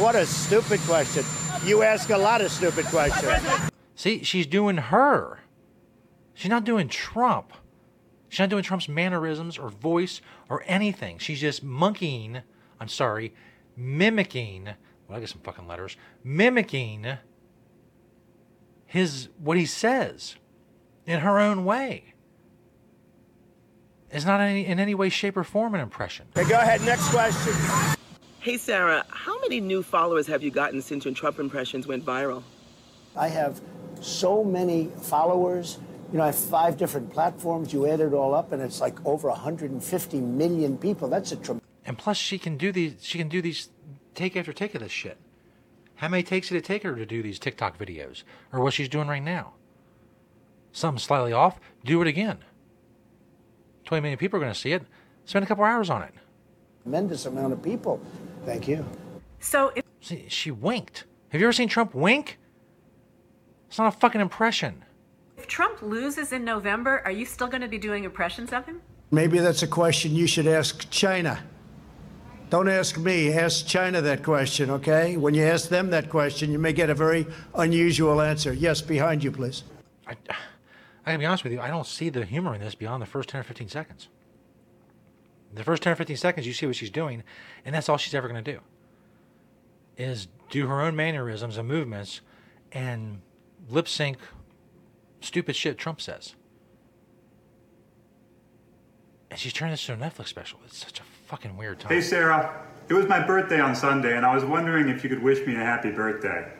What 0.00 0.16
a 0.16 0.26
stupid 0.26 0.80
question. 0.80 1.22
You 1.64 1.84
ask 1.84 2.10
a 2.10 2.18
lot 2.18 2.40
of 2.40 2.50
stupid 2.50 2.86
questions. 2.86 3.40
See, 3.94 4.24
she's 4.24 4.48
doing 4.48 4.78
her. 4.78 5.38
She's 6.34 6.50
not 6.50 6.64
doing 6.64 6.88
Trump. 6.88 7.52
She's 8.28 8.40
not 8.40 8.48
doing 8.48 8.64
Trump's 8.64 8.88
mannerisms 8.88 9.56
or 9.56 9.68
voice 9.68 10.20
or 10.48 10.64
anything. 10.66 11.18
She's 11.18 11.40
just 11.40 11.62
monkeying, 11.62 12.42
I'm 12.80 12.88
sorry, 12.88 13.32
mimicking, 13.76 14.70
well, 15.06 15.18
I 15.18 15.20
get 15.20 15.28
some 15.28 15.42
fucking 15.42 15.68
letters, 15.68 15.96
mimicking 16.24 17.18
his, 18.86 19.28
what 19.38 19.56
he 19.56 19.66
says 19.66 20.34
in 21.06 21.20
her 21.20 21.38
own 21.38 21.64
way. 21.64 22.13
It's 24.14 24.24
not 24.24 24.40
any, 24.40 24.64
in 24.64 24.78
any 24.78 24.94
way, 24.94 25.08
shape, 25.08 25.36
or 25.36 25.42
form 25.42 25.74
an 25.74 25.80
impression. 25.80 26.26
Okay, 26.36 26.48
go 26.48 26.54
ahead. 26.54 26.80
Next 26.82 27.08
question. 27.08 27.52
Hey, 28.38 28.56
Sarah, 28.56 29.04
how 29.08 29.40
many 29.40 29.58
new 29.58 29.82
followers 29.82 30.28
have 30.28 30.40
you 30.40 30.52
gotten 30.52 30.80
since 30.80 31.04
your 31.04 31.12
Trump 31.12 31.40
impressions 31.40 31.88
went 31.88 32.04
viral? 32.04 32.44
I 33.16 33.26
have 33.26 33.60
so 34.00 34.44
many 34.44 34.92
followers. 35.02 35.78
You 36.12 36.18
know, 36.18 36.22
I 36.22 36.26
have 36.26 36.38
five 36.38 36.76
different 36.76 37.12
platforms. 37.12 37.72
You 37.72 37.88
add 37.88 37.98
it 37.98 38.12
all 38.12 38.36
up, 38.36 38.52
and 38.52 38.62
it's 38.62 38.80
like 38.80 39.04
over 39.04 39.28
150 39.28 40.20
million 40.20 40.78
people. 40.78 41.08
That's 41.08 41.32
a 41.32 41.36
tremendous. 41.36 41.66
And 41.84 41.98
plus, 41.98 42.16
she 42.16 42.38
can 42.38 42.56
do 42.56 42.70
these. 42.70 42.94
She 43.00 43.18
can 43.18 43.28
do 43.28 43.42
these 43.42 43.70
take 44.14 44.36
after 44.36 44.52
take 44.52 44.76
of 44.76 44.80
this 44.80 44.92
shit. 44.92 45.18
How 45.96 46.06
many 46.06 46.22
takes 46.22 46.50
did 46.50 46.58
it 46.58 46.64
take 46.64 46.84
her 46.84 46.94
to 46.94 47.04
do 47.04 47.20
these 47.20 47.40
TikTok 47.40 47.78
videos, 47.78 48.22
or 48.52 48.60
what 48.60 48.74
she's 48.74 48.88
doing 48.88 49.08
right 49.08 49.22
now? 49.22 49.54
Something 50.70 51.00
slightly 51.00 51.32
off. 51.32 51.58
Do 51.84 52.00
it 52.00 52.06
again. 52.06 52.38
20 53.84 54.02
million 54.02 54.18
people 54.18 54.38
are 54.38 54.40
going 54.40 54.52
to 54.52 54.58
see 54.58 54.72
it. 54.72 54.82
Spend 55.24 55.44
a 55.44 55.48
couple 55.48 55.64
hours 55.64 55.90
on 55.90 56.02
it. 56.02 56.14
Tremendous 56.82 57.26
amount 57.26 57.52
of 57.52 57.62
people. 57.62 58.00
Thank 58.44 58.68
you. 58.68 58.84
So 59.40 59.72
if 59.74 59.84
See, 60.00 60.26
she 60.28 60.50
winked. 60.50 61.04
Have 61.30 61.40
you 61.40 61.46
ever 61.46 61.52
seen 61.52 61.68
Trump 61.68 61.94
wink? 61.94 62.38
It's 63.68 63.78
not 63.78 63.94
a 63.94 63.98
fucking 63.98 64.20
impression. 64.20 64.84
If 65.36 65.46
Trump 65.46 65.82
loses 65.82 66.32
in 66.32 66.44
November, 66.44 67.02
are 67.04 67.10
you 67.10 67.24
still 67.24 67.46
going 67.46 67.62
to 67.62 67.68
be 67.68 67.78
doing 67.78 68.04
impressions 68.04 68.52
of 68.52 68.66
him? 68.66 68.82
Maybe 69.10 69.38
that's 69.38 69.62
a 69.62 69.66
question 69.66 70.14
you 70.14 70.26
should 70.26 70.46
ask 70.46 70.90
China. 70.90 71.42
Don't 72.50 72.68
ask 72.68 72.98
me, 72.98 73.32
ask 73.32 73.66
China 73.66 74.00
that 74.02 74.22
question, 74.22 74.70
okay? 74.70 75.16
When 75.16 75.34
you 75.34 75.42
ask 75.42 75.68
them 75.68 75.90
that 75.90 76.08
question, 76.08 76.52
you 76.52 76.58
may 76.58 76.72
get 76.72 76.90
a 76.90 76.94
very 76.94 77.26
unusual 77.54 78.20
answer. 78.20 78.52
Yes, 78.52 78.80
behind 78.80 79.24
you, 79.24 79.32
please. 79.32 79.64
I, 80.06 80.16
I 81.04 81.10
gotta 81.10 81.18
be 81.18 81.26
honest 81.26 81.44
with 81.44 81.52
you, 81.52 81.60
I 81.60 81.68
don't 81.68 81.86
see 81.86 82.08
the 82.08 82.24
humor 82.24 82.54
in 82.54 82.60
this 82.60 82.74
beyond 82.74 83.02
the 83.02 83.06
first 83.06 83.28
10 83.28 83.40
or 83.40 83.44
15 83.44 83.68
seconds. 83.68 84.08
The 85.52 85.62
first 85.62 85.82
10 85.82 85.92
or 85.92 85.96
15 85.96 86.16
seconds, 86.16 86.46
you 86.46 86.52
see 86.52 86.66
what 86.66 86.76
she's 86.76 86.90
doing, 86.90 87.22
and 87.64 87.74
that's 87.74 87.88
all 87.88 87.96
she's 87.96 88.14
ever 88.14 88.26
going 88.28 88.42
to 88.42 88.52
do. 88.52 88.60
Is 89.96 90.28
do 90.50 90.66
her 90.66 90.80
own 90.80 90.96
mannerisms 90.96 91.56
and 91.56 91.68
movements 91.68 92.20
and 92.72 93.20
lip 93.68 93.86
sync 93.86 94.18
stupid 95.20 95.54
shit 95.54 95.78
Trump 95.78 96.00
says. 96.00 96.34
And 99.30 99.38
she's 99.38 99.52
turning 99.52 99.72
this 99.72 99.88
into 99.88 100.04
a 100.04 100.10
Netflix 100.10 100.28
special. 100.28 100.58
It's 100.64 100.78
such 100.78 101.00
a 101.00 101.02
fucking 101.26 101.56
weird 101.56 101.80
time. 101.80 101.92
Hey, 101.92 102.00
Sarah. 102.00 102.66
It 102.88 102.94
was 102.94 103.06
my 103.08 103.24
birthday 103.24 103.60
on 103.60 103.74
Sunday, 103.74 104.16
and 104.16 104.26
I 104.26 104.34
was 104.34 104.44
wondering 104.44 104.88
if 104.88 105.02
you 105.02 105.08
could 105.08 105.22
wish 105.22 105.44
me 105.46 105.54
a 105.54 105.58
happy 105.58 105.90
birthday. 105.90 106.52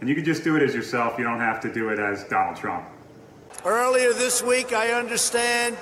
And 0.00 0.08
you 0.08 0.14
could 0.14 0.24
just 0.24 0.44
do 0.44 0.56
it 0.56 0.62
as 0.62 0.74
yourself. 0.74 1.18
You 1.18 1.24
don't 1.24 1.40
have 1.40 1.60
to 1.60 1.72
do 1.72 1.88
it 1.88 1.98
as 1.98 2.24
Donald 2.24 2.56
Trump. 2.56 2.86
Earlier 3.64 4.12
this 4.12 4.42
week, 4.42 4.72
I 4.72 4.90
understand 4.90 5.76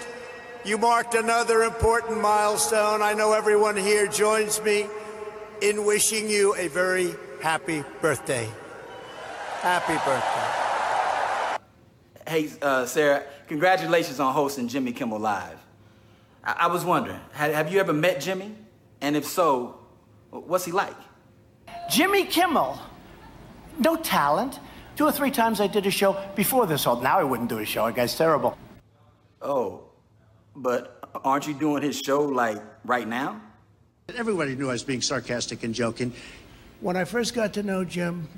you 0.67 0.77
marked 0.77 1.15
another 1.15 1.63
important 1.63 2.21
milestone. 2.21 3.01
I 3.01 3.15
know 3.15 3.33
everyone 3.33 3.75
here 3.75 4.07
joins 4.07 4.61
me 4.63 4.87
in 5.63 5.87
wishing 5.87 6.29
you 6.29 6.55
a 6.57 6.69
very 6.69 7.15
happy 7.43 7.83
birthday. 8.03 8.47
Happy 9.61 9.95
birthday. 10.05 11.63
Hey, 12.29 12.51
uh, 12.61 12.85
Sarah, 12.85 13.23
congratulations 13.49 14.21
on 14.21 14.35
hosting 14.35 14.69
Jimmy 14.69 14.93
Kimmel 14.93 15.19
Live. 15.19 15.59
I, 16.45 16.57
I 16.59 16.67
was 16.67 16.85
wondering, 16.85 17.21
have, 17.33 17.55
have 17.55 17.73
you 17.73 17.81
ever 17.81 17.95
met 17.95 18.21
Jimmy? 18.21 18.55
And 19.01 19.17
if 19.17 19.25
so, 19.25 19.79
what's 20.29 20.67
he 20.67 20.73
like? 20.73 20.97
Jimmy 21.89 22.27
Kimmel, 22.27 22.79
no 23.79 23.97
talent. 23.97 24.61
Two 25.01 25.07
or 25.07 25.13
three 25.13 25.31
times 25.31 25.63
I 25.63 25.67
did 25.67 25.87
a 25.87 25.91
show 25.91 26.15
before 26.37 26.67
this 26.67 26.85
whole. 26.85 27.01
Now 27.01 27.19
I 27.19 27.25
wouldn't 27.25 27.49
do 27.49 27.57
a 27.57 27.65
show. 27.65 27.87
That 27.87 27.95
guy's 27.95 28.15
terrible. 28.15 28.59
Oh, 29.41 29.85
but 30.55 31.03
aren't 31.25 31.47
you 31.47 31.55
doing 31.55 31.83
his 31.83 31.99
show 31.99 32.21
like 32.21 32.63
right 32.85 33.09
now? 33.09 33.41
Everybody 34.15 34.55
knew 34.57 34.69
I 34.69 34.73
was 34.73 34.85
being 34.85 35.01
sarcastic 35.01 35.63
and 35.63 35.75
joking. 35.75 36.13
When 36.81 36.99
I 36.99 37.05
first 37.05 37.33
got 37.33 37.55
to 37.55 37.63
know 37.63 37.83
Jim, 37.83 38.29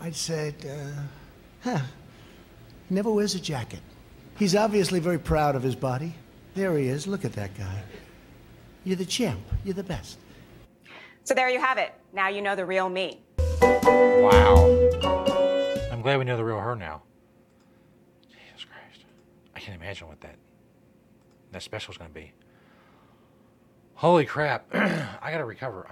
I 0.00 0.12
said, 0.12 0.54
uh, 0.64 1.00
huh, 1.64 1.82
he 2.88 2.94
never 2.94 3.10
wears 3.10 3.34
a 3.34 3.40
jacket. 3.40 3.80
He's 4.38 4.54
obviously 4.54 5.00
very 5.00 5.18
proud 5.18 5.56
of 5.56 5.64
his 5.64 5.74
body. 5.74 6.14
There 6.54 6.78
he 6.78 6.86
is. 6.86 7.08
Look 7.08 7.24
at 7.24 7.32
that 7.32 7.58
guy. 7.58 7.82
You're 8.84 8.94
the 8.94 9.04
champ. 9.04 9.40
You're 9.64 9.74
the 9.74 9.82
best. 9.82 10.18
So 11.24 11.34
there 11.34 11.48
you 11.48 11.58
have 11.58 11.78
it. 11.78 11.92
Now 12.12 12.28
you 12.28 12.42
know 12.42 12.54
the 12.54 12.64
real 12.64 12.88
me. 12.88 13.22
Wow. 13.60 15.23
Glad 16.04 16.18
we 16.18 16.26
know 16.26 16.36
the 16.36 16.44
real 16.44 16.60
her 16.60 16.76
now. 16.76 17.00
Jesus 18.28 18.66
Christ. 18.66 19.06
I 19.56 19.58
can't 19.58 19.80
imagine 19.80 20.06
what 20.06 20.20
that 20.20 20.36
that 21.50 21.62
special's 21.62 21.96
gonna 21.96 22.10
be. 22.10 22.32
Holy 23.94 24.26
crap. 24.26 24.66
I 24.74 25.30
gotta 25.30 25.46
recover. 25.46 25.88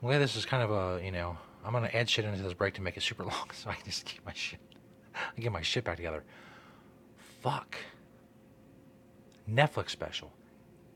I'm 0.00 0.08
glad 0.08 0.20
this 0.20 0.36
is 0.36 0.46
kind 0.46 0.62
of 0.62 0.70
a, 0.70 1.04
you 1.04 1.10
know, 1.10 1.36
I'm 1.62 1.74
gonna 1.74 1.90
add 1.92 2.08
shit 2.08 2.24
into 2.24 2.42
this 2.42 2.54
break 2.54 2.72
to 2.74 2.80
make 2.80 2.96
it 2.96 3.02
super 3.02 3.24
long 3.26 3.50
so 3.52 3.68
I 3.68 3.74
can 3.74 3.84
just 3.84 4.06
keep 4.06 4.24
my 4.24 4.32
shit 4.32 4.60
I 5.14 5.38
get 5.38 5.52
my 5.52 5.60
shit 5.60 5.84
back 5.84 5.96
together. 5.96 6.24
Fuck. 7.42 7.76
Netflix 9.46 9.90
special. 9.90 10.32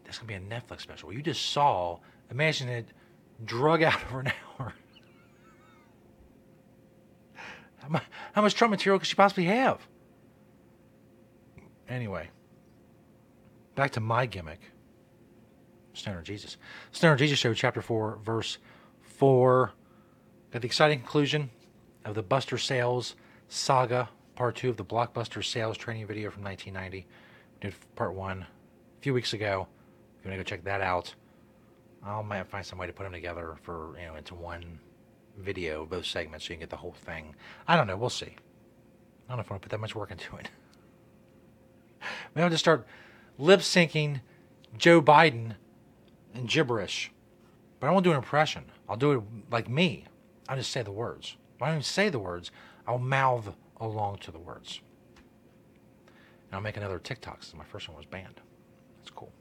That's 0.04 0.16
gonna 0.16 0.28
be 0.28 0.34
a 0.34 0.40
Netflix 0.40 0.80
special. 0.80 1.12
You 1.12 1.20
just 1.20 1.50
saw, 1.50 1.98
imagine 2.30 2.70
it 2.70 2.88
drug 3.44 3.82
out 3.82 4.02
over 4.08 4.20
an 4.20 4.32
hour. 4.58 4.72
How 8.32 8.42
much, 8.42 8.54
Trump 8.54 8.70
material 8.70 8.98
could 8.98 9.08
she 9.08 9.14
possibly 9.14 9.44
have? 9.44 9.86
Anyway, 11.88 12.30
back 13.74 13.92
to 13.92 14.00
my 14.00 14.26
gimmick. 14.26 14.60
Stoner 15.92 16.22
Jesus. 16.22 16.56
Stoner 16.92 17.16
Jesus 17.16 17.38
Show, 17.38 17.54
Chapter 17.54 17.80
4, 17.80 18.18
Verse 18.22 18.58
4. 19.02 19.72
Got 20.50 20.62
the 20.62 20.66
exciting 20.66 20.98
conclusion 20.98 21.50
of 22.04 22.14
the 22.14 22.22
Buster 22.22 22.58
Sales 22.58 23.14
saga 23.48 24.08
part 24.36 24.54
two 24.54 24.68
of 24.68 24.76
the 24.76 24.84
blockbuster 24.84 25.42
sales 25.42 25.76
training 25.76 26.06
video 26.06 26.30
from 26.30 26.44
1990. 26.44 27.06
We 27.54 27.60
did 27.60 27.74
part 27.96 28.14
one 28.14 28.42
a 28.42 28.46
few 29.00 29.14
weeks 29.14 29.32
ago. 29.32 29.66
If 30.18 30.24
you 30.24 30.30
want 30.30 30.38
to 30.38 30.44
go 30.44 30.56
check 30.56 30.64
that 30.64 30.82
out, 30.82 31.12
I 32.04 32.20
might 32.22 32.46
find 32.46 32.64
some 32.64 32.78
way 32.78 32.86
to 32.86 32.92
put 32.92 33.04
them 33.04 33.12
together 33.12 33.56
for 33.62 33.96
you 33.98 34.06
know 34.06 34.14
into 34.14 34.34
one 34.34 34.78
video, 35.36 35.84
both 35.86 36.06
segments, 36.06 36.46
so 36.46 36.50
you 36.50 36.56
can 36.56 36.60
get 36.60 36.70
the 36.70 36.76
whole 36.76 36.94
thing. 37.04 37.34
I 37.66 37.76
don't 37.76 37.86
know. 37.86 37.96
We'll 37.96 38.10
see. 38.10 38.26
I 38.26 39.28
don't 39.28 39.38
know 39.38 39.40
if 39.40 39.50
I 39.50 39.54
want 39.54 39.62
to 39.62 39.68
put 39.68 39.70
that 39.70 39.80
much 39.80 39.94
work 39.94 40.10
into 40.10 40.36
it. 40.36 40.50
Maybe 42.34 42.44
I'll 42.44 42.50
just 42.50 42.64
start 42.64 42.86
lip 43.38 43.60
syncing 43.60 44.20
Joe 44.76 45.02
Biden 45.02 45.54
and 46.34 46.48
gibberish. 46.48 47.10
But 47.80 47.88
I 47.88 47.90
won't 47.90 48.04
do 48.04 48.10
an 48.10 48.16
impression. 48.16 48.64
I'll 48.88 48.96
do 48.96 49.12
it 49.12 49.22
like 49.50 49.68
me. 49.68 50.04
I'll 50.48 50.56
just 50.56 50.70
say 50.70 50.82
the 50.82 50.92
words. 50.92 51.36
I 51.60 51.66
don't 51.66 51.74
even 51.76 51.82
say 51.82 52.08
the 52.08 52.18
words, 52.18 52.50
I'll 52.86 52.98
mouth 52.98 53.54
along 53.80 54.18
to 54.18 54.30
the 54.30 54.38
words. 54.38 54.80
And 56.06 56.54
I'll 56.54 56.60
make 56.60 56.76
another 56.76 56.98
TikTok 56.98 57.42
since 57.42 57.56
my 57.56 57.64
first 57.64 57.88
one 57.88 57.96
was 57.96 58.06
banned. 58.06 58.40
That's 58.98 59.10
cool. 59.10 59.32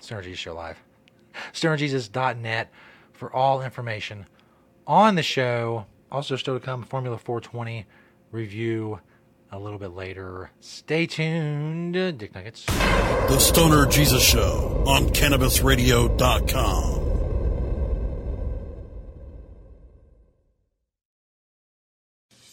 Jesus 0.00 0.38
Show 0.38 0.54
Live. 0.54 0.78
StonerJesus.net 1.52 2.70
for 3.12 3.32
all 3.32 3.62
information 3.62 4.26
on 4.88 5.14
the 5.14 5.22
show. 5.22 5.86
Also, 6.10 6.34
still 6.34 6.58
to 6.58 6.64
come, 6.64 6.82
Formula 6.82 7.18
420 7.18 7.86
review 8.32 8.98
a 9.52 9.58
little 9.58 9.78
bit 9.78 9.90
later. 9.90 10.50
Stay 10.60 11.06
tuned. 11.06 11.94
Dick 12.18 12.34
Nuggets. 12.34 12.64
The 12.64 13.38
Stoner 13.38 13.86
Jesus 13.86 14.22
Show 14.22 14.82
on 14.86 15.10
CannabisRadio.com. 15.10 17.04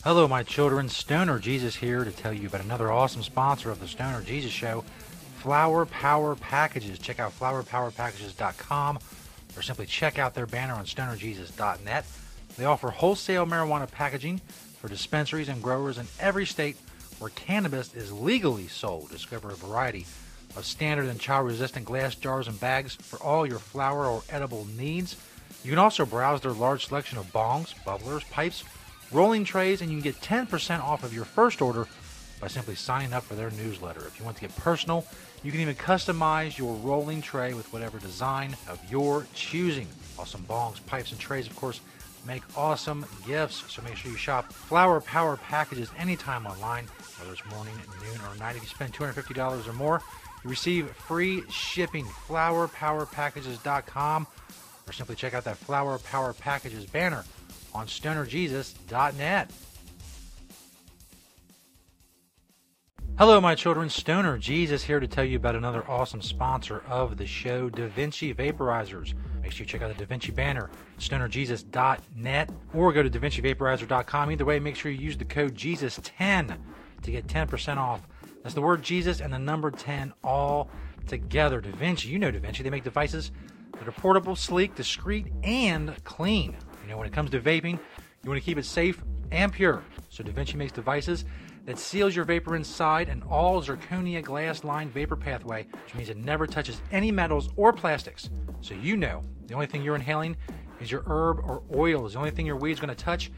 Hello, 0.04 0.28
my 0.28 0.44
children. 0.44 0.88
Stoner 0.88 1.40
Jesus 1.40 1.78
here 1.78 2.04
to 2.04 2.12
tell 2.12 2.32
you 2.32 2.48
about 2.48 2.62
another 2.62 2.92
awesome 2.92 3.24
sponsor 3.24 3.72
of 3.72 3.80
the 3.80 3.88
Stoner 3.88 4.22
Jesus 4.22 4.52
Show, 4.52 4.84
Flower 5.38 5.88
Power 5.88 6.36
Packages. 6.36 7.00
Check 7.00 7.20
out 7.20 7.32
flowerpowerpackages.com 7.40 9.00
or 9.58 9.62
simply 9.62 9.86
check 9.88 10.20
out 10.20 10.36
their 10.36 10.46
banner 10.46 10.74
on 10.74 10.86
stonerjesus.net. 10.86 12.06
They 12.58 12.66
offer 12.66 12.89
wholesale 12.89 13.45
marijuana 13.45 13.89
packaging 13.89 14.39
for 14.80 14.88
dispensaries 14.88 15.49
and 15.49 15.62
growers 15.62 15.97
in 15.97 16.08
every 16.20 16.45
state 16.45 16.78
where 17.20 17.32
cannabis 17.32 17.93
is 17.93 18.12
legally 18.12 18.68
sold. 18.68 19.10
Discover 19.10 19.51
a 19.51 19.56
variety 19.56 20.06
of 20.56 20.66
standard 20.66 21.08
and 21.08 21.20
child 21.20 21.47
resistant 21.47 21.86
glass 21.86 22.16
jars 22.16 22.47
and 22.47 22.60
bags 22.60 22.95
for 22.95 23.22
all 23.22 23.45
your 23.45 23.60
flower 23.60 24.06
or 24.06 24.24
edible 24.30 24.66
needs. 24.78 25.18
You 25.64 25.72
can 25.72 25.80
also 25.80 26.06
browse 26.06 26.41
their 26.41 26.51
large 26.51 26.88
selection 26.88 27.18
of 27.18 27.32
bongs, 27.34 27.74
bubblers, 27.84 28.30
pipes, 28.30 28.64
rolling 29.12 29.43
trays, 29.43 29.82
and 29.82 29.89
you 29.89 30.01
can 30.01 30.12
get 30.12 30.22
10% 30.22 30.82
off 30.82 31.03
of 31.03 31.14
your 31.14 31.26
first 31.26 31.62
order 31.62 31.88
by 32.39 32.47
simply 32.47 32.76
signing 32.76 33.14
up 33.14 33.24
for 33.24 33.36
their 33.36 33.51
newsletter. 33.51 34.06
If 34.06 34.20
you 34.20 34.26
want 34.26 34.38
to 34.38 34.41
get 34.41 34.56
personal, 34.58 35.06
you 35.43 35.51
can 35.51 35.62
even 35.62 35.76
customize 35.76 36.58
your 36.58 36.76
rolling 36.76 37.22
tray 37.22 37.53
with 37.53 37.72
whatever 37.72 37.97
design 37.97 38.56
of 38.68 38.80
your 38.89 39.26
choosing. 39.34 39.88
Awesome 40.20 40.43
bongs, 40.43 40.86
pipes, 40.86 41.12
and 41.12 41.20
trays, 41.20 41.47
of 41.47 41.56
course, 41.56 41.82
make 42.26 42.41
awesome 42.57 43.05
gifts. 43.26 43.63
So 43.71 43.82
make 43.82 43.95
sure 43.95 44.11
you 44.11 44.17
shop 44.17 44.51
Flower 44.51 44.99
Power 45.01 45.38
Packages 45.38 45.89
anytime 45.97 46.45
online, 46.45 46.86
whether 47.19 47.34
it's 47.34 47.45
morning, 47.45 47.73
noon, 48.01 48.19
or 48.30 48.36
night. 48.38 48.55
If 48.55 48.61
you 48.63 48.69
spend 48.69 48.93
$250 48.93 49.67
or 49.67 49.73
more, 49.73 50.01
you 50.43 50.49
receive 50.49 50.89
free 50.91 51.43
shipping. 51.49 52.05
FlowerPowerPackages.com 52.05 54.28
or 54.88 54.93
simply 54.93 55.15
check 55.15 55.34
out 55.34 55.43
that 55.45 55.57
Flower 55.57 55.97
Power 55.99 56.34
Packages 56.34 56.86
banner 56.86 57.23
on 57.73 57.88
stonerjesus.net. 57.88 59.51
Hello, 63.17 63.39
my 63.39 63.55
children. 63.55 63.89
Stoner 63.89 64.38
Jesus 64.38 64.84
here 64.84 64.99
to 64.99 65.07
tell 65.07 65.23
you 65.23 65.38
about 65.38 65.55
another 65.55 65.89
awesome 65.89 66.21
sponsor 66.21 66.84
of 66.88 67.15
the 67.15 67.26
show, 67.26 67.69
Da 67.69 67.88
Vinci 67.88 68.34
Vaporizers. 68.34 69.13
Make 69.46 69.52
sure 69.52 69.64
you 69.64 69.70
check 69.70 69.84
out 69.84 69.96
the 69.96 70.04
Da 70.04 70.08
Vinci 70.08 70.32
banner, 70.32 70.72
stonerjesus.net, 70.98 72.50
or 72.74 72.91
go 72.91 73.04
to 73.04 73.10
DaVinciVaporizer.com. 73.12 74.32
Either 74.32 74.43
way, 74.43 74.60
make 74.60 74.76
sure 74.76 74.91
you 74.91 75.00
use 75.00 75.18
the 75.18 75.26
code 75.26 75.54
Jesus10 75.54 76.58
to 77.04 77.12
get 77.12 77.28
10% 77.28 77.78
off. 77.78 78.08
That's 78.41 78.56
the 78.56 78.62
word 78.62 78.82
Jesus 78.82 79.22
and 79.22 79.32
the 79.32 79.38
number 79.38 79.70
10 79.70 80.14
all 80.24 80.72
together. 81.06 81.62
Da 81.62 81.70
Vinci, 81.70 82.10
you 82.10 82.18
know 82.18 82.32
Da 82.32 82.39
Vinci. 82.39 82.64
They 82.64 82.72
make 82.72 82.84
devices 82.84 83.32
that 83.74 83.88
are 83.88 83.91
portable, 83.91 84.36
sleek, 84.36 84.74
discreet, 84.74 85.28
and 85.43 85.93
clean. 86.04 86.58
You 86.82 86.89
know, 86.89 86.98
when 86.98 87.06
it 87.06 87.14
comes 87.14 87.30
to 87.30 87.39
vaping, 87.39 87.78
you 88.24 88.30
want 88.32 88.41
to 88.41 88.46
keep 88.46 88.58
it 88.58 88.66
safe 88.66 89.00
and 89.30 89.54
pure. 89.54 89.84
So 90.10 90.24
Da 90.24 90.32
Vinci 90.32 90.58
makes 90.58 90.72
devices 90.72 91.24
that 91.66 91.80
seals 91.80 92.16
your 92.16 92.26
vapor 92.26 92.55
inside 92.55 93.09
an 93.09 93.24
all 93.30 93.61
zirconia 93.61 94.24
glass 94.24 94.63
lined 94.63 94.91
vapor 94.91 95.16
pathway, 95.16 95.68
which 95.84 95.95
means 95.95 96.09
it 96.09 96.18
never 96.18 96.47
touches 96.47 96.82
any 96.91 97.11
metals 97.11 97.49
or 97.55 97.74
plastics. 97.74 98.30
So 98.61 98.74
you 98.76 98.97
know 98.97 99.24
the 99.47 99.53
only 99.53 99.68
thing 99.68 99.82
you're 99.82 99.95
inhaling 99.95 100.38
is 100.80 100.91
your 100.91 101.03
herb 101.07 101.39
or 101.39 101.63
oils. 101.76 102.13
The 102.13 102.20
only 102.20 102.32
thing 102.32 102.45
your 102.45 102.57
weed's 102.57 102.80
going 102.80 102.95
to 102.95 103.03
touch 103.03 103.32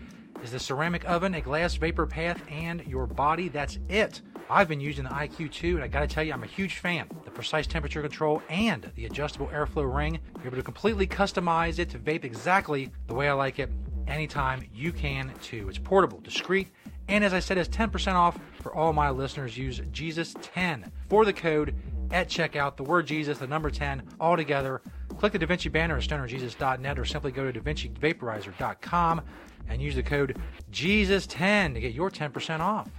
is 0.43 0.51
the 0.51 0.59
ceramic 0.59 1.09
oven, 1.09 1.33
a 1.35 1.41
glass 1.41 1.75
vapor 1.75 2.05
path, 2.05 2.41
and 2.49 2.85
your 2.85 3.07
body. 3.07 3.49
That's 3.49 3.79
it. 3.89 4.21
I've 4.49 4.67
been 4.67 4.79
using 4.79 5.03
the 5.03 5.09
IQ2, 5.09 5.75
and 5.75 5.83
I 5.83 5.87
got 5.87 6.01
to 6.01 6.07
tell 6.07 6.23
you, 6.23 6.31
I'm 6.31 6.43
a 6.43 6.47
huge 6.47 6.77
fan. 6.77 7.09
The 7.25 7.31
precise 7.31 7.67
temperature 7.67 8.01
control 8.01 8.41
and 8.49 8.89
the 8.95 9.05
adjustable 9.05 9.47
airflow 9.47 9.93
ring, 9.93 10.19
you're 10.37 10.47
able 10.47 10.57
to 10.57 10.63
completely 10.63 11.05
customize 11.05 11.79
it 11.79 11.89
to 11.89 11.99
vape 11.99 12.23
exactly 12.23 12.91
the 13.07 13.13
way 13.13 13.27
I 13.27 13.33
like 13.33 13.59
it. 13.59 13.69
Anytime 14.07 14.63
you 14.73 14.93
can 14.93 15.33
too. 15.41 15.67
It's 15.67 15.77
portable, 15.77 16.21
discreet, 16.21 16.69
and 17.07 17.23
as 17.23 17.33
I 17.33 17.39
said, 17.39 17.57
it's 17.57 17.69
10% 17.69 18.13
off 18.13 18.37
for 18.61 18.75
all 18.75 18.93
my 18.93 19.09
listeners. 19.09 19.57
Use 19.57 19.79
Jesus10 19.79 20.91
for 21.09 21.25
the 21.25 21.33
code 21.33 21.75
at 22.11 22.29
checkout. 22.29 22.75
The 22.75 22.83
word 22.83 23.07
Jesus, 23.07 23.37
the 23.37 23.47
number 23.47 23.69
10, 23.69 24.03
all 24.19 24.35
together. 24.35 24.81
Click 25.17 25.33
the 25.33 25.39
DaVinci 25.39 25.71
banner 25.71 25.97
at 25.97 26.03
stonerjesus.net 26.03 26.99
or 26.99 27.05
simply 27.05 27.31
go 27.31 27.51
to 27.51 27.59
DaVinciVaporizer.com 27.59 29.21
and 29.69 29.81
use 29.81 29.95
the 29.95 30.03
code 30.03 30.37
Jesus10 30.71 31.73
to 31.73 31.79
get 31.79 31.93
your 31.93 32.09
10% 32.09 32.59
off. 32.59 32.89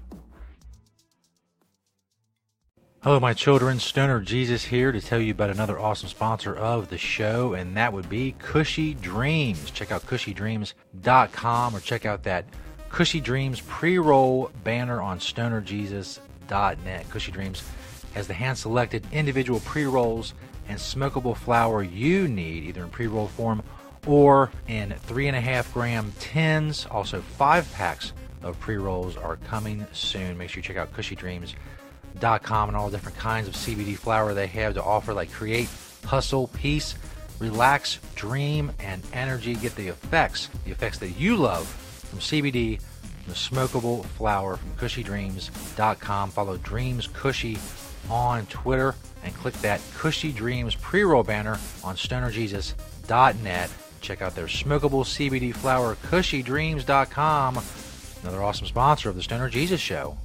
Hello, 3.03 3.21
my 3.21 3.33
children. 3.33 3.79
Stoner 3.79 4.21
Jesus 4.21 4.65
here 4.65 4.91
to 4.91 5.01
tell 5.01 5.21
you 5.21 5.31
about 5.31 5.51
another 5.51 5.79
awesome 5.79 6.09
sponsor 6.09 6.57
of 6.57 6.91
the 6.91 6.99
show, 6.99 7.55
and 7.55 7.77
that 7.77 7.93
would 7.93 8.09
be 8.09 8.35
Cushy 8.41 8.95
Dreams. 8.95 9.71
Check 9.71 9.93
out 9.93 10.03
cushydreams.com 10.03 11.77
or 11.77 11.81
check 11.81 12.05
out 12.05 12.25
that 12.25 12.45
Cushy 12.91 13.21
Dreams 13.21 13.61
pre 13.61 13.99
roll 13.99 14.51
banner 14.65 15.01
on 15.01 15.19
stonerjesus.net. 15.19 17.11
Cushy 17.11 17.33
Dreams 17.33 17.63
has 18.15 18.27
the 18.27 18.35
hand 18.35 18.59
selected 18.59 19.07
individual 19.13 19.61
pre 19.61 19.85
rolls 19.85 20.35
and 20.69 20.79
smokable 20.79 21.37
flower 21.37 21.83
you 21.83 22.29
need, 22.29 22.65
either 22.65 22.83
in 22.83 22.91
pre 22.91 23.07
roll 23.07 23.29
form 23.29 23.63
or 24.07 24.51
in 24.69 24.93
three 25.03 25.29
and 25.29 25.37
a 25.37 25.41
half 25.41 25.73
gram 25.75 26.13
tins. 26.19 26.87
Also, 26.91 27.21
five 27.21 27.71
packs 27.75 28.13
of 28.43 28.59
pre 28.61 28.77
rolls 28.77 29.17
are 29.17 29.37
coming 29.37 29.87
soon. 29.93 30.37
Make 30.39 30.51
sure 30.51 30.59
you 30.59 30.63
check 30.63 30.77
out 30.77 30.93
cushydreams.com 30.93 32.69
and 32.69 32.77
all 32.77 32.91
the 32.91 32.97
different 32.97 33.19
kinds 33.19 33.49
of 33.49 33.55
CBD 33.55 33.97
flower 33.97 34.35
they 34.35 34.47
have 34.47 34.75
to 34.75 34.83
offer, 34.83 35.13
like 35.13 35.31
Create, 35.31 35.69
Hustle, 36.05 36.49
Peace, 36.49 36.95
Relax, 37.39 37.99
Dream, 38.15 38.73
and 38.81 39.03
Energy. 39.13 39.55
Get 39.55 39.77
the 39.77 39.89
effects, 39.89 40.49
the 40.65 40.71
effects 40.71 40.99
that 40.99 41.19
you 41.19 41.37
love 41.37 41.85
from 42.09 42.19
CBD, 42.21 42.81
the 43.27 43.35
smokable 43.35 44.05
flower 44.05 44.57
from 44.57 44.71
cushydreams.com. 44.73 46.31
Follow 46.31 46.57
Dreams 46.59 47.09
Cushy 47.09 47.59
on 48.11 48.47
Twitter 48.47 48.95
and 49.23 49.35
click 49.35 49.55
that 49.55 49.81
Cushy 49.95 50.33
Dreams 50.33 50.75
pre 50.75 51.03
roll 51.03 51.23
banner 51.23 51.59
on 51.85 51.97
stonerjesus.net. 51.97 53.71
Check 54.01 54.23
out 54.23 54.35
their 54.35 54.47
smokable 54.47 55.05
CBD 55.05 55.55
flower, 55.55 55.97
cushydreams.com. 56.07 57.61
Another 58.23 58.43
awesome 58.43 58.67
sponsor 58.67 59.11
of 59.11 59.17
the 59.17 59.23
Stoner 59.23 59.49
Jesus 59.49 59.81
Show. 59.81 60.17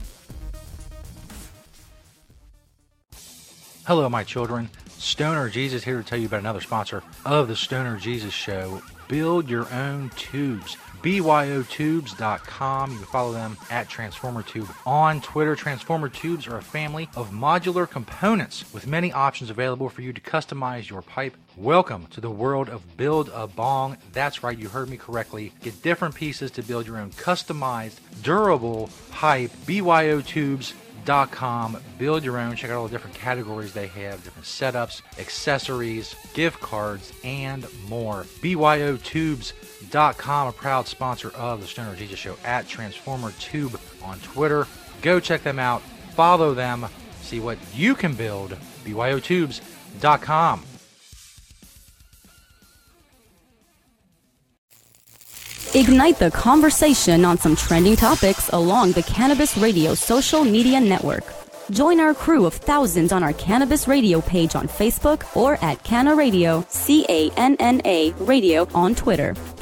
Hello, 3.86 4.08
my 4.08 4.24
children. 4.24 4.70
Stoner 4.98 5.50
Jesus 5.50 5.84
here 5.84 5.98
to 5.98 6.04
tell 6.04 6.18
you 6.18 6.28
about 6.28 6.40
another 6.40 6.62
sponsor 6.62 7.04
of 7.26 7.50
the 7.50 7.56
Stoner 7.56 7.98
Jesus 7.98 8.34
Show. 8.34 8.82
Build 9.10 9.50
your 9.50 9.72
own 9.74 10.10
tubes. 10.16 10.78
BYOTubes.com. 11.04 12.92
You 12.92 12.98
can 12.98 13.06
follow 13.06 13.34
them 13.34 13.58
at 13.70 13.90
TransformerTube 13.90 14.74
on 14.88 15.22
Twitter. 15.22 15.56
Transformer 15.56 16.10
Tubes 16.10 16.48
are 16.48 16.58
a 16.58 16.62
family 16.62 17.10
of 17.16 17.32
modular 17.32 17.90
components 17.90 18.64
with 18.74 18.88
many 18.88 19.12
options 19.12 19.50
available 19.50 19.90
for 19.90 20.02
you 20.02 20.14
to 20.14 20.22
customize 20.22 20.90
your 20.90 21.02
pipe. 21.02 21.36
Welcome 21.58 22.08
to 22.08 22.22
the 22.22 22.32
world 22.32 22.70
of 22.70 22.98
Build 22.98 23.30
a 23.34 23.48
Bong. 23.48 23.98
That's 24.14 24.44
right, 24.44 24.58
you 24.58 24.70
heard 24.70 24.90
me 24.90 24.98
correctly. 24.98 25.52
Get 25.62 25.84
different 25.84 26.16
pieces 26.16 26.50
to 26.52 26.64
build 26.64 26.88
your 26.88 26.98
own 26.98 27.12
customized, 27.12 28.00
durable 28.24 28.90
pipe. 29.12 29.52
BYOTubes.com 29.68 30.84
com. 31.06 31.78
Build 31.98 32.24
your 32.24 32.38
own. 32.38 32.56
Check 32.56 32.72
out 32.72 32.78
all 32.78 32.88
the 32.88 32.92
different 32.92 33.16
categories 33.16 33.74
they 33.74 33.88
have, 33.88 34.24
different 34.24 34.46
setups, 34.46 35.02
accessories, 35.20 36.16
gift 36.34 36.62
cards, 36.62 37.12
and 37.24 37.66
more. 37.88 38.24
BYOTubes.com, 38.42 39.73
a 39.96 40.54
proud 40.56 40.88
sponsor 40.88 41.32
of 41.32 41.62
the 41.62 41.68
Stoner 41.68 41.96
Jesus 41.96 42.20
Show 42.20 42.36
at 42.44 42.68
Transformer 42.68 43.32
Tube 43.40 43.80
on 44.02 44.20
Twitter. 44.20 44.68
Go 45.02 45.20
check 45.20 45.44
them 45.44 45.60
out. 45.60 45.82
Follow 46.16 46.54
them. 46.54 46.86
See 47.22 47.40
what 47.40 47.58
you 47.76 47.96
can 47.96 48.14
build. 48.14 48.58
BYOTubes.com. 48.86 50.64
Ignite 55.76 56.20
the 56.20 56.30
conversation 56.30 57.26
on 57.26 57.40
some 57.40 57.56
trending 57.56 57.96
topics 57.96 58.50
along 58.50 58.92
the 58.92 59.02
Cannabis 59.02 59.58
Radio 59.58 59.96
social 59.96 60.44
media 60.44 60.80
network. 60.80 61.24
Join 61.72 62.00
our 62.00 62.14
crew 62.14 62.46
of 62.46 62.54
thousands 62.54 63.12
on 63.12 63.24
our 63.24 63.34
Cannabis 63.34 63.88
Radio 63.88 64.22
page 64.22 64.54
on 64.54 64.68
Facebook 64.68 65.36
or 65.36 65.58
at 65.64 65.84
Canna 65.84 66.14
Radio, 66.14 66.64
C 66.70 67.06
A 67.10 67.32
N 67.38 67.56
N 67.60 67.82
A 67.86 68.12
Radio 68.20 68.68
on 68.76 68.94
Twitter. 68.94 69.34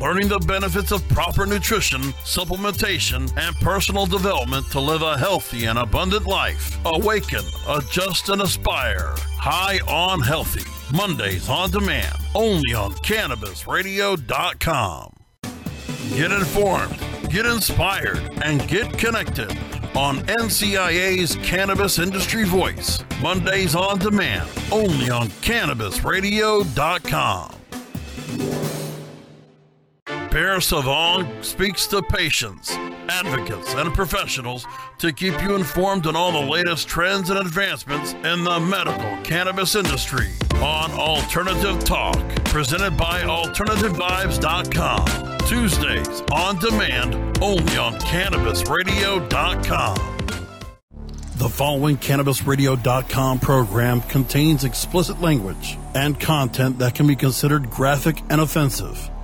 Learning 0.00 0.28
the 0.28 0.38
benefits 0.38 0.92
of 0.92 1.06
proper 1.10 1.44
nutrition, 1.44 2.00
supplementation, 2.24 3.30
and 3.36 3.54
personal 3.56 4.06
development 4.06 4.64
to 4.70 4.80
live 4.80 5.02
a 5.02 5.18
healthy 5.18 5.66
and 5.66 5.78
abundant 5.78 6.26
life. 6.26 6.78
Awaken, 6.86 7.44
adjust, 7.68 8.30
and 8.30 8.40
aspire. 8.40 9.14
High 9.36 9.78
on 9.86 10.22
Healthy. 10.22 10.64
Mondays 10.96 11.50
on 11.50 11.70
demand. 11.70 12.16
Only 12.34 12.72
on 12.72 12.94
CannabisRadio.com. 12.94 15.16
Get 16.08 16.32
informed, 16.32 16.98
get 17.30 17.44
inspired, 17.44 18.20
and 18.42 18.66
get 18.66 18.96
connected 18.96 19.50
on 19.94 20.20
NCIA's 20.20 21.36
Cannabis 21.46 21.98
Industry 21.98 22.44
Voice. 22.44 23.04
Mondays 23.20 23.74
on 23.74 23.98
demand. 23.98 24.48
Only 24.72 25.10
on 25.10 25.28
CannabisRadio.com. 25.42 27.56
Bear 30.30 30.60
Savon 30.60 31.42
speaks 31.42 31.88
to 31.88 32.00
patients, 32.02 32.70
advocates, 33.08 33.74
and 33.74 33.92
professionals 33.92 34.64
to 34.98 35.12
keep 35.12 35.42
you 35.42 35.56
informed 35.56 36.06
on 36.06 36.14
all 36.14 36.30
the 36.30 36.48
latest 36.48 36.86
trends 36.86 37.30
and 37.30 37.38
advancements 37.40 38.12
in 38.12 38.44
the 38.44 38.60
medical 38.60 39.20
cannabis 39.24 39.74
industry 39.74 40.28
on 40.62 40.92
Alternative 40.92 41.82
Talk, 41.82 42.16
presented 42.44 42.96
by 42.96 43.22
AlternativeVibes.com. 43.22 45.38
Tuesdays 45.48 46.22
on 46.32 46.60
demand 46.60 47.42
only 47.42 47.76
on 47.76 47.94
CannabisRadio.com. 47.94 49.96
The 51.38 51.48
following 51.48 51.96
CannabisRadio.com 51.96 53.40
program 53.40 54.00
contains 54.02 54.62
explicit 54.62 55.20
language 55.20 55.76
and 55.96 56.20
content 56.20 56.78
that 56.78 56.94
can 56.94 57.08
be 57.08 57.16
considered 57.16 57.68
graphic 57.68 58.22
and 58.30 58.40
offensive. 58.40 59.09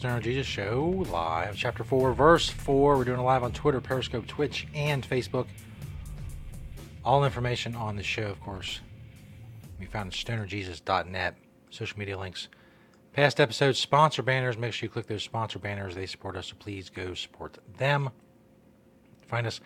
Stoner 0.00 0.18
Jesus 0.18 0.46
Show 0.46 1.04
live, 1.10 1.54
chapter 1.54 1.84
4, 1.84 2.14
verse 2.14 2.48
4. 2.48 2.96
We're 2.96 3.04
doing 3.04 3.20
it 3.20 3.22
live 3.22 3.42
on 3.42 3.52
Twitter, 3.52 3.82
Periscope, 3.82 4.26
Twitch, 4.26 4.66
and 4.74 5.06
Facebook. 5.06 5.46
All 7.04 7.22
information 7.22 7.76
on 7.76 7.96
the 7.96 8.02
show, 8.02 8.28
of 8.28 8.40
course, 8.40 8.80
be 9.78 9.84
found 9.84 10.08
at 10.08 10.14
stonerjesus.net. 10.14 11.36
Social 11.68 11.98
media 11.98 12.18
links, 12.18 12.48
past 13.12 13.40
episodes, 13.40 13.78
sponsor 13.78 14.22
banners. 14.22 14.56
Make 14.56 14.72
sure 14.72 14.86
you 14.86 14.90
click 14.90 15.06
those 15.06 15.22
sponsor 15.22 15.58
banners. 15.58 15.94
They 15.94 16.06
support 16.06 16.34
us, 16.34 16.46
so 16.46 16.54
please 16.58 16.88
go 16.88 17.12
support 17.12 17.58
them. 17.76 18.08
Find 19.26 19.46
us 19.46 19.60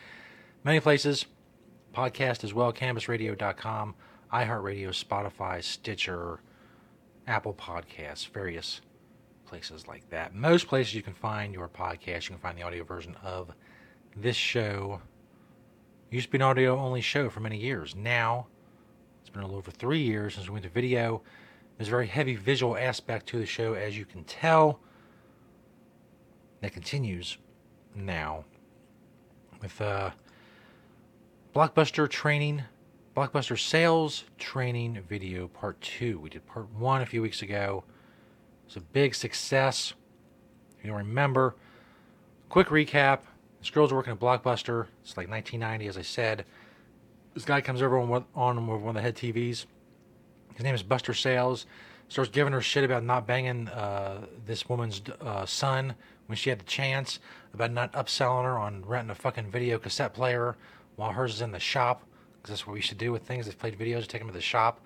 many 0.65 0.81
places, 0.81 1.27
podcast 1.95 2.43
as 2.43 2.53
well, 2.53 2.73
cannabisradio.com, 2.73 3.95
iHeartRadio, 4.33 4.89
Spotify, 4.89 5.63
Stitcher, 5.63 6.41
Apple 7.25 7.55
Podcasts, 7.55 8.29
various 8.29 8.81
places 9.55 9.87
like 9.87 10.11
that. 10.11 10.35
Most 10.35 10.67
places 10.67 10.97
you 10.97 11.03
can 11.03 11.15
find 11.15 11.55
your 11.55 11.69
podcast, 11.69 12.25
you 12.25 12.31
can 12.31 12.39
find 12.39 12.59
the 12.59 12.65
audio 12.65 12.83
version 12.83 13.15
of 13.23 13.53
this 14.17 14.35
show. 14.35 15.01
It 16.11 16.17
used 16.17 16.27
to 16.27 16.33
be 16.33 16.39
an 16.39 16.43
audio 16.43 16.77
only 16.77 17.01
show 17.01 17.31
for 17.31 17.39
many 17.39 17.57
years. 17.57 17.95
Now, 17.95 18.49
it's 19.21 19.31
been 19.31 19.43
a 19.43 19.47
little 19.47 19.59
over 19.59 19.71
three 19.71 20.03
years 20.03 20.35
since 20.35 20.49
we 20.49 20.55
went 20.55 20.65
to 20.65 20.71
video. 20.71 21.23
There's 21.79 21.87
a 21.87 21.91
very 21.93 22.09
heavy 22.09 22.35
visual 22.35 22.77
aspect 22.77 23.29
to 23.29 23.39
the 23.39 23.47
show, 23.47 23.75
as 23.75 23.97
you 23.97 24.05
can 24.05 24.25
tell. 24.25 24.81
That 26.61 26.73
continues 26.73 27.39
now 27.95 28.47
with 29.63 29.81
uh, 29.81 30.11
Blockbuster 31.55 32.09
training, 32.09 32.65
Blockbuster 33.17 33.57
sales 33.57 34.25
training 34.37 35.01
video 35.09 35.47
part 35.47 35.81
two. 35.81 36.19
We 36.19 36.29
did 36.29 36.45
part 36.45 36.69
one 36.73 37.03
a 37.03 37.07
few 37.07 37.23
weeks 37.23 37.41
ago. 37.41 37.85
It's 38.75 38.83
a 38.83 38.87
big 38.93 39.15
success. 39.15 39.95
You 40.83 40.91
don't 40.91 40.99
remember, 40.99 41.55
quick 42.49 42.67
recap. 42.71 43.21
This 43.61 43.71
girl's 43.71 43.93
working 43.93 44.13
at 44.13 44.19
Blockbuster. 44.19 44.89
It's 45.01 45.17
like 45.17 45.31
1990, 45.31 45.87
as 45.87 45.97
I 45.97 46.03
said. 46.03 46.45
This 47.35 47.45
guy 47.45 47.61
comes 47.61 47.83
over 47.83 47.97
on 47.97 48.09
one, 48.09 48.25
on 48.35 48.67
one 48.67 48.89
of 48.89 48.95
the 48.97 49.01
head 49.01 49.15
TVs. 49.15 49.67
His 50.57 50.65
name 50.65 50.75
is 50.75 50.83
Buster 50.83 51.15
Sales. 51.15 51.67
Starts 52.09 52.33
giving 52.33 52.53
her 52.53 52.61
shit 52.61 52.83
about 52.83 53.05
not 53.05 53.29
banging 53.29 53.69
uh, 53.69 54.27
this 54.45 54.69
woman's 54.69 55.03
uh, 55.21 55.47
son 55.47 55.95
when 56.27 56.35
she 56.35 56.51
had 56.51 56.59
the 56.59 56.65
chance, 56.65 57.21
about 57.53 57.71
not 57.71 57.93
upselling 57.93 58.43
her 58.43 58.59
on 58.59 58.85
renting 58.85 59.11
a 59.11 59.15
fucking 59.15 59.53
video 59.53 59.79
cassette 59.79 60.15
player 60.15 60.57
while 60.97 61.13
hers 61.13 61.35
is 61.35 61.43
in 61.43 61.53
the 61.53 61.61
shop. 61.61 62.03
Because 62.43 62.51
that's 62.51 62.67
what 62.67 62.73
we 62.75 62.81
should 62.81 62.99
do 62.99 63.13
with 63.13 63.23
things. 63.23 63.47
They've 63.47 63.57
played 63.57 63.79
videos, 63.79 64.09
take 64.09 64.21
them 64.21 64.27
to 64.27 64.35
the 64.35 64.41
shop. 64.41 64.85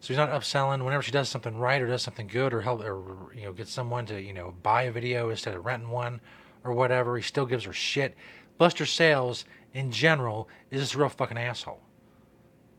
So 0.00 0.08
he's 0.08 0.16
not 0.16 0.30
upselling. 0.30 0.84
Whenever 0.84 1.02
she 1.02 1.10
does 1.10 1.28
something 1.28 1.56
right 1.56 1.80
or 1.80 1.86
does 1.86 2.02
something 2.02 2.26
good 2.26 2.52
or 2.52 2.60
help 2.60 2.82
or 2.82 3.32
you 3.34 3.42
know 3.42 3.52
get 3.52 3.68
someone 3.68 4.06
to 4.06 4.20
you 4.20 4.32
know 4.32 4.54
buy 4.62 4.82
a 4.82 4.92
video 4.92 5.30
instead 5.30 5.54
of 5.54 5.64
renting 5.64 5.90
one 5.90 6.20
or 6.64 6.72
whatever, 6.72 7.16
he 7.16 7.22
still 7.22 7.46
gives 7.46 7.64
her 7.64 7.72
shit. 7.72 8.14
Buster 8.58 8.86
Sales 8.86 9.44
in 9.74 9.90
general 9.90 10.48
is 10.70 10.80
this 10.80 10.94
real 10.94 11.08
fucking 11.08 11.38
asshole. 11.38 11.80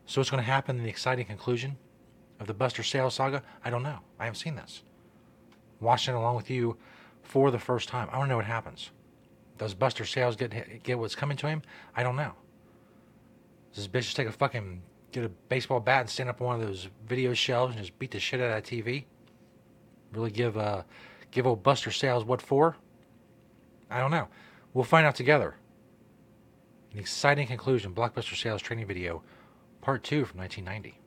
So 0.06 0.20
what's 0.20 0.30
going 0.30 0.42
to 0.42 0.50
happen 0.50 0.78
in 0.78 0.84
the 0.84 0.90
exciting 0.90 1.26
conclusion 1.26 1.76
of 2.40 2.46
the 2.46 2.54
Buster 2.54 2.82
Sales 2.82 3.14
saga? 3.14 3.42
I 3.64 3.70
don't 3.70 3.82
know. 3.82 3.98
I 4.18 4.24
haven't 4.24 4.38
seen 4.38 4.56
this. 4.56 4.82
Watching 5.80 6.14
it 6.14 6.18
along 6.18 6.36
with 6.36 6.50
you 6.50 6.76
for 7.22 7.50
the 7.50 7.58
first 7.58 7.88
time. 7.88 8.08
I 8.10 8.16
want 8.18 8.28
to 8.28 8.30
know 8.30 8.36
what 8.36 8.46
happens. 8.46 8.90
Does 9.58 9.74
Buster 9.74 10.04
Sales 10.04 10.36
get 10.36 10.82
get 10.82 10.98
what's 10.98 11.14
coming 11.14 11.36
to 11.38 11.48
him? 11.48 11.62
I 11.94 12.02
don't 12.02 12.16
know. 12.16 12.32
Does 13.74 13.86
this 13.86 13.88
bitch 13.88 14.06
just 14.06 14.16
take 14.16 14.28
a 14.28 14.32
fucking 14.32 14.82
get 15.12 15.24
a 15.24 15.28
baseball 15.28 15.80
bat 15.80 16.02
and 16.02 16.10
stand 16.10 16.28
up 16.28 16.40
on 16.40 16.46
one 16.46 16.60
of 16.60 16.66
those 16.66 16.88
video 17.06 17.34
shelves 17.34 17.74
and 17.74 17.84
just 17.84 17.98
beat 17.98 18.10
the 18.10 18.20
shit 18.20 18.40
out 18.40 18.46
of 18.46 18.52
that 18.52 18.64
TV? 18.64 19.04
Really 20.12 20.30
give 20.30 20.56
uh 20.56 20.82
give 21.30 21.46
old 21.46 21.62
Buster 21.62 21.90
Sales 21.90 22.24
what 22.24 22.42
for? 22.42 22.76
I 23.90 24.00
don't 24.00 24.10
know. 24.10 24.28
We'll 24.74 24.84
find 24.84 25.06
out 25.06 25.14
together. 25.14 25.56
An 26.92 26.98
exciting 26.98 27.46
conclusion: 27.46 27.94
Blockbuster 27.94 28.40
Sales 28.40 28.62
training 28.62 28.86
video, 28.86 29.22
part 29.80 30.02
two 30.02 30.24
from 30.24 30.40
1990. 30.40 30.98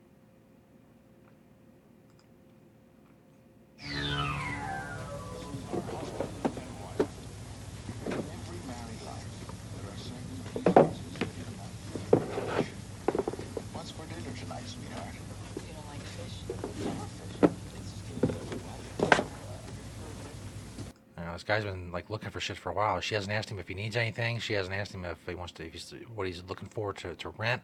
This 21.42 21.48
guy's 21.48 21.64
been 21.64 21.90
like 21.90 22.08
looking 22.08 22.30
for 22.30 22.38
shit 22.38 22.56
for 22.56 22.70
a 22.70 22.72
while. 22.72 23.00
She 23.00 23.16
hasn't 23.16 23.32
asked 23.32 23.50
him 23.50 23.58
if 23.58 23.66
he 23.66 23.74
needs 23.74 23.96
anything. 23.96 24.38
She 24.38 24.52
hasn't 24.52 24.76
asked 24.76 24.94
him 24.94 25.04
if 25.04 25.18
he 25.26 25.34
wants 25.34 25.52
to, 25.54 25.66
if 25.66 25.72
he's, 25.72 25.92
what 26.14 26.28
he's 26.28 26.40
looking 26.48 26.68
for 26.68 26.92
to, 26.92 27.16
to 27.16 27.30
rent, 27.30 27.62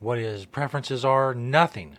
what 0.00 0.16
his 0.16 0.46
preferences 0.46 1.04
are. 1.04 1.34
Nothing. 1.34 1.98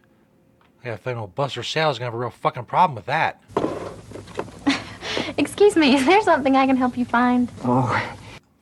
I 0.81 0.85
got 0.85 0.93
a 0.95 0.97
feeling 0.97 1.19
old 1.19 1.35
Buster 1.35 1.61
Sales 1.61 1.97
is 1.97 1.99
gonna 1.99 2.07
have 2.07 2.15
a 2.15 2.17
real 2.17 2.31
fucking 2.31 2.65
problem 2.65 2.95
with 2.95 3.05
that. 3.05 3.39
Excuse 5.37 5.75
me, 5.75 5.93
is 5.95 6.07
there 6.07 6.23
something 6.23 6.55
I 6.55 6.65
can 6.65 6.75
help 6.75 6.97
you 6.97 7.05
find? 7.05 7.51
Oh, 7.63 8.15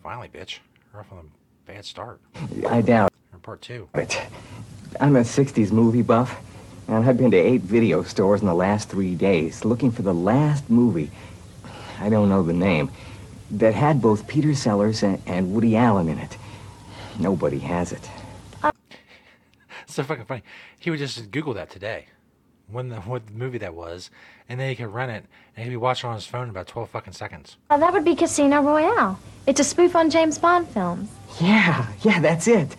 Finally, 0.03 0.27
bitch. 0.27 0.59
You're 0.91 0.99
off 0.99 1.13
on 1.13 1.19
a 1.19 1.71
bad 1.71 1.85
start. 1.85 2.19
I 2.67 2.81
doubt 2.81 3.13
Or 3.31 3.39
part 3.39 3.61
two. 3.61 3.87
it. 3.95 4.19
I'm 4.99 5.15
a 5.15 5.21
60s 5.21 5.71
movie 5.71 6.01
buff, 6.01 6.37
and 6.89 7.07
I've 7.07 7.17
been 7.17 7.31
to 7.31 7.37
eight 7.37 7.61
video 7.61 8.03
stores 8.03 8.41
in 8.41 8.47
the 8.47 8.53
last 8.53 8.89
three 8.89 9.15
days 9.15 9.63
looking 9.63 9.91
for 9.91 10.01
the 10.01 10.13
last 10.13 10.69
movie. 10.69 11.09
I 12.03 12.09
don't 12.09 12.27
know 12.27 12.43
the 12.43 12.51
name. 12.51 12.91
That 13.49 13.73
had 13.73 14.01
both 14.01 14.27
Peter 14.27 14.53
Sellers 14.53 15.03
and, 15.03 15.21
and 15.25 15.53
Woody 15.53 15.77
Allen 15.77 16.09
in 16.09 16.17
it. 16.19 16.37
Nobody 17.17 17.59
has 17.59 17.93
it. 17.93 18.09
so 19.85 20.03
fucking 20.03 20.25
funny. 20.25 20.43
He 20.79 20.89
would 20.89 20.99
just 20.99 21.31
Google 21.31 21.53
that 21.53 21.69
today, 21.69 22.07
when 22.67 22.89
the 22.89 22.97
what 22.97 23.31
movie 23.31 23.59
that 23.59 23.73
was, 23.73 24.11
and 24.49 24.59
then 24.59 24.67
he 24.67 24.75
could 24.75 24.93
rent 24.93 25.11
it, 25.11 25.23
and 25.55 25.63
he'd 25.63 25.69
be 25.69 25.77
watching 25.77 26.09
on 26.09 26.15
his 26.15 26.25
phone 26.25 26.43
in 26.43 26.49
about 26.49 26.67
twelve 26.67 26.89
fucking 26.89 27.13
seconds. 27.13 27.55
Oh, 27.69 27.79
that 27.79 27.93
would 27.93 28.03
be 28.03 28.15
Casino 28.15 28.61
Royale. 28.61 29.17
It's 29.47 29.61
a 29.61 29.63
spoof 29.63 29.95
on 29.95 30.09
James 30.09 30.37
Bond 30.37 30.67
films. 30.67 31.09
Yeah, 31.39 31.87
yeah, 32.01 32.19
that's 32.19 32.47
it. 32.49 32.75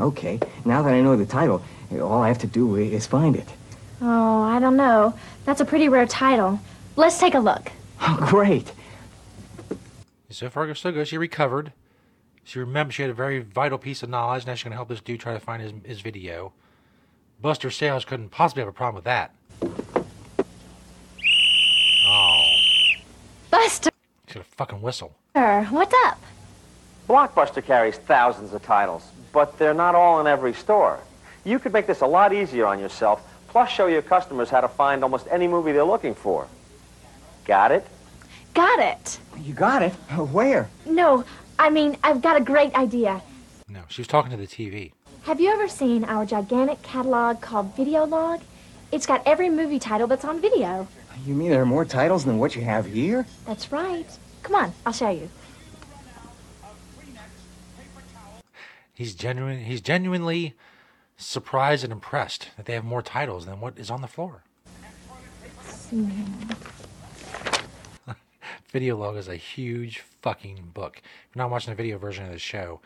Okay, 0.00 0.40
now 0.64 0.82
that 0.82 0.94
I 0.94 1.00
know 1.00 1.16
the 1.16 1.26
title, 1.26 1.62
all 1.92 2.22
I 2.22 2.28
have 2.28 2.38
to 2.38 2.48
do 2.48 2.74
is 2.74 3.06
find 3.06 3.36
it. 3.36 3.46
Oh, 4.00 4.42
I 4.42 4.58
don't 4.58 4.76
know. 4.76 5.14
That's 5.44 5.60
a 5.60 5.64
pretty 5.64 5.88
rare 5.88 6.06
title. 6.06 6.58
Let's 6.96 7.20
take 7.20 7.34
a 7.34 7.38
look. 7.38 7.70
Oh, 8.00 8.16
great. 8.28 8.72
So 10.30 10.50
far, 10.50 10.72
so 10.74 10.92
good. 10.92 11.08
She 11.08 11.18
recovered. 11.18 11.72
She 12.44 12.58
remembered 12.58 12.94
she 12.94 13.02
had 13.02 13.10
a 13.10 13.14
very 13.14 13.40
vital 13.40 13.78
piece 13.78 14.02
of 14.02 14.08
knowledge. 14.08 14.46
Now 14.46 14.54
she's 14.54 14.64
gonna 14.64 14.76
help 14.76 14.88
this 14.88 15.00
dude 15.00 15.20
try 15.20 15.34
to 15.34 15.40
find 15.40 15.62
his 15.62 15.72
his 15.84 16.00
video. 16.00 16.52
Buster 17.40 17.70
Sales 17.70 18.04
couldn't 18.04 18.30
possibly 18.30 18.62
have 18.62 18.68
a 18.68 18.72
problem 18.72 18.94
with 18.96 19.04
that. 19.04 19.34
Oh, 22.06 22.40
Buster, 23.50 23.90
he's 24.26 24.34
gonna 24.34 24.44
fucking 24.44 24.80
whistle. 24.80 25.14
Sir, 25.36 25.66
what's 25.70 25.94
up? 26.06 26.18
Blockbuster 27.08 27.64
carries 27.64 27.96
thousands 27.96 28.52
of 28.52 28.62
titles, 28.62 29.04
but 29.32 29.58
they're 29.58 29.74
not 29.74 29.94
all 29.94 30.20
in 30.20 30.26
every 30.26 30.52
store. 30.52 31.00
You 31.44 31.58
could 31.58 31.72
make 31.72 31.86
this 31.86 32.00
a 32.00 32.06
lot 32.06 32.32
easier 32.32 32.66
on 32.66 32.78
yourself, 32.78 33.26
plus 33.48 33.70
show 33.70 33.86
your 33.86 34.02
customers 34.02 34.50
how 34.50 34.60
to 34.60 34.68
find 34.68 35.02
almost 35.02 35.26
any 35.30 35.48
movie 35.48 35.72
they're 35.72 35.84
looking 35.84 36.14
for. 36.14 36.46
Got 37.48 37.72
it? 37.72 37.86
Got 38.52 38.78
it. 38.78 39.18
You 39.38 39.54
got 39.54 39.82
it? 39.82 39.94
Uh, 40.10 40.22
where? 40.26 40.68
No, 40.84 41.24
I 41.58 41.70
mean, 41.70 41.96
I've 42.04 42.20
got 42.20 42.36
a 42.36 42.44
great 42.44 42.74
idea. 42.74 43.22
No, 43.70 43.80
she 43.88 44.02
was 44.02 44.06
talking 44.06 44.30
to 44.30 44.36
the 44.36 44.46
TV. 44.46 44.92
Have 45.22 45.40
you 45.40 45.50
ever 45.50 45.66
seen 45.66 46.04
our 46.04 46.26
gigantic 46.26 46.82
catalog 46.82 47.40
called 47.40 47.74
Video 47.74 48.04
Log? 48.04 48.42
It's 48.92 49.06
got 49.06 49.22
every 49.26 49.48
movie 49.48 49.78
title 49.78 50.06
that's 50.06 50.26
on 50.26 50.42
video. 50.42 50.86
You 51.24 51.34
mean 51.34 51.48
there 51.48 51.62
are 51.62 51.66
more 51.66 51.86
titles 51.86 52.26
than 52.26 52.38
what 52.38 52.54
you 52.54 52.60
have 52.62 52.84
here? 52.84 53.26
That's 53.46 53.72
right. 53.72 54.06
Come 54.42 54.54
on, 54.54 54.74
I'll 54.84 54.92
show 54.92 55.08
you. 55.08 55.30
He's 58.92 59.14
genuine. 59.14 59.60
He's 59.60 59.80
genuinely 59.80 60.54
surprised 61.16 61.82
and 61.82 61.94
impressed 61.94 62.50
that 62.58 62.66
they 62.66 62.74
have 62.74 62.84
more 62.84 63.00
titles 63.00 63.46
than 63.46 63.58
what 63.60 63.78
is 63.78 63.90
on 63.90 64.02
the 64.02 64.06
floor. 64.06 64.42
Hmm. 65.88 66.24
Video 68.70 68.98
Log 68.98 69.16
is 69.16 69.28
a 69.28 69.36
huge 69.36 70.00
fucking 70.20 70.72
book. 70.74 70.96
If 70.98 71.34
you're 71.34 71.42
not 71.42 71.50
watching 71.50 71.72
the 71.72 71.76
video 71.76 71.96
version 71.96 72.26
of 72.26 72.32
the 72.32 72.38
show, 72.38 72.80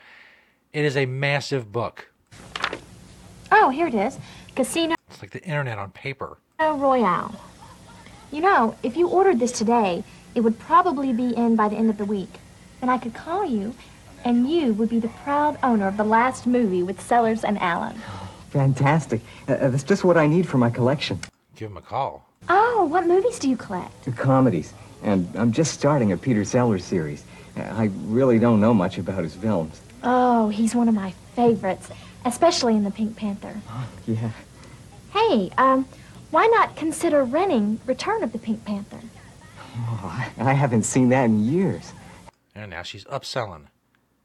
it 0.72 0.84
is 0.84 0.96
a 0.96 1.06
massive 1.06 1.72
book. 1.72 2.08
Oh, 3.50 3.68
here 3.68 3.88
it 3.88 3.94
is. 3.94 4.16
Casino 4.54 4.94
It's 5.10 5.20
like 5.20 5.32
the 5.32 5.42
internet 5.42 5.78
on 5.78 5.90
paper. 5.90 6.38
Royale. 6.60 7.34
You 8.30 8.42
know, 8.42 8.76
if 8.84 8.96
you 8.96 9.08
ordered 9.08 9.40
this 9.40 9.50
today, 9.50 10.04
it 10.36 10.42
would 10.42 10.56
probably 10.60 11.12
be 11.12 11.36
in 11.36 11.56
by 11.56 11.68
the 11.68 11.74
end 11.74 11.90
of 11.90 11.98
the 11.98 12.04
week. 12.04 12.38
Then 12.80 12.88
I 12.88 12.98
could 12.98 13.14
call 13.14 13.44
you, 13.44 13.74
and 14.24 14.48
you 14.48 14.74
would 14.74 14.88
be 14.88 15.00
the 15.00 15.08
proud 15.08 15.58
owner 15.64 15.88
of 15.88 15.96
the 15.96 16.04
last 16.04 16.46
movie 16.46 16.84
with 16.84 17.00
Sellers 17.00 17.42
and 17.42 17.58
Allen. 17.58 18.00
Fantastic. 18.50 19.20
Uh, 19.48 19.54
uh, 19.54 19.70
that's 19.70 19.82
just 19.82 20.04
what 20.04 20.16
I 20.16 20.28
need 20.28 20.46
for 20.46 20.58
my 20.58 20.70
collection. 20.70 21.18
Give 21.56 21.72
him 21.72 21.76
a 21.76 21.82
call. 21.82 22.24
Oh, 22.48 22.84
what 22.84 23.08
movies 23.08 23.40
do 23.40 23.48
you 23.48 23.56
collect? 23.56 24.16
Comedies. 24.16 24.72
And 25.02 25.28
I'm 25.34 25.52
just 25.52 25.72
starting 25.74 26.12
a 26.12 26.16
Peter 26.16 26.44
Sellers 26.44 26.84
series. 26.84 27.24
I 27.56 27.90
really 28.04 28.38
don't 28.38 28.60
know 28.60 28.72
much 28.72 28.98
about 28.98 29.22
his 29.22 29.34
films. 29.34 29.80
Oh, 30.02 30.48
he's 30.48 30.74
one 30.74 30.88
of 30.88 30.94
my 30.94 31.12
favorites, 31.34 31.90
especially 32.24 32.76
in 32.76 32.84
the 32.84 32.90
Pink 32.90 33.16
Panther. 33.16 33.60
Oh, 33.68 33.88
Yeah. 34.06 34.30
Hey, 35.12 35.50
um, 35.58 35.86
why 36.30 36.46
not 36.46 36.74
consider 36.76 37.22
renting 37.24 37.78
Return 37.84 38.22
of 38.22 38.32
the 38.32 38.38
Pink 38.38 38.64
Panther? 38.64 39.00
Oh, 39.76 40.00
I 40.38 40.50
I 40.50 40.52
haven't 40.54 40.84
seen 40.84 41.10
that 41.10 41.24
in 41.24 41.44
years. 41.44 41.92
And 42.54 42.70
now 42.70 42.82
she's 42.82 43.04
upselling. 43.04 43.64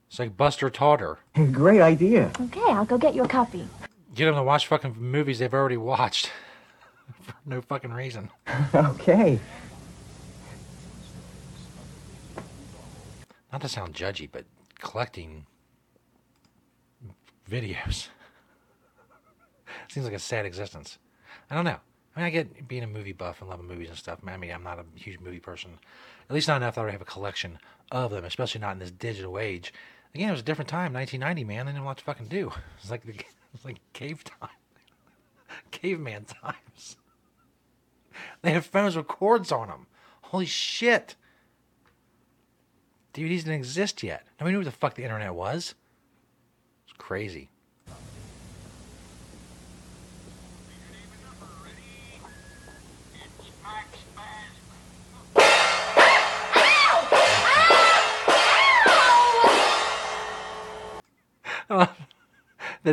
It's 0.10 0.20
like 0.20 0.38
Buster 0.38 0.70
taught 0.70 1.02
her. 1.02 1.18
Great 1.52 1.82
idea. 1.82 2.32
Okay, 2.40 2.62
I'll 2.64 2.86
go 2.86 2.98
get 2.98 3.16
you 3.16 3.24
a 3.24 3.28
copy. 3.28 3.68
Get 4.16 4.26
them 4.26 4.36
to 4.36 4.44
watch 4.44 4.68
fucking 4.68 4.96
movies 4.98 5.40
they've 5.40 5.54
already 5.54 5.78
watched. 5.78 6.32
For 7.24 7.34
no 7.46 7.62
fucking 7.62 7.92
reason. 7.92 8.30
okay. 8.74 9.40
Not 13.52 13.62
to 13.62 13.70
sound 13.70 13.94
judgy, 13.94 14.30
but 14.32 14.46
collecting 14.80 15.46
videos 17.50 18.08
seems 19.88 20.06
like 20.06 20.16
a 20.16 20.20
sad 20.20 20.46
existence. 20.46 20.98
I 21.50 21.56
don't 21.56 21.66
know. 21.66 21.80
I 22.16 22.20
mean, 22.20 22.26
I 22.26 22.30
get 22.30 22.68
being 22.68 22.84
a 22.84 22.88
movie 22.88 23.14
buff 23.14 23.42
and 23.42 23.50
loving 23.50 23.68
movies 23.68 23.90
and 23.90 23.98
stuff. 23.98 24.20
I 24.26 24.38
mean, 24.38 24.52
I'm 24.52 24.64
not 24.64 24.80
a 24.80 25.00
huge 25.00 25.20
movie 25.20 25.40
person. 25.40 25.78
At 26.30 26.34
least 26.34 26.48
not 26.48 26.58
enough 26.58 26.76
that 26.76 26.86
I 26.86 26.92
have 26.92 27.02
a 27.02 27.06
collection 27.06 27.60
of 27.92 28.12
them, 28.12 28.26
especially 28.26 28.60
not 28.60 28.74
in 28.74 28.80
this 28.80 28.92
digital 28.92 29.40
age. 29.40 29.74
Again, 30.14 30.30
it 30.30 30.32
was 30.32 30.42
a 30.42 30.44
different 30.44 30.70
time, 30.70 30.94
1990, 30.94 31.44
man. 31.44 31.66
They 31.66 31.72
didn't 31.72 31.84
know 31.84 31.88
what 31.88 31.98
to 31.98 32.04
fucking 32.04 32.28
do. 32.28 32.48
It 32.78 32.82
was 32.82 32.92
like 32.92 33.06
the, 33.06 33.12
it 33.14 33.26
was 33.54 33.66
like 33.66 33.80
cave 33.94 34.24
time, 34.24 34.50
caveman 35.72 36.26
times. 36.26 36.98
They 38.42 38.52
have 38.52 38.66
phones 38.66 38.96
with 38.96 39.08
cords 39.08 39.52
on 39.52 39.68
them. 39.68 39.88
Holy 40.22 40.46
shit! 40.46 41.16
DVDs 43.18 43.38
didn't 43.38 43.54
exist 43.54 44.04
yet. 44.04 44.28
Nobody 44.40 44.54
knew 44.54 44.60
what 44.60 44.66
the 44.66 44.72
fuck 44.72 44.94
the 44.94 45.02
internet 45.02 45.34
was. 45.34 45.74
It's 46.86 46.94
crazy. 47.00 47.50
that 61.70 61.90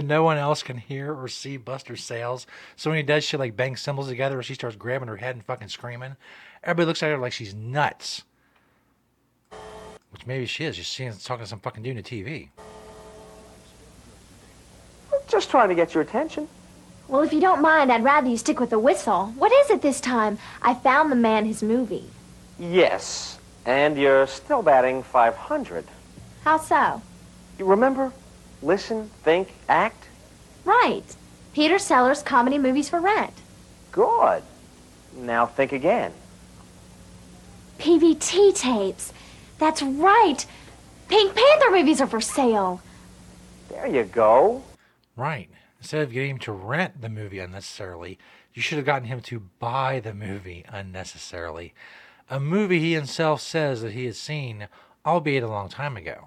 no 0.03 0.22
one 0.22 0.39
else 0.39 0.62
can 0.62 0.79
hear 0.79 1.12
or 1.14 1.29
see 1.29 1.59
Buster 1.59 1.97
Sales. 1.97 2.47
So 2.77 2.89
when 2.89 2.97
he 2.97 3.03
does 3.03 3.25
shit 3.25 3.39
like 3.39 3.57
bang 3.57 3.77
cymbals 3.77 4.09
together 4.09 4.43
she 4.43 4.55
starts 4.55 4.75
grabbing 4.77 5.09
her 5.09 5.18
head 5.18 5.37
and 5.37 5.45
fucking 5.45 5.68
screaming, 5.68 6.16
everybody 6.62 6.87
looks 6.87 7.03
at 7.03 7.11
her 7.11 7.18
like 7.18 7.35
she's 7.35 7.55
nuts. 7.55 8.22
Which 10.15 10.29
maybe 10.29 10.47
she 10.47 10.65
is, 10.65 10.77
just 10.77 10.93
seeing 10.93 11.12
talking 11.12 11.45
to 11.45 11.49
some 11.51 11.59
fucking 11.59 11.83
dude 11.83 11.97
on 11.97 12.03
TV. 12.05 12.49
Just 15.27 15.51
trying 15.51 15.69
to 15.71 15.75
get 15.75 15.93
your 15.93 16.05
attention. 16.05 16.47
Well, 17.09 17.23
if 17.23 17.33
you 17.33 17.41
don't 17.41 17.61
mind, 17.61 17.91
I'd 17.91 18.05
rather 18.05 18.29
you 18.29 18.37
stick 18.37 18.61
with 18.61 18.71
the 18.71 18.79
whistle. 18.79 19.35
What 19.37 19.51
is 19.51 19.71
it 19.71 19.83
this 19.83 20.01
time? 20.01 20.39
I 20.62 20.75
found 20.75 21.11
the 21.11 21.17
man 21.17 21.47
his 21.47 21.65
movie. 21.65 22.09
Yes, 22.61 23.41
and 23.67 23.99
you're 23.99 24.29
still 24.29 24.62
batting 24.62 25.03
500. 25.03 25.85
How 26.45 26.59
so? 26.59 27.03
You 27.59 27.65
remember? 27.65 28.12
Listen, 28.62 29.11
think, 29.25 29.49
act? 29.69 30.07
Right. 30.65 31.05
Peter 31.55 31.81
Sellers 31.81 32.23
comedy 32.23 32.59
movies 32.59 32.89
for 32.89 33.01
rent. 33.01 33.35
Good. 33.91 34.45
Now 35.17 35.45
think 35.45 35.73
again. 35.73 36.12
PVT 37.81 38.55
tapes. 38.55 39.12
That's 39.59 39.83
right. 39.83 40.45
Pink 41.09 41.35
Panther 41.35 41.71
movies 41.71 42.01
are 42.01 42.07
for 42.07 42.21
sale. 42.21 42.81
There 43.69 43.87
you 43.87 44.05
go. 44.05 44.63
Right. 45.17 45.49
Instead 45.81 46.03
of 46.03 46.13
getting 46.13 46.31
him 46.31 46.39
to 46.41 46.53
rent 46.53 47.01
the 47.01 47.09
movie 47.09 47.39
unnecessarily, 47.39 48.19
you 48.55 48.63
should 48.63 48.79
have 48.79 48.87
gotten 48.87 49.09
him 49.09 49.21
to 49.23 49.41
buy 49.59 50.01
the 50.01 50.15
movie 50.15 50.65
unnecessarily. 50.69 51.75
A 52.31 52.41
movie 52.41 52.81
he 52.81 52.95
himself 52.95 53.41
says 53.41 53.83
that 53.83 53.93
he 53.93 54.07
has 54.07 54.17
seen, 54.17 54.69
albeit 55.05 55.43
a 55.43 55.49
long 55.49 55.69
time 55.69 55.97
ago. 55.97 56.27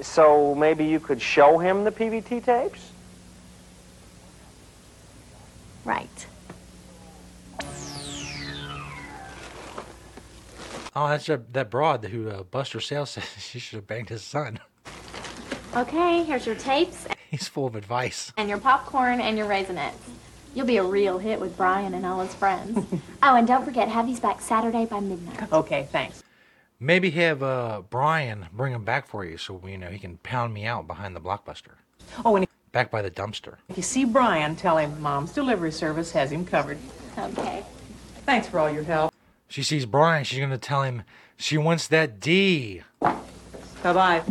So 0.00 0.54
maybe 0.54 0.84
you 0.84 1.00
could 1.00 1.20
show 1.20 1.58
him 1.58 1.84
the 1.84 1.92
PVT 1.92 2.44
tapes? 2.44 2.90
Right. 5.84 6.26
Oh, 10.94 11.08
that's 11.08 11.28
a, 11.28 11.42
that 11.52 11.70
broad 11.70 12.04
who 12.04 12.28
uh, 12.28 12.42
Buster 12.42 12.80
Sales 12.80 13.10
says 13.10 13.24
she 13.38 13.58
should 13.58 13.76
have 13.76 13.86
banged 13.86 14.08
his 14.10 14.22
son. 14.22 14.60
Okay, 15.74 16.22
here's 16.24 16.44
your 16.44 16.54
tapes 16.54 17.06
He's 17.30 17.48
full 17.48 17.66
of 17.66 17.76
advice. 17.76 18.30
and 18.36 18.48
your 18.48 18.58
popcorn 18.58 19.20
and 19.20 19.38
your 19.38 19.48
raisinets. 19.48 19.94
You'll 20.54 20.66
be 20.66 20.76
a 20.76 20.82
real 20.84 21.16
hit 21.18 21.40
with 21.40 21.56
Brian 21.56 21.94
and 21.94 22.04
all 22.04 22.20
his 22.20 22.34
friends. 22.34 22.78
oh, 23.22 23.36
and 23.36 23.46
don't 23.46 23.64
forget, 23.64 23.88
have 23.88 24.06
these 24.06 24.20
back 24.20 24.42
Saturday 24.42 24.84
by 24.84 25.00
midnight. 25.00 25.50
Okay, 25.50 25.88
thanks. 25.90 26.22
Maybe 26.78 27.10
have 27.12 27.42
uh, 27.42 27.82
Brian 27.88 28.46
bring 28.52 28.74
him 28.74 28.84
back 28.84 29.06
for 29.06 29.24
you 29.24 29.38
so 29.38 29.62
you 29.66 29.78
know 29.78 29.88
he 29.88 29.98
can 29.98 30.18
pound 30.18 30.52
me 30.52 30.66
out 30.66 30.86
behind 30.86 31.16
the 31.16 31.20
blockbuster. 31.20 31.76
Oh, 32.22 32.36
and 32.36 32.46
Back 32.72 32.90
by 32.90 33.02
the 33.02 33.10
dumpster. 33.10 33.56
if 33.68 33.76
you 33.76 33.82
see 33.82 34.04
Brian, 34.06 34.56
tell 34.56 34.78
him 34.78 35.00
Mom's 35.00 35.32
delivery 35.32 35.70
service 35.72 36.10
has 36.12 36.32
him 36.32 36.44
covered. 36.46 36.78
Okay. 37.18 37.62
Thanks 38.24 38.48
for 38.48 38.58
all 38.58 38.70
your 38.70 38.82
help. 38.82 39.12
She 39.52 39.62
sees 39.62 39.84
Brian, 39.84 40.24
she's 40.24 40.38
gonna 40.38 40.56
tell 40.56 40.82
him 40.82 41.02
she 41.36 41.58
wants 41.58 41.86
that 41.88 42.18
D. 42.18 42.80
Bye 43.02 43.12
bye. 43.82 44.22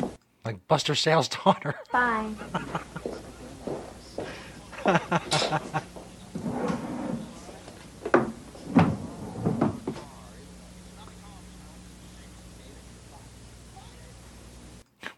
Like 0.43 0.67
Buster 0.67 0.95
Sales' 0.95 1.27
daughter. 1.27 1.75
Bye. 1.91 2.31
Where 4.81 4.99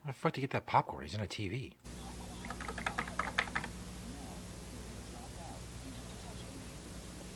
the 0.06 0.14
fuck 0.14 0.34
did 0.34 0.42
you 0.42 0.48
get 0.48 0.50
that 0.52 0.66
popcorn? 0.66 1.06
He's 1.06 1.14
in 1.14 1.22
a 1.22 1.28
TV. 1.28 1.72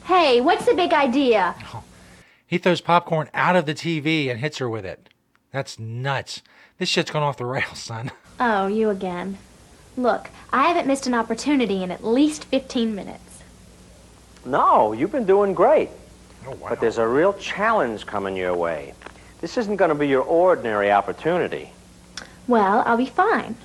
Hey, 0.04 0.42
what's 0.42 0.66
the 0.66 0.74
big 0.74 0.92
idea? 0.92 1.56
Oh. 1.74 1.82
He 2.48 2.58
throws 2.58 2.80
popcorn 2.80 3.30
out 3.34 3.58
of 3.58 3.66
the 3.66 3.74
TV 3.74 4.32
and 4.32 4.40
hits 4.40 4.58
her 4.60 4.70
with 4.70 4.86
it. 4.86 5.10
That's 5.52 5.78
nuts. 5.78 6.42
This 6.78 6.88
shit's 6.88 7.12
gone 7.12 7.24
off 7.24 7.38
the 7.38 7.46
rails, 7.58 7.78
son. 7.80 8.10
Oh, 8.40 8.68
you 8.68 8.90
again. 8.90 9.38
Look, 9.98 10.30
I 10.54 10.68
haven't 10.68 10.88
missed 10.88 11.08
an 11.08 11.14
opportunity 11.14 11.84
in 11.84 11.92
at 11.92 12.06
least 12.06 12.46
15 12.46 12.96
minutes. 12.96 13.44
No, 14.46 14.94
you've 14.94 15.12
been 15.12 15.26
doing 15.26 15.54
great. 15.54 15.90
Oh, 16.46 16.52
wow. 16.52 16.70
But 16.70 16.80
there's 16.80 17.00
a 17.00 17.08
real 17.08 17.34
challenge 17.34 18.06
coming 18.06 18.38
your 18.38 18.56
way. 18.56 18.94
This 19.42 19.58
isn't 19.58 19.76
going 19.76 19.90
to 19.90 19.96
be 19.96 20.08
your 20.08 20.22
ordinary 20.24 20.90
opportunity. 20.92 21.72
Well, 22.48 22.82
I'll 22.86 22.96
be 22.98 23.08
fine. 23.08 23.58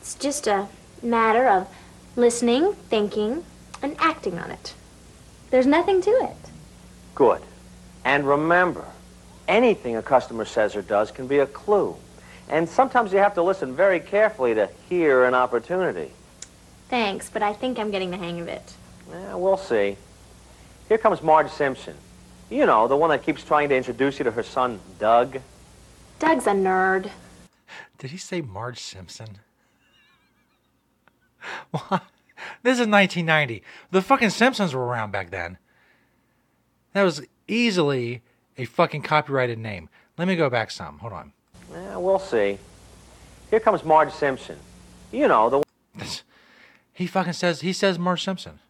It's 0.00 0.14
just 0.14 0.46
a 0.46 0.68
matter 1.02 1.46
of 1.48 1.68
listening, 2.16 2.74
thinking, 2.90 3.44
and 3.80 3.96
acting 3.98 4.38
on 4.38 4.50
it. 4.50 4.74
There's 5.50 5.66
nothing 5.66 6.02
to 6.02 6.10
it. 6.10 6.36
Good. 7.16 7.40
And 8.04 8.28
remember, 8.28 8.84
anything 9.48 9.96
a 9.96 10.02
customer 10.02 10.44
says 10.44 10.76
or 10.76 10.82
does 10.82 11.10
can 11.10 11.26
be 11.26 11.38
a 11.38 11.46
clue. 11.46 11.96
And 12.48 12.68
sometimes 12.68 13.12
you 13.12 13.18
have 13.18 13.34
to 13.34 13.42
listen 13.42 13.74
very 13.74 13.98
carefully 13.98 14.54
to 14.54 14.68
hear 14.88 15.24
an 15.24 15.34
opportunity. 15.34 16.12
Thanks, 16.88 17.28
but 17.28 17.42
I 17.42 17.52
think 17.52 17.78
I'm 17.78 17.90
getting 17.90 18.10
the 18.10 18.18
hang 18.18 18.38
of 18.38 18.46
it. 18.46 18.74
Yeah, 19.10 19.34
we'll 19.34 19.56
see. 19.56 19.96
Here 20.88 20.98
comes 20.98 21.22
Marge 21.22 21.50
Simpson. 21.50 21.96
You 22.50 22.66
know, 22.66 22.86
the 22.86 22.96
one 22.96 23.10
that 23.10 23.24
keeps 23.24 23.42
trying 23.42 23.70
to 23.70 23.76
introduce 23.76 24.18
you 24.20 24.24
to 24.24 24.30
her 24.30 24.42
son, 24.42 24.78
Doug. 25.00 25.38
Doug's 26.20 26.46
a 26.46 26.50
nerd. 26.50 27.10
Did 27.98 28.10
he 28.10 28.18
say 28.18 28.40
Marge 28.40 28.78
Simpson? 28.78 29.38
What? 31.70 32.02
This 32.62 32.80
is 32.80 32.88
1990. 32.88 33.62
The 33.90 34.02
fucking 34.02 34.30
Simpsons 34.30 34.74
were 34.74 34.84
around 34.84 35.12
back 35.12 35.30
then. 35.30 35.58
That 36.96 37.02
was 37.02 37.20
easily 37.46 38.22
a 38.56 38.64
fucking 38.64 39.02
copyrighted 39.02 39.58
name. 39.58 39.90
Let 40.16 40.26
me 40.26 40.34
go 40.34 40.48
back 40.48 40.70
some. 40.70 40.96
Hold 41.00 41.12
on. 41.12 41.34
Yeah, 41.70 41.98
we'll 41.98 42.18
see. 42.18 42.56
Here 43.50 43.60
comes 43.60 43.84
Marge 43.84 44.14
Simpson. 44.14 44.56
You 45.12 45.28
know, 45.28 45.50
the 45.50 45.62
He 46.94 47.06
fucking 47.06 47.34
says 47.34 47.60
he 47.60 47.74
says 47.74 47.98
Marge 47.98 48.24
Simpson. 48.24 48.60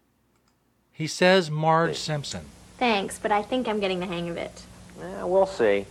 He 0.91 1.07
says 1.07 1.53
Marge 1.53 1.97
Simpson. 1.97 2.47
Thanks, 2.79 3.17
but 3.17 3.31
I 3.31 3.43
think 3.43 3.69
I'm 3.69 3.79
getting 3.79 4.01
the 4.01 4.07
hang 4.07 4.29
of 4.29 4.37
it. 4.37 4.65
Yeah, 4.99 5.23
we'll 5.23 5.47
see. 5.47 5.87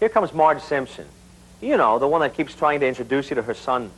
Here 0.00 0.10
comes 0.10 0.34
Marge 0.34 0.60
Simpson. 0.60 1.06
You 1.62 1.78
know, 1.78 1.98
the 1.98 2.08
one 2.08 2.20
that 2.20 2.34
keeps 2.34 2.54
trying 2.54 2.80
to 2.80 2.86
introduce 2.86 3.30
you 3.30 3.36
to 3.36 3.42
her 3.42 3.54
son. 3.54 3.90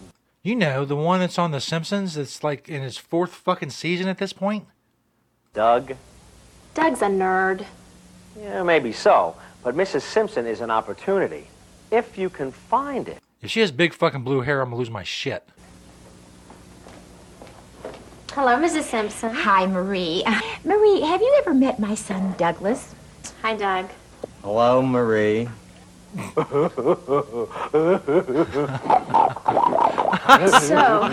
You 0.44 0.54
know, 0.54 0.84
the 0.84 0.94
one 0.94 1.18
that's 1.18 1.36
on 1.36 1.50
The 1.50 1.60
Simpsons 1.60 2.14
that's 2.14 2.44
like 2.44 2.68
in 2.68 2.82
his 2.82 2.96
fourth 2.96 3.34
fucking 3.34 3.70
season 3.70 4.06
at 4.06 4.18
this 4.18 4.32
point? 4.32 4.68
Doug. 5.52 5.96
Doug's 6.74 7.02
a 7.02 7.06
nerd. 7.06 7.64
Yeah, 8.38 8.62
maybe 8.62 8.92
so. 8.92 9.36
But 9.62 9.76
Mrs. 9.76 10.02
Simpson 10.02 10.46
is 10.46 10.60
an 10.60 10.70
opportunity. 10.70 11.46
If 11.90 12.16
you 12.16 12.30
can 12.30 12.52
find 12.52 13.08
it. 13.08 13.18
If 13.42 13.50
she 13.50 13.60
has 13.60 13.72
big 13.72 13.92
fucking 13.92 14.22
blue 14.22 14.42
hair, 14.42 14.60
I'm 14.60 14.68
gonna 14.68 14.76
lose 14.76 14.90
my 14.90 15.02
shit. 15.02 15.46
Hello, 18.32 18.56
Mrs. 18.56 18.82
Simpson. 18.82 19.34
Hi, 19.34 19.66
Marie. 19.66 20.22
Marie, 20.64 21.00
have 21.00 21.20
you 21.20 21.34
ever 21.38 21.52
met 21.52 21.80
my 21.80 21.94
son, 21.96 22.34
Douglas? 22.38 22.94
Hi, 23.42 23.56
Doug. 23.56 23.88
Hello, 24.42 24.82
Marie. 24.82 25.48
So, 30.30 31.08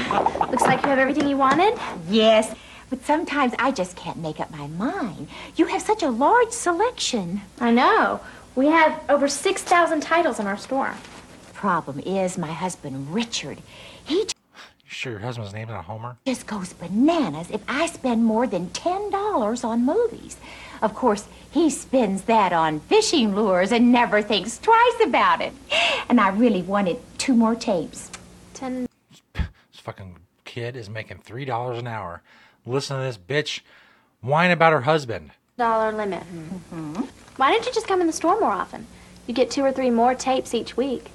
looks 0.51 0.63
like 0.63 0.83
you 0.83 0.89
have 0.89 0.99
everything 0.99 1.27
you 1.27 1.37
wanted? 1.37 1.77
Yes, 2.07 2.53
but 2.89 3.03
sometimes 3.05 3.53
I 3.59 3.71
just 3.71 3.95
can't 3.95 4.17
make 4.17 4.39
up 4.39 4.51
my 4.51 4.67
mind. 4.67 5.27
You 5.55 5.65
have 5.67 5.81
such 5.81 6.03
a 6.03 6.09
large 6.09 6.51
selection. 6.51 7.41
I 7.59 7.71
know. 7.71 8.21
We 8.55 8.67
have 8.67 9.01
over 9.09 9.27
6,000 9.27 10.01
titles 10.01 10.39
in 10.39 10.47
our 10.47 10.57
store. 10.57 10.95
Problem 11.53 11.99
is, 11.99 12.38
my 12.38 12.51
husband, 12.51 13.13
Richard, 13.13 13.59
he 14.05 14.15
You 14.19 14.25
sure 14.85 15.11
your 15.13 15.21
husband's 15.21 15.53
name's 15.53 15.69
not 15.69 15.85
Homer? 15.85 16.17
just 16.25 16.47
goes 16.47 16.73
bananas 16.73 17.49
if 17.51 17.61
I 17.67 17.88
spend 17.88 18.23
more 18.23 18.47
than 18.47 18.67
$10 18.67 19.65
on 19.65 19.85
movies. 19.85 20.38
Of 20.81 20.93
course, 20.93 21.27
he 21.51 21.69
spends 21.69 22.23
that 22.23 22.53
on 22.53 22.79
fishing 22.81 23.35
lures 23.35 23.71
and 23.71 23.91
never 23.91 24.21
thinks 24.21 24.59
twice 24.59 25.01
about 25.03 25.41
it. 25.41 25.53
And 26.09 26.19
I 26.21 26.29
really 26.29 26.61
wanted 26.61 26.97
two 27.17 27.33
more 27.33 27.55
tapes. 27.55 28.11
Ten. 28.53 28.88
This 29.33 29.79
fucking 29.81 30.15
kid 30.45 30.75
is 30.75 30.89
making 30.89 31.19
three 31.19 31.45
dollars 31.45 31.79
an 31.79 31.88
hour. 31.88 32.21
Listen 32.68 32.97
to 32.97 33.03
this 33.03 33.18
bitch 33.18 33.61
whine 34.22 34.51
about 34.51 34.74
her 34.74 34.82
husband. 34.82 35.32
Dollar 35.57 35.91
limit. 35.91 36.24
hmm 36.24 37.01
Why 37.38 37.51
don't 37.51 37.65
you 37.65 37.74
just 37.74 37.88
come 37.88 38.01
in 38.01 38.07
the 38.07 38.13
store 38.13 38.39
more 38.39 38.51
often? 38.51 38.86
You 39.26 39.34
get 39.34 39.49
two 39.49 39.63
or 39.63 39.72
three 39.72 39.89
more 39.89 40.13
tapes 40.13 40.53
each 40.53 40.76
week. 40.78 41.11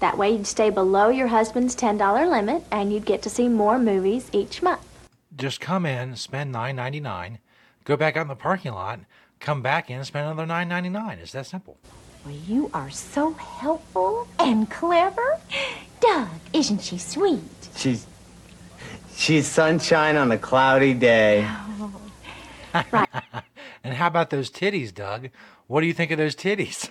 That 0.00 0.18
way 0.18 0.30
you'd 0.32 0.46
stay 0.46 0.70
below 0.70 1.08
your 1.08 1.28
husband's 1.28 1.74
$10 1.76 2.30
limit 2.30 2.64
and 2.70 2.92
you'd 2.92 3.06
get 3.06 3.22
to 3.22 3.30
see 3.30 3.48
more 3.48 3.78
movies 3.78 4.28
each 4.32 4.60
month. 4.62 4.82
Just 5.36 5.60
come 5.60 5.86
in, 5.86 6.16
spend 6.16 6.50
nine 6.52 6.76
ninety 6.76 7.00
nine, 7.00 7.38
go 7.84 7.96
back 7.96 8.16
out 8.16 8.22
in 8.22 8.28
the 8.28 8.34
parking 8.36 8.72
lot, 8.72 9.00
come 9.38 9.60
back 9.62 9.90
in, 9.90 10.02
spend 10.04 10.26
another 10.26 10.46
nine 10.46 10.68
ninety 10.68 10.88
nine. 10.88 11.18
It's 11.18 11.32
that 11.32 11.46
simple. 11.46 11.76
Well, 12.24 12.34
you 12.48 12.70
are 12.74 12.90
so 12.90 13.32
helpful 13.34 14.26
and 14.38 14.68
clever. 14.70 15.38
Doug, 16.00 16.28
isn't 16.54 16.80
she 16.82 16.96
sweet? 16.98 17.40
She's 17.76 18.06
she's 19.16 19.46
sunshine 19.46 20.16
on 20.16 20.30
a 20.30 20.38
cloudy 20.38 20.94
day. 20.94 21.48
Right 22.92 23.08
And 23.84 23.94
how 23.94 24.08
about 24.08 24.30
those 24.30 24.50
titties, 24.50 24.92
Doug? 24.92 25.30
What 25.68 25.80
do 25.80 25.86
you 25.86 25.92
think 25.92 26.10
of 26.10 26.18
those 26.18 26.34
titties? 26.34 26.90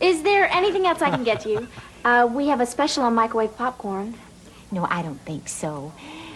Is 0.00 0.22
there 0.22 0.48
anything 0.52 0.86
else 0.86 1.02
I 1.02 1.10
can 1.10 1.24
get 1.24 1.44
you? 1.44 1.66
Uh, 2.04 2.28
we 2.30 2.46
have 2.46 2.60
a 2.60 2.66
special 2.66 3.02
on 3.02 3.14
microwave 3.14 3.56
popcorn. 3.56 4.14
No, 4.70 4.86
I 4.88 5.02
don't 5.02 5.20
think 5.22 5.48
so. 5.48 5.92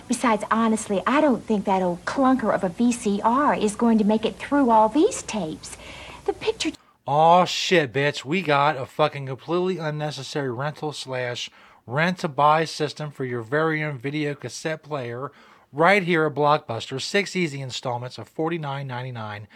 Besides, 0.09 0.45
honestly, 0.51 1.03
I 1.07 1.20
don't 1.20 1.45
think 1.45 1.64
that 1.64 1.82
old 1.82 2.05
clunker 2.05 2.55
of 2.55 2.64
a 2.64 2.70
VCR 2.70 3.61
is 3.61 3.74
going 3.74 3.99
to 3.99 4.05
make 4.05 4.24
it 4.24 4.37
through 4.37 4.70
all 4.70 4.89
these 4.89 5.22
tapes. 5.22 5.76
The 6.24 6.32
picture 6.32 6.70
Oh 7.09 7.45
shit, 7.45 7.93
bitch. 7.93 8.24
We 8.24 8.43
got 8.43 8.76
a 8.76 8.84
fucking 8.84 9.26
completely 9.26 9.78
unnecessary 9.78 10.51
rental 10.51 10.93
slash 10.93 11.49
rent 11.87 12.18
to 12.18 12.28
buy 12.28 12.64
system 12.64 13.11
for 13.11 13.24
your 13.24 13.43
very 13.43 13.82
own 13.82 13.99
video 13.99 14.34
cassette 14.34 14.82
player 14.82 15.30
right 15.72 16.03
here 16.03 16.26
at 16.26 16.34
Blockbuster. 16.34 17.01
Six 17.01 17.37
easy 17.37 17.61
installments 17.61 18.18
of 18.18 18.28
forty 18.28 18.59
nine 18.59 18.87
ninety 18.87 19.12
nine. 19.12 19.47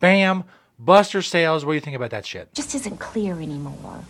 Bam! 0.00 0.44
Buster 0.78 1.22
sales. 1.22 1.64
What 1.64 1.72
do 1.72 1.74
you 1.76 1.80
think 1.80 1.96
about 1.96 2.10
that 2.10 2.26
shit? 2.26 2.52
just 2.54 2.74
isn't 2.74 2.98
clear 2.98 3.34
anymore. 3.40 4.04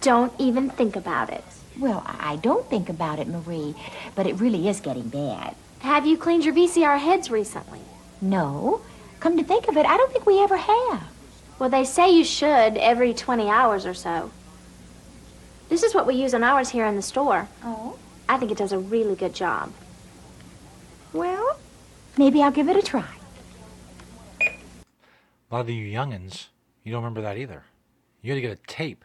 Don't 0.00 0.32
even 0.38 0.70
think 0.70 0.96
about 0.96 1.30
it. 1.30 1.42
Well, 1.78 2.04
I 2.06 2.36
don't 2.36 2.68
think 2.70 2.88
about 2.88 3.18
it, 3.18 3.26
Marie, 3.26 3.74
but 4.14 4.26
it 4.26 4.38
really 4.38 4.68
is 4.68 4.80
getting 4.80 5.08
bad. 5.08 5.56
Have 5.80 6.06
you 6.06 6.16
cleaned 6.16 6.44
your 6.44 6.54
VCR 6.54 6.98
heads 6.98 7.30
recently? 7.30 7.80
No. 8.20 8.80
Come 9.18 9.36
to 9.38 9.42
think 9.42 9.66
of 9.66 9.76
it, 9.76 9.86
I 9.86 9.96
don't 9.96 10.12
think 10.12 10.26
we 10.26 10.40
ever 10.40 10.56
have. 10.56 11.08
Well, 11.58 11.70
they 11.70 11.84
say 11.84 12.10
you 12.10 12.24
should 12.24 12.76
every 12.76 13.14
20 13.14 13.48
hours 13.48 13.86
or 13.86 13.94
so. 13.94 14.30
This 15.74 15.82
is 15.82 15.92
what 15.92 16.06
we 16.06 16.14
use 16.14 16.34
on 16.34 16.44
ours 16.44 16.68
here 16.68 16.86
in 16.86 16.94
the 16.94 17.02
store. 17.02 17.48
Oh? 17.64 17.98
I 18.28 18.38
think 18.38 18.52
it 18.52 18.58
does 18.58 18.70
a 18.70 18.78
really 18.78 19.16
good 19.16 19.34
job. 19.34 19.72
Well, 21.12 21.58
maybe 22.16 22.40
I'll 22.44 22.52
give 22.52 22.68
it 22.68 22.76
a 22.76 22.80
try. 22.82 23.08
A 24.40 24.54
lot 25.50 25.62
of 25.62 25.70
you 25.70 25.84
youngins, 25.84 26.46
you 26.84 26.92
don't 26.92 27.02
remember 27.02 27.22
that 27.22 27.38
either. 27.38 27.64
You 28.22 28.30
had 28.30 28.36
to 28.36 28.40
get 28.40 28.52
a 28.52 28.66
tape 28.68 29.04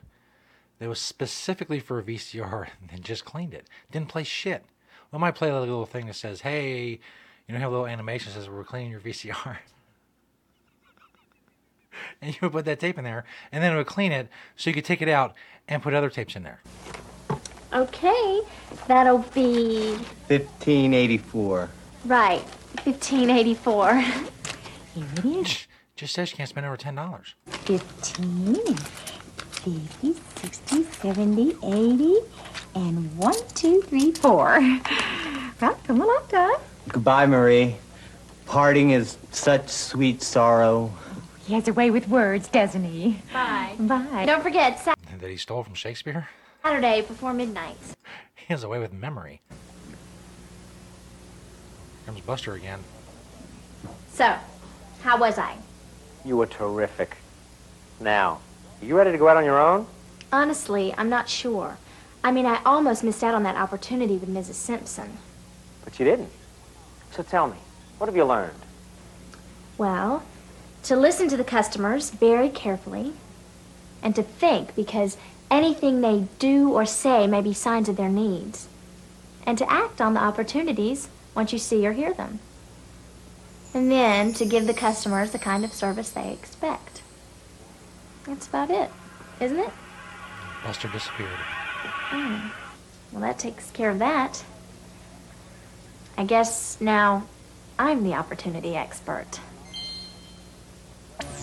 that 0.78 0.88
was 0.88 1.02
specifically 1.02 1.80
for 1.80 1.98
a 1.98 2.04
VCR 2.04 2.68
and 2.82 2.92
then 2.92 3.02
just 3.02 3.26
cleaned 3.26 3.56
it. 3.56 3.66
Didn't 3.90 4.10
play 4.10 4.24
shit. 4.24 4.64
We 5.12 5.18
might 5.18 5.34
play 5.34 5.50
a 5.50 5.60
little 5.60 5.88
thing 5.88 6.06
that 6.06 6.14
says, 6.14 6.42
"Hey," 6.42 7.00
you 7.48 7.54
know, 7.56 7.58
have 7.58 7.72
a 7.72 7.72
little 7.72 7.88
animation 7.88 8.32
that 8.32 8.42
says 8.42 8.48
we're 8.48 8.64
cleaning 8.64 8.92
your 8.92 9.00
VCR. 9.00 9.58
and 12.22 12.32
you 12.32 12.40
would 12.42 12.52
put 12.52 12.66
that 12.66 12.80
tape 12.80 13.00
in 13.00 13.04
there, 13.04 13.26
and 13.52 13.64
then 13.64 13.74
it 13.74 13.78
would 13.78 13.88
clean 13.88 14.12
it, 14.12 14.30
so 14.56 14.70
you 14.70 14.74
could 14.76 14.86
take 14.86 15.02
it 15.02 15.10
out 15.10 15.34
and 15.70 15.82
put 15.82 15.94
other 15.94 16.10
tapes 16.10 16.36
in 16.36 16.44
there. 16.44 16.60
Okay, 17.72 18.42
that'll 18.88 19.20
be 19.34 19.94
1584. 20.28 21.70
right. 22.06 22.42
1584. 22.84 23.94
Here 23.96 25.06
it 25.18 25.26
is. 25.26 25.68
Just 25.96 26.14
says 26.14 26.32
you 26.32 26.38
can't 26.38 26.50
spend 26.50 26.66
over 26.66 26.78
ten 26.78 26.96
dollars. 26.96 27.36
15, 27.48 28.56
50, 28.56 30.14
60, 30.42 30.84
70, 30.84 31.56
80, 31.64 32.16
and 32.76 33.18
1, 33.18 33.34
2, 33.56 33.82
3, 33.82 34.12
4. 34.14 34.80
Well, 35.62 35.78
come 35.86 36.02
along, 36.02 36.24
Doug. 36.30 36.60
Goodbye, 36.88 37.26
Marie. 37.26 37.76
Parting 38.46 38.92
is 38.92 39.18
such 39.32 39.68
sweet 39.70 40.22
sorrow. 40.24 40.92
He 41.50 41.56
has 41.56 41.68
a 41.68 41.74
way 41.74 41.90
with 41.90 42.08
words, 42.08 42.48
doesn't 42.48 42.84
he? 42.84 43.24
Bye. 43.34 43.74
Bye. 43.80 44.26
Don't 44.28 44.44
forget, 44.44 44.86
That 44.86 45.30
he 45.32 45.36
stole 45.36 45.64
from 45.64 45.74
Shakespeare. 45.74 46.30
Saturday 46.62 47.02
before 47.02 47.34
midnight. 47.34 47.76
He 48.36 48.46
has 48.54 48.64
a 48.64 48.70
way 48.70 48.78
with 48.78 48.94
memory. 48.94 49.42
Here 49.88 49.98
comes 52.06 52.22
Buster 52.22 52.54
again. 52.54 52.82
So, 54.14 54.36
how 55.02 55.18
was 55.18 55.40
I? 55.40 55.58
You 56.24 56.38
were 56.38 56.46
terrific. 56.46 57.18
Now, 58.00 58.42
are 58.80 58.86
you 58.86 58.96
ready 58.96 59.12
to 59.12 59.18
go 59.18 59.28
out 59.28 59.38
on 59.38 59.44
your 59.44 59.60
own? 59.60 59.88
Honestly, 60.32 60.94
I'm 61.00 61.10
not 61.10 61.28
sure. 61.28 61.80
I 62.24 62.32
mean, 62.32 62.46
I 62.46 62.62
almost 62.64 63.04
missed 63.04 63.24
out 63.24 63.34
on 63.34 63.42
that 63.42 63.56
opportunity 63.56 64.18
with 64.18 64.30
Mrs. 64.30 64.54
Simpson. 64.54 65.18
But 65.84 65.98
you 65.98 66.06
didn't. 66.06 66.30
So 67.10 67.24
tell 67.24 67.48
me, 67.48 67.58
what 67.98 68.06
have 68.06 68.16
you 68.16 68.26
learned? 68.26 68.54
Well, 69.80 70.22
to 70.84 70.96
listen 70.96 71.28
to 71.30 71.38
the 71.38 71.44
customers 71.44 72.10
very 72.10 72.50
carefully 72.50 73.14
and 74.02 74.16
to 74.16 74.24
think 74.24 74.76
because 74.76 75.18
anything 75.52 76.02
they 76.02 76.28
do 76.38 76.72
or 76.72 76.86
say 76.86 77.28
may 77.28 77.42
be 77.42 77.54
signs 77.54 77.90
of 77.90 77.98
their 77.98 78.10
needs. 78.10 78.68
And 79.46 79.58
to 79.58 79.72
act 79.72 80.00
on 80.00 80.14
the 80.14 80.22
opportunities 80.22 81.10
once 81.36 81.52
you 81.52 81.60
see 81.60 81.86
or 81.86 81.94
hear 81.94 82.14
them. 82.14 82.40
And 83.74 83.92
then 83.92 84.34
to 84.34 84.46
give 84.46 84.68
the 84.68 84.74
customers 84.74 85.32
the 85.32 85.40
kind 85.40 85.64
of 85.64 85.74
service 85.74 86.10
they 86.10 86.32
expect. 86.32 87.02
That's 88.26 88.48
about 88.48 88.70
it, 88.70 88.92
isn't 89.40 89.60
it? 89.60 89.72
Buster 90.64 90.88
disappeared. 90.90 91.30
Hmm. 91.30 92.50
Well, 93.12 93.22
that 93.22 93.40
takes 93.40 93.72
care 93.72 93.90
of 93.90 94.00
that. 94.00 94.44
I 96.18 96.26
guess 96.26 96.80
now 96.82 97.26
I'm 97.78 98.04
the 98.04 98.14
opportunity 98.14 98.76
expert. 98.76 99.40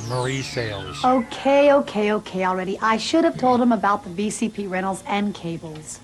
Marie 0.09 0.43
Sales. 0.43 1.05
Okay, 1.05 1.73
okay, 1.73 2.13
okay 2.13 2.45
already. 2.45 2.79
I 2.81 2.97
should 2.97 3.25
have 3.25 3.37
told 3.37 3.61
him 3.61 3.73
about 3.73 4.05
the 4.05 4.11
VCP 4.11 4.69
rentals 4.71 5.03
and 5.07 5.35
cables. 5.35 6.01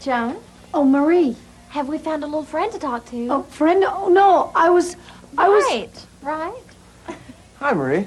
Joan? 0.00 0.36
Oh, 0.74 0.84
Marie. 0.84 1.36
Have 1.70 1.88
we 1.88 1.98
found 1.98 2.22
a 2.22 2.26
little 2.26 2.44
friend 2.44 2.70
to 2.72 2.78
talk 2.78 3.06
to? 3.06 3.28
Oh, 3.28 3.42
friend? 3.44 3.84
Oh, 3.86 4.08
no. 4.08 4.52
I 4.54 4.68
was. 4.68 4.96
I 5.38 5.48
was. 5.48 5.64
Right, 5.70 6.06
right. 6.22 7.16
Hi, 7.60 7.72
Marie. 7.72 8.06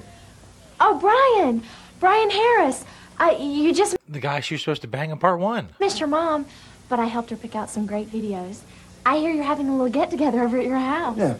Oh, 0.80 1.00
Brian. 1.00 1.64
Brian 2.00 2.30
Harris. 2.30 2.86
I, 3.18 3.32
you 3.38 3.74
just 3.74 3.96
The 4.10 4.20
guy 4.20 4.42
she 4.42 4.56
was 4.56 4.62
supposed 4.62 4.82
to 4.82 4.88
bang 4.88 5.10
in 5.10 5.18
part 5.18 5.40
one. 5.40 5.70
missed 5.80 6.00
your 6.00 6.10
mom, 6.10 6.46
but 6.90 7.00
I 7.00 7.06
helped 7.06 7.30
her 7.30 7.38
pick 7.38 7.56
out 7.56 7.70
some 7.70 7.86
great 7.86 8.12
videos. 8.12 8.60
I 9.06 9.18
hear 9.18 9.32
you're 9.32 9.44
having 9.44 9.70
a 9.70 9.72
little 9.72 9.90
get 9.90 10.12
together 10.12 10.44
over 10.44 10.58
at 10.58 10.66
your 10.66 10.78
house. 10.78 11.18
Yeah. 11.18 11.38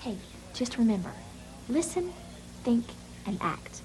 Hey, 0.00 0.18
just 0.52 0.76
remember 0.76 1.10
listen, 1.68 2.12
think, 2.64 2.84
and 3.26 3.38
act. 3.42 3.82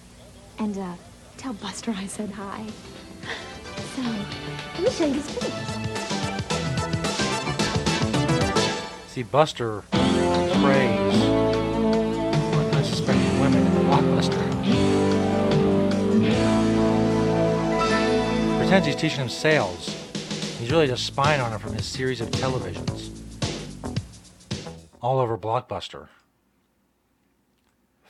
And, 0.57 0.77
uh, 0.77 0.93
tell 1.37 1.53
Buster 1.53 1.93
I 1.95 2.07
said 2.07 2.31
hi. 2.31 2.65
So, 3.95 4.01
let 4.01 4.83
me 4.83 4.89
show 4.89 5.05
you 5.05 5.13
this 5.13 5.29
video. 5.31 5.55
See, 9.07 9.23
Buster 9.23 9.83
preys 9.91 11.21
on 12.55 12.65
unsuspecting 12.73 13.39
women 13.41 13.67
in 13.67 13.73
Blockbuster. 13.83 14.45
Pretends 18.59 18.87
he's 18.87 18.95
teaching 18.95 19.19
him 19.19 19.29
sales. 19.29 19.93
He's 20.57 20.71
really 20.71 20.87
just 20.87 21.05
spying 21.05 21.41
on 21.41 21.51
him 21.51 21.59
from 21.59 21.73
his 21.73 21.85
series 21.85 22.21
of 22.21 22.31
televisions. 22.31 23.09
All 25.01 25.19
over 25.19 25.37
Blockbuster. 25.37 26.07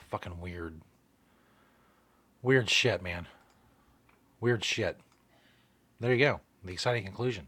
Fucking 0.10 0.40
weird. 0.40 0.82
Weird 2.42 2.70
shit, 2.70 3.02
man. 3.02 3.28
Weird 4.40 4.64
shit. 4.64 4.98
There 6.00 6.14
you 6.14 6.20
go. 6.20 6.40
The 6.64 6.72
exciting 6.72 7.04
conclusion. 7.04 7.48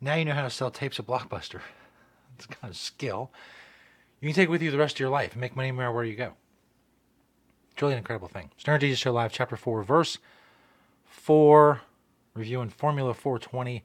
Now 0.00 0.14
you 0.14 0.24
know 0.24 0.34
how 0.34 0.42
to 0.42 0.50
sell 0.50 0.70
tapes 0.70 0.98
at 0.98 1.06
Blockbuster. 1.06 1.60
It's 2.36 2.46
kind 2.46 2.64
of 2.64 2.70
a 2.70 2.74
skill. 2.74 3.30
You 4.20 4.28
can 4.28 4.34
take 4.34 4.48
it 4.48 4.50
with 4.50 4.60
you 4.60 4.72
the 4.72 4.76
rest 4.76 4.96
of 4.96 4.98
your 4.98 5.08
life 5.08 5.34
and 5.34 5.40
make 5.40 5.54
money 5.54 5.70
no 5.70 5.76
matter 5.76 5.92
where 5.92 6.02
you 6.02 6.16
go. 6.16 6.32
It's 7.70 7.80
really 7.80 7.94
an 7.94 7.98
incredible 7.98 8.26
thing. 8.26 8.50
Stoner 8.56 8.78
Jesus 8.78 8.98
Show 8.98 9.12
Live, 9.12 9.30
Chapter 9.30 9.56
4, 9.56 9.84
Verse 9.84 10.18
4, 11.06 11.80
reviewing 12.34 12.70
Formula 12.70 13.14
420. 13.14 13.84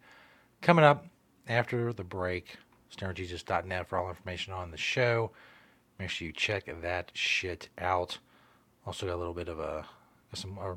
Coming 0.62 0.84
up 0.84 1.06
after 1.48 1.94
the 1.94 2.04
break, 2.04 2.58
stonerjesus.net 2.96 3.88
for 3.88 4.00
all 4.00 4.10
information 4.10 4.52
on 4.52 4.72
the 4.72 4.78
show. 4.78 5.30
Make 6.00 6.10
sure 6.10 6.26
you 6.26 6.32
check 6.32 6.70
that 6.82 7.12
shit 7.14 7.68
out. 7.78 8.20
Also 8.86 9.06
got 9.06 9.16
a 9.16 9.18
little 9.18 9.34
bit 9.34 9.50
of 9.50 9.60
a 9.60 9.86
some 10.34 10.58
uh, 10.60 10.76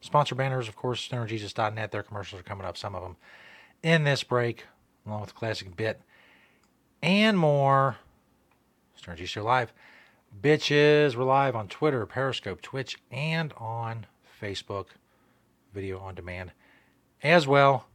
sponsor 0.00 0.34
banners, 0.34 0.68
of 0.68 0.76
course, 0.76 1.06
stonerjesus.net. 1.08 1.92
Their 1.92 2.02
commercials 2.02 2.40
are 2.40 2.44
coming 2.44 2.66
up, 2.66 2.76
some 2.76 2.94
of 2.94 3.02
them 3.02 3.16
in 3.82 4.04
this 4.04 4.24
break, 4.24 4.64
along 5.06 5.20
with 5.20 5.30
the 5.30 5.36
classic 5.36 5.76
bit 5.76 6.00
and 7.02 7.38
more. 7.38 7.98
Stoner 8.96 9.44
Live. 9.44 9.72
Bitches, 10.40 11.14
we're 11.14 11.24
live 11.24 11.54
on 11.54 11.68
Twitter, 11.68 12.06
Periscope, 12.06 12.62
Twitch, 12.62 12.96
and 13.10 13.52
on 13.58 14.06
Facebook. 14.40 14.86
Video 15.72 16.00
on 16.00 16.14
demand 16.14 16.52
as 17.22 17.46
well. 17.46 17.86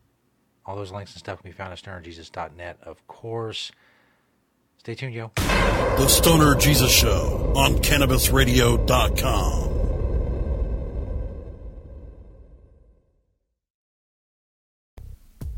All 0.66 0.76
those 0.76 0.92
links 0.92 1.14
and 1.14 1.20
stuff 1.20 1.42
can 1.42 1.50
be 1.50 1.56
found 1.58 1.74
at 1.74 1.80
stonerjesus.net, 1.80 2.78
of 2.84 3.06
course. 3.08 3.72
Stay 4.80 4.96
tuned, 4.96 5.14
yo. 5.14 5.32
The 5.36 6.08
Stoner 6.08 6.56
Jesus 6.56 6.90
Show 6.92 7.52
on 7.56 7.76
CannabisRadio.com. 7.80 9.70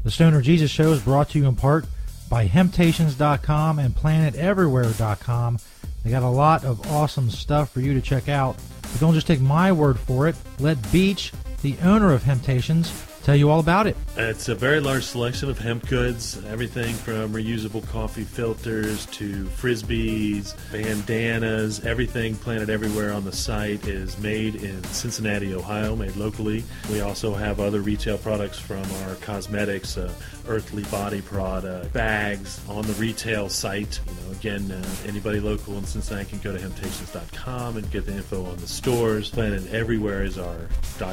The 0.03 0.09
Stoner 0.09 0.41
Jesus 0.41 0.72
Show 0.72 0.91
is 0.91 1.01
brought 1.01 1.30
to 1.30 1.38
you 1.38 1.47
in 1.47 1.55
part 1.55 1.86
by 2.32 2.47
Hemptations.com 2.47 3.78
and 3.78 3.93
PlanetEverywhere.com. 3.93 5.59
They 6.03 6.09
got 6.09 6.24
a 6.24 6.28
lot 6.28 6.65
of 6.65 6.89
awesome 6.91 7.30
stuff 7.30 7.72
for 7.72 7.82
you 7.82 7.93
to 7.93 8.01
check 8.01 8.28
out. 8.28 8.55
But 8.82 8.99
don't 8.99 9.13
just 9.13 9.28
take 9.28 9.39
my 9.39 9.72
word 9.72 9.99
for 9.99 10.28
it. 10.28 10.36
Let 10.57 10.91
Beach, 10.91 11.32
the 11.61 11.76
owner 11.84 12.11
of 12.11 12.24
Hemptations, 12.24 12.89
tell 13.24 13.36
you 13.36 13.49
all 13.49 13.59
about 13.59 13.88
it. 13.88 13.95
It's 14.17 14.49
a 14.49 14.55
very 14.55 14.80
large 14.80 15.03
selection 15.03 15.49
of 15.49 15.57
hemp 15.57 15.88
goods, 15.88 16.41
everything 16.45 16.93
from 16.93 17.34
reusable 17.34 17.88
coffee 17.88 18.24
filters 18.24 19.05
to 19.07 19.45
frisbees, 19.45 20.55
bandanas, 20.72 21.86
everything 21.86 22.36
planted 22.36 22.69
everywhere 22.69 23.11
on 23.13 23.24
the 23.24 23.32
site 23.32 23.88
is 23.88 24.17
made 24.17 24.55
in 24.55 24.84
Cincinnati, 24.86 25.53
Ohio, 25.53 25.95
made 25.95 26.15
locally. 26.15 26.63
We 26.91 27.01
also 27.01 27.34
have 27.34 27.59
other 27.59 27.82
retail 27.82 28.17
products 28.17 28.59
from 28.59 28.84
our 29.03 29.15
cosmetics, 29.15 29.97
uh, 29.97 30.13
earthly 30.48 30.84
body 30.84 31.22
product, 31.22 31.94
bags 31.94 32.62
on 32.70 32.86
the 32.86 32.94
retail 32.94 33.50
site. 33.50 34.00
You 34.08 34.26
know, 34.26 34.32
again, 34.32 34.72
uh, 34.72 34.84
anybody 35.08 35.39
local 35.39 35.78
in 35.78 35.86
Cincinnati 35.86 36.30
can 36.30 36.39
go 36.39 36.56
to 36.56 36.58
hemptations.com 36.58 37.78
and 37.78 37.92
get 37.92 38.06
the 38.06 38.14
info 38.14 38.46
on 38.46 38.58
the 38.58 38.68
stores. 38.68 39.30
Planet 39.30 39.72
Everywhere 39.72 40.24
is 40.24 40.38
our 40.38 40.68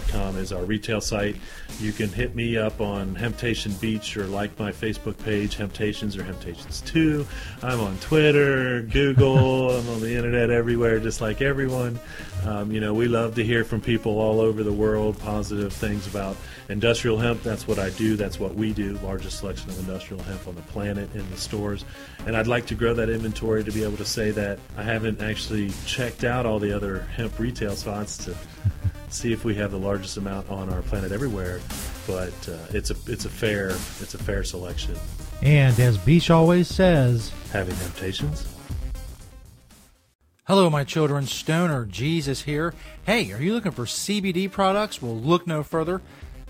.com 0.08 0.36
is 0.36 0.52
our 0.52 0.64
retail 0.64 1.00
site. 1.00 1.36
You 1.80 1.92
can 1.92 2.08
hit 2.08 2.34
me 2.34 2.56
up 2.56 2.80
on 2.80 3.14
Hemptation 3.14 3.72
Beach 3.74 4.16
or 4.16 4.26
like 4.26 4.58
my 4.58 4.70
Facebook 4.70 5.16
page, 5.18 5.56
Hemptations 5.56 6.16
or 6.18 6.22
Hemptations 6.24 6.84
2. 6.86 7.26
I'm 7.62 7.80
on 7.80 7.96
Twitter, 7.98 8.82
Google, 8.82 9.70
I'm 9.70 9.88
on 9.88 10.00
the 10.00 10.14
internet 10.14 10.50
everywhere, 10.50 11.00
just 11.00 11.20
like 11.20 11.40
everyone. 11.40 11.98
Um, 12.48 12.72
you 12.72 12.80
know, 12.80 12.94
we 12.94 13.08
love 13.08 13.34
to 13.34 13.44
hear 13.44 13.62
from 13.62 13.82
people 13.82 14.18
all 14.18 14.40
over 14.40 14.62
the 14.62 14.72
world, 14.72 15.18
positive 15.18 15.70
things 15.70 16.06
about 16.06 16.34
industrial 16.70 17.18
hemp. 17.18 17.42
That's 17.42 17.68
what 17.68 17.78
I 17.78 17.90
do, 17.90 18.16
that's 18.16 18.40
what 18.40 18.54
we 18.54 18.72
do. 18.72 18.94
Largest 19.02 19.40
selection 19.40 19.68
of 19.68 19.78
industrial 19.78 20.22
hemp 20.22 20.48
on 20.48 20.54
the 20.54 20.62
planet 20.62 21.14
in 21.14 21.28
the 21.30 21.36
stores. 21.36 21.84
And 22.26 22.34
I'd 22.34 22.46
like 22.46 22.64
to 22.68 22.74
grow 22.74 22.94
that 22.94 23.10
inventory 23.10 23.64
to 23.64 23.70
be 23.70 23.82
able 23.82 23.98
to 23.98 24.04
say 24.06 24.30
that 24.30 24.58
I 24.78 24.82
haven't 24.82 25.20
actually 25.20 25.70
checked 25.84 26.24
out 26.24 26.46
all 26.46 26.58
the 26.58 26.74
other 26.74 27.00
hemp 27.00 27.38
retail 27.38 27.76
spots 27.76 28.16
to 28.24 28.34
see 29.10 29.30
if 29.30 29.44
we 29.44 29.54
have 29.56 29.70
the 29.70 29.78
largest 29.78 30.16
amount 30.16 30.48
on 30.48 30.72
our 30.72 30.80
planet 30.80 31.12
everywhere. 31.12 31.60
But 32.06 32.48
uh, 32.48 32.56
it's 32.70 32.90
a 32.90 32.96
it's 33.06 33.26
a 33.26 33.30
fair 33.30 33.68
it's 34.00 34.14
a 34.14 34.18
fair 34.18 34.42
selection. 34.42 34.96
And 35.42 35.78
as 35.78 35.98
Beach 35.98 36.30
always 36.30 36.66
says, 36.66 37.30
having 37.52 37.76
temptations. 37.76 38.46
Hello, 40.48 40.70
my 40.70 40.82
children. 40.82 41.26
Stoner 41.26 41.84
Jesus 41.84 42.40
here. 42.40 42.72
Hey, 43.04 43.30
are 43.32 43.42
you 43.42 43.52
looking 43.52 43.70
for 43.70 43.84
CBD 43.84 44.50
products? 44.50 45.02
Well, 45.02 45.14
look 45.14 45.46
no 45.46 45.62
further 45.62 46.00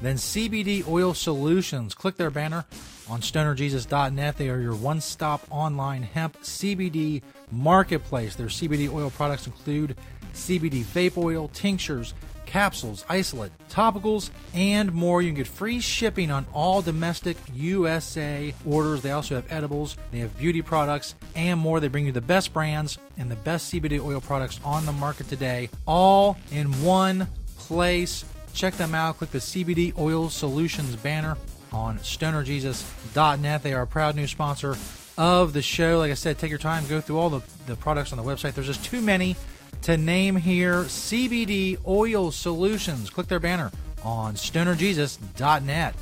than 0.01 0.15
CBD 0.15 0.87
Oil 0.87 1.15
Solutions. 1.15 1.95
Click 1.95 2.17
their 2.17 2.31
banner 2.31 2.65
on 3.11 3.23
stonerjesus.net. 3.23 4.37
They 4.37 4.51
are 4.51 4.61
your 4.61 4.77
one 4.77 5.01
stop 5.01 5.43
online 5.51 6.05
hemp 6.05 6.41
CBD 6.43 7.23
marketplace. 7.51 8.37
Their 8.37 8.47
CBD 8.47 8.89
oil 8.89 9.11
products 9.11 9.49
include 9.49 9.97
CBD 10.33 10.85
vape 10.85 11.19
oil, 11.19 11.49
tinctures, 11.49 12.15
capsules, 12.49 13.05
isolate, 13.11 13.53
topicals, 13.69 14.31
and 14.55 14.93
more. 14.93 15.21
You 15.21 15.29
can 15.29 15.37
get 15.37 15.47
free 15.47 15.81
shipping 15.81 16.31
on 16.31 16.47
all 16.55 16.81
domestic 16.81 17.37
USA 17.55 18.55
orders. 18.67 19.03
They 19.03 19.11
also 19.11 19.35
have 19.35 19.53
edibles, 19.53 19.97
they 20.11 20.19
have 20.21 20.37
beauty 20.39 20.63
products, 20.63 21.15
and 21.37 21.61
more. 21.61 21.79
They 21.79 21.89
bring 21.89 22.07
you 22.07 22.13
the 22.13 22.23
best 22.23 22.55
brands 22.55 22.99
and 23.19 23.31
the 23.31 23.37
best 23.37 23.73
CBD 23.73 24.03
oil 24.03 24.23
products 24.23 24.61
on 24.65 24.87
the 24.87 24.93
market 24.93 25.29
today, 25.29 25.69
all 25.87 26.39
in 26.51 26.69
one 26.83 27.29
place. 27.59 28.25
Check 28.55 28.75
them 28.75 28.95
out. 28.95 29.19
Click 29.19 29.31
the 29.31 29.39
CBD 29.39 29.97
Oil 29.99 30.31
Solutions 30.31 30.97
banner 30.97 31.37
on 31.71 31.99
stonerjesus.net. 31.99 33.63
They 33.63 33.75
are 33.75 33.83
a 33.83 33.87
proud 33.87 34.17
new 34.17 34.27
sponsor 34.27 34.75
of 35.19 35.53
the 35.53 35.61
show. 35.61 35.99
Like 35.99 36.11
I 36.11 36.15
said, 36.15 36.39
take 36.39 36.49
your 36.49 36.59
time, 36.59 36.87
go 36.89 37.03
through 37.03 37.19
all 37.19 37.29
the, 37.29 37.43
the 37.67 37.77
products 37.77 38.11
on 38.11 38.19
the 38.19 38.25
website. 38.25 38.55
There's 38.55 38.67
just 38.67 38.85
too 38.85 39.03
many 39.03 39.37
to 39.83 39.97
name 39.97 40.37
here 40.37 40.85
CBD 40.85 41.79
Oil 41.87 42.31
Solutions. 42.31 43.11
Click 43.11 43.27
their 43.27 43.41
banner 43.41 43.71
on 44.05 44.35
stonerjesus.net. 44.35 45.95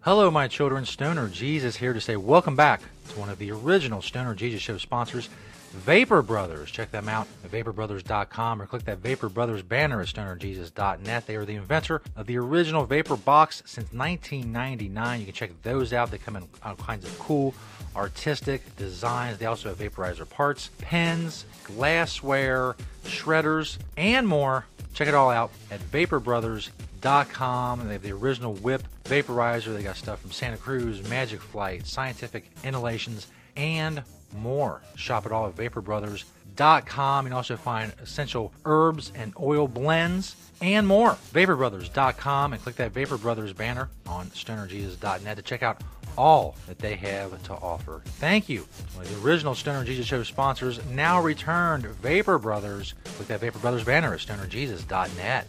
Hello, 0.00 0.30
my 0.30 0.48
children. 0.48 0.84
Stoner 0.84 1.28
Jesus 1.28 1.76
here 1.76 1.92
to 1.92 2.00
say 2.00 2.16
welcome 2.16 2.56
back 2.56 2.80
to 3.10 3.18
one 3.18 3.28
of 3.28 3.38
the 3.38 3.50
original 3.50 4.00
Stoner 4.00 4.34
Jesus 4.34 4.62
Show 4.62 4.78
sponsors, 4.78 5.28
Vapor 5.72 6.22
Brothers. 6.22 6.70
Check 6.70 6.90
them 6.90 7.08
out 7.08 7.26
at 7.44 7.50
vaporbrothers.com 7.50 8.62
or 8.62 8.66
click 8.66 8.84
that 8.84 8.98
Vapor 8.98 9.28
Brothers 9.28 9.62
banner 9.62 10.00
at 10.00 10.06
stonerjesus.net. 10.06 11.26
They 11.26 11.36
are 11.36 11.44
the 11.44 11.56
inventor 11.56 12.00
of 12.16 12.26
the 12.26 12.38
original 12.38 12.86
Vapor 12.86 13.16
Box 13.16 13.62
since 13.66 13.92
1999. 13.92 15.20
You 15.20 15.26
can 15.26 15.34
check 15.34 15.50
those 15.62 15.92
out. 15.92 16.10
They 16.10 16.18
come 16.18 16.36
in 16.36 16.48
all 16.62 16.76
kinds 16.76 17.04
of 17.04 17.18
cool 17.18 17.52
artistic 17.98 18.76
designs. 18.76 19.38
They 19.38 19.46
also 19.46 19.68
have 19.68 19.78
vaporizer 19.78 20.28
parts, 20.28 20.70
pens, 20.78 21.44
glassware, 21.64 22.76
shredders, 23.04 23.78
and 23.96 24.26
more. 24.26 24.66
Check 24.94 25.08
it 25.08 25.14
all 25.14 25.30
out 25.30 25.50
at 25.70 25.80
vaporbrothers.com. 25.80 27.86
They 27.86 27.92
have 27.92 28.02
the 28.02 28.12
original 28.12 28.54
whip 28.54 28.82
vaporizer. 29.04 29.74
They 29.74 29.82
got 29.82 29.96
stuff 29.96 30.20
from 30.20 30.30
Santa 30.30 30.56
Cruz, 30.56 31.08
Magic 31.08 31.40
Flight, 31.40 31.86
Scientific 31.86 32.50
Inhalations, 32.64 33.26
and 33.56 34.02
more. 34.36 34.82
Shop 34.96 35.26
it 35.26 35.32
all 35.32 35.46
at 35.46 35.56
vaporbrothers.com. 35.56 37.24
You 37.24 37.30
can 37.30 37.36
also 37.36 37.56
find 37.56 37.92
essential 38.02 38.52
herbs 38.64 39.12
and 39.14 39.32
oil 39.40 39.68
blends 39.68 40.36
and 40.60 40.86
more. 40.86 41.12
Vaporbrothers.com 41.32 42.52
and 42.52 42.62
click 42.62 42.76
that 42.76 42.92
Vapor 42.92 43.18
Brothers 43.18 43.52
banner 43.52 43.88
on 44.06 44.26
stonerjesus.net 44.28 45.36
to 45.36 45.42
check 45.42 45.62
out 45.62 45.80
all 46.18 46.56
that 46.66 46.78
they 46.78 46.96
have 46.96 47.42
to 47.44 47.54
offer. 47.54 48.02
Thank 48.04 48.48
you. 48.48 48.66
The 49.00 49.26
original 49.26 49.54
Stoner 49.54 49.84
Jesus 49.84 50.04
Show 50.06 50.22
sponsors, 50.24 50.84
now 50.90 51.22
returned 51.22 51.86
Vapor 51.86 52.38
Brothers. 52.38 52.94
Click 53.04 53.28
that 53.28 53.40
Vapor 53.40 53.60
Brothers 53.60 53.84
banner 53.84 54.12
at 54.12 54.20
stonerjesus.net. 54.20 55.46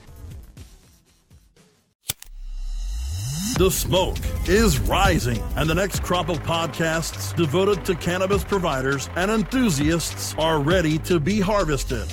The 3.58 3.72
smoke 3.72 4.18
is 4.48 4.80
rising, 4.80 5.42
and 5.58 5.70
the 5.70 5.76
next 5.76 6.02
crop 6.02 6.30
of 6.30 6.42
podcasts 6.44 7.36
devoted 7.36 7.84
to 7.86 7.96
cannabis 7.96 8.44
providers 8.44 9.10
and 9.18 9.30
enthusiasts 9.30 10.34
are 10.38 10.62
ready 10.62 10.98
to 11.00 11.20
be 11.20 11.42
harvested. 11.42 12.08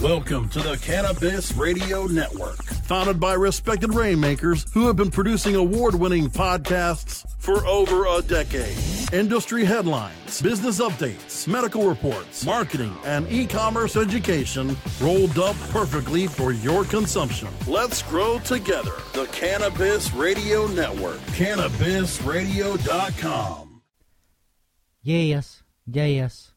Welcome 0.00 0.48
to 0.50 0.60
the 0.60 0.76
Cannabis 0.76 1.56
Radio 1.56 2.06
Network, 2.06 2.62
founded 2.62 3.18
by 3.18 3.34
respected 3.34 3.94
rainmakers 3.94 4.70
who 4.72 4.86
have 4.86 4.96
been 4.96 5.10
producing 5.10 5.56
award 5.56 5.96
winning 5.96 6.28
podcasts 6.28 7.26
for 7.42 7.66
over 7.66 8.06
a 8.06 8.22
decade. 8.22 8.78
Industry 9.12 9.64
headlines, 9.64 10.40
business 10.40 10.80
updates, 10.80 11.48
medical 11.48 11.88
reports, 11.88 12.46
marketing, 12.46 12.96
and 13.04 13.28
e 13.30 13.46
commerce 13.46 13.96
education 13.96 14.76
rolled 15.00 15.38
up 15.38 15.56
perfectly 15.70 16.26
for 16.28 16.52
your 16.52 16.84
consumption. 16.84 17.48
Let's 17.66 18.00
grow 18.02 18.38
together. 18.38 18.92
The 19.12 19.26
Cannabis 19.32 20.14
Radio 20.14 20.68
Network, 20.68 21.18
cannabisradio.com. 21.32 23.82
yes, 25.02 25.62
yes. 25.86 26.48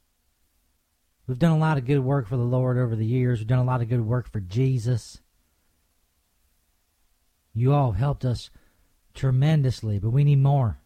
We've 1.28 1.40
done 1.40 1.54
a 1.54 1.58
lot 1.58 1.80
of 1.80 1.86
good 1.86 2.02
work 2.02 2.28
for 2.28 2.38
the 2.38 2.44
Lord 2.44 2.78
over 2.78 2.96
the 2.96 3.04
years. 3.06 3.40
We've 3.40 3.48
done 3.48 3.58
a 3.58 3.64
lot 3.64 3.82
of 3.82 3.90
good 3.90 4.06
work 4.06 4.32
for 4.32 4.40
Jesus. 4.40 5.20
You 7.56 7.74
all 7.74 7.94
helped 7.94 8.24
us 8.24 8.52
tremendously, 9.16 10.00
but 10.00 10.12
we 10.12 10.24
need 10.24 10.40
more. 10.40 10.80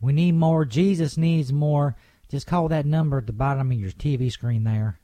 We 0.00 0.12
need 0.12 0.32
more. 0.32 0.64
Jesus 0.64 1.16
needs 1.16 1.52
more. 1.52 1.96
Just 2.30 2.46
call 2.46 2.68
that 2.68 2.86
number 2.86 3.18
at 3.18 3.26
the 3.26 3.32
bottom 3.32 3.72
of 3.72 3.78
your 3.78 3.90
TV 3.90 4.30
screen 4.30 4.64
there. 4.64 5.00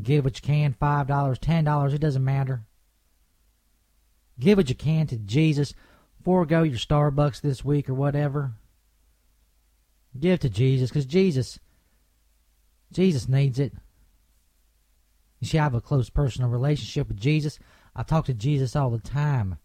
Give 0.00 0.24
what 0.24 0.36
you 0.36 0.42
can 0.42 0.74
$5, 0.80 1.06
$10, 1.06 1.92
it 1.92 1.98
doesn't 2.00 2.24
matter. 2.24 2.64
Give 4.40 4.56
what 4.56 4.68
you 4.68 4.74
can 4.74 5.06
to 5.08 5.18
Jesus. 5.18 5.74
Forego 6.24 6.62
your 6.62 6.78
Starbucks 6.78 7.40
this 7.40 7.64
week 7.64 7.88
or 7.88 7.94
whatever. 7.94 8.54
Give 10.18 10.40
to 10.40 10.48
Jesus 10.48 10.90
because 10.90 11.06
Jesus 11.06 11.58
Jesus 12.92 13.28
needs 13.28 13.58
it. 13.58 13.72
You 15.40 15.48
see, 15.48 15.58
I 15.58 15.64
have 15.64 15.74
a 15.74 15.80
close 15.80 16.10
personal 16.10 16.50
relationship 16.50 17.08
with 17.08 17.18
Jesus. 17.18 17.58
I 17.96 18.02
talk 18.02 18.26
to 18.26 18.34
Jesus 18.34 18.76
all 18.76 18.90
the 18.90 18.98
time. 18.98 19.58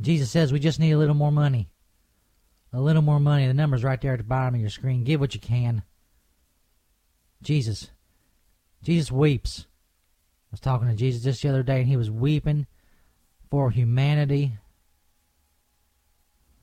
Jesus 0.00 0.30
says 0.30 0.52
we 0.52 0.58
just 0.58 0.80
need 0.80 0.92
a 0.92 0.98
little 0.98 1.14
more 1.14 1.32
money. 1.32 1.68
A 2.72 2.80
little 2.80 3.02
more 3.02 3.20
money. 3.20 3.46
The 3.46 3.54
number's 3.54 3.84
right 3.84 4.00
there 4.00 4.12
at 4.12 4.18
the 4.18 4.24
bottom 4.24 4.54
of 4.54 4.60
your 4.60 4.70
screen. 4.70 5.04
Give 5.04 5.20
what 5.20 5.34
you 5.34 5.40
can. 5.40 5.82
Jesus. 7.42 7.90
Jesus 8.82 9.10
weeps. 9.10 9.66
I 10.50 10.52
was 10.52 10.60
talking 10.60 10.88
to 10.88 10.94
Jesus 10.94 11.22
just 11.22 11.42
the 11.42 11.48
other 11.48 11.62
day, 11.62 11.80
and 11.80 11.88
he 11.88 11.96
was 11.96 12.10
weeping 12.10 12.66
for 13.50 13.70
humanity. 13.70 14.52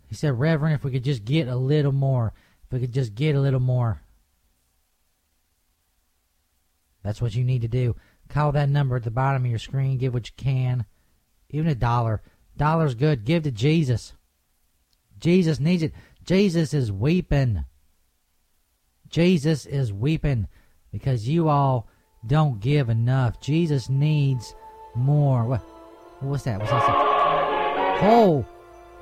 He 0.07 0.15
said, 0.15 0.39
Reverend, 0.39 0.75
if 0.75 0.83
we 0.83 0.91
could 0.91 1.03
just 1.03 1.25
get 1.25 1.47
a 1.47 1.55
little 1.55 1.91
more, 1.91 2.33
if 2.65 2.73
we 2.73 2.79
could 2.79 2.93
just 2.93 3.15
get 3.15 3.35
a 3.35 3.41
little 3.41 3.59
more. 3.59 4.01
That's 7.03 7.21
what 7.21 7.35
you 7.35 7.43
need 7.43 7.61
to 7.61 7.67
do. 7.67 7.95
Call 8.29 8.51
that 8.53 8.69
number 8.69 8.95
at 8.95 9.03
the 9.03 9.11
bottom 9.11 9.45
of 9.45 9.49
your 9.49 9.59
screen. 9.59 9.97
Give 9.97 10.13
what 10.13 10.27
you 10.27 10.33
can. 10.35 10.85
Even 11.49 11.67
a 11.67 11.75
dollar. 11.75 12.21
Dollar's 12.57 12.95
good. 12.95 13.25
Give 13.25 13.43
to 13.43 13.51
Jesus. 13.51 14.13
Jesus 15.19 15.59
needs 15.59 15.83
it. 15.83 15.93
Jesus 16.23 16.73
is 16.73 16.91
weeping. 16.91 17.63
Jesus 19.09 19.65
is 19.65 19.93
weeping 19.93 20.47
because 20.91 21.27
you 21.27 21.47
all 21.47 21.87
don't 22.25 22.59
give 22.59 22.89
enough. 22.89 23.39
Jesus 23.39 23.89
needs 23.89 24.53
more. 24.95 25.43
What? 25.45 25.61
What's 26.19 26.43
that? 26.43 26.59
What's 26.59 26.71
that? 26.71 26.81
Oh, 28.01 28.45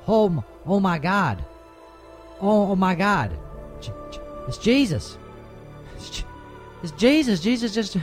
oh, 0.06 0.44
oh 0.64 0.80
my 0.80 0.98
God! 0.98 1.44
Oh, 2.40 2.70
oh 2.70 2.76
my 2.76 2.94
God! 2.94 3.36
It's 4.46 4.58
Jesus. 4.58 5.18
It's 5.96 6.92
Jesus. 6.92 7.40
Jesus 7.40 7.74
just 7.74 7.96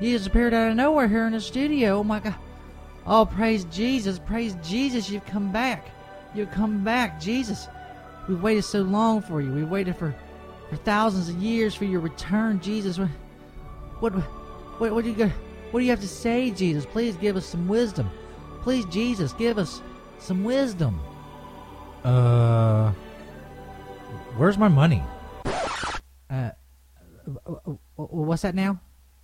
Jesus 0.00 0.26
appeared 0.26 0.54
out 0.54 0.70
of 0.70 0.76
nowhere 0.76 1.08
here 1.08 1.26
in 1.26 1.32
the 1.32 1.40
studio. 1.40 1.98
Oh 1.98 2.04
my 2.04 2.20
God! 2.20 2.34
Oh, 3.10 3.24
praise 3.24 3.64
Jesus! 3.64 4.18
Praise 4.18 4.54
Jesus! 4.62 5.08
You've 5.08 5.24
come 5.24 5.50
back. 5.50 5.88
You've 6.34 6.50
come 6.50 6.84
back, 6.84 7.18
Jesus. 7.18 7.66
We've 8.28 8.42
waited 8.42 8.64
so 8.64 8.82
long 8.82 9.22
for 9.22 9.40
you. 9.40 9.50
We've 9.50 9.68
waited 9.68 9.96
for 9.96 10.14
for 10.68 10.76
thousands 10.76 11.30
of 11.30 11.36
years 11.36 11.74
for 11.74 11.86
your 11.86 12.00
return, 12.00 12.60
Jesus. 12.60 12.98
What 12.98 13.08
what 14.00 14.12
what, 14.78 14.92
what 14.92 15.04
you 15.06 15.14
got? 15.14 15.30
What 15.70 15.80
do 15.80 15.86
you 15.86 15.90
have 15.90 16.00
to 16.00 16.08
say, 16.08 16.50
Jesus? 16.50 16.84
Please 16.84 17.16
give 17.16 17.36
us 17.36 17.46
some 17.46 17.66
wisdom. 17.66 18.10
Please, 18.62 18.84
Jesus, 18.86 19.32
give 19.32 19.56
us 19.56 19.80
some 20.18 20.44
wisdom. 20.44 21.00
Uh, 22.04 22.92
where's 24.36 24.58
my 24.58 24.68
money? 24.68 25.02
Uh, 26.28 26.50
what's 27.96 28.42
that 28.42 28.54
now? 28.54 28.80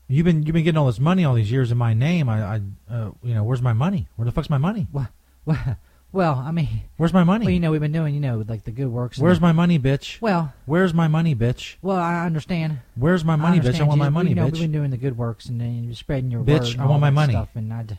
You've 0.09 0.25
been 0.27 0.43
you've 0.43 0.53
been 0.53 0.65
getting 0.65 0.79
all 0.79 0.87
this 0.87 1.01
money 1.01 1.25
all 1.25 1.35
these 1.35 1.51
years 1.51 1.73
in 1.73 1.79
my 1.79 1.95
name. 1.95 2.29
I, 2.29 2.57
I 2.57 2.61
uh, 2.91 3.11
you 3.23 3.35
know, 3.35 3.43
where's 3.45 3.63
my 3.63 3.73
money? 3.73 4.09
Where 4.17 4.27
the 4.27 4.33
fuck's 4.33 4.51
my 4.51 4.59
money? 4.59 4.87
Well, 4.93 5.09
well, 5.47 5.77
well, 6.13 6.35
I 6.47 6.53
mean, 6.53 6.69
where's 6.99 7.13
my 7.15 7.25
money? 7.25 7.47
Well, 7.47 7.53
you 7.55 7.61
know, 7.61 7.71
we've 7.71 7.81
been 7.81 7.93
doing, 7.93 8.15
you 8.15 8.21
know, 8.21 8.45
like 8.47 8.65
the 8.65 8.71
good 8.71 8.89
works. 8.89 9.19
Where's 9.19 9.41
my 9.41 9.53
money, 9.53 9.79
bitch? 9.79 10.21
Well, 10.21 10.53
where's 10.67 10.93
my 10.93 11.09
money, 11.09 11.35
bitch? 11.35 11.77
Well, 11.81 11.97
I 11.97 12.27
understand. 12.27 12.81
Where's 12.97 13.25
my 13.25 13.37
money, 13.37 13.59
I 13.59 13.63
bitch? 13.63 13.81
I 13.81 13.85
want 13.85 13.99
my 13.99 14.11
money, 14.11 14.27
bitch. 14.27 14.31
you 14.31 14.35
know, 14.37 14.47
bitch. 14.49 14.53
We've 14.53 14.61
been 14.63 14.73
doing 14.73 14.91
the 14.91 14.97
good 14.99 15.17
works 15.17 15.47
and 15.47 15.61
then 15.61 15.85
you're 15.85 15.95
spreading 15.95 16.31
your 16.31 16.43
Bitch, 16.45 16.61
word. 16.61 16.73
and 16.75 16.83
I 16.83 16.87
want 16.87 17.01
my 17.01 17.11
money. 17.11 17.33
Stuff 17.33 17.49
and 17.55 17.73
I'd, 17.73 17.99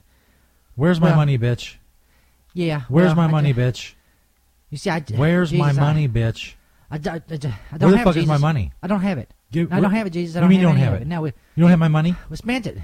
Where's 0.76 1.02
my 1.02 1.16
money, 1.16 1.38
bitch? 1.40 1.76
Yeah. 2.54 2.82
Where's 2.88 3.08
well, 3.08 3.16
my 3.16 3.26
I 3.26 3.32
money, 3.32 3.54
d- 3.54 3.60
bitch? 3.62 3.94
You 4.70 4.78
see, 4.78 4.90
I 4.90 5.04
Where's 5.16 5.52
my 5.52 5.70
Jesus, 5.70 5.78
I- 5.78 5.82
money, 5.82 6.08
bitch? 6.08 6.54
I, 6.92 6.98
d- 7.00 7.10
I, 7.10 7.18
d- 7.18 7.24
I 7.34 7.38
don't 7.38 7.42
Where 7.42 7.92
the 7.92 7.98
have 7.98 8.06
fuck 8.06 8.16
it, 8.16 8.20
is 8.20 8.28
my 8.28 8.38
money? 8.38 8.72
I 8.84 8.88
don't 8.88 9.02
have 9.02 9.18
it. 9.18 9.34
Give- 9.56 9.70
No, 9.72 9.78
I 9.78 9.80
don't 9.80 9.92
have 9.92 10.08
it, 10.08 10.10
Jesus. 10.12 10.36
I 10.36 10.40
do 10.40 10.42
don't 10.42 10.52
you 10.52 10.58
mean 10.58 10.62
you 10.62 10.68
have 10.68 10.76
don't 10.78 10.84
have 10.86 10.94
of 10.96 11.02
it? 11.02 11.08
No, 11.08 11.22
we, 11.22 11.30
You 11.56 11.62
don't 11.64 11.70
have 11.70 11.80
my 11.80 11.88
money? 11.88 12.16
we 12.30 12.36
spent 12.38 12.68
it. 12.68 12.78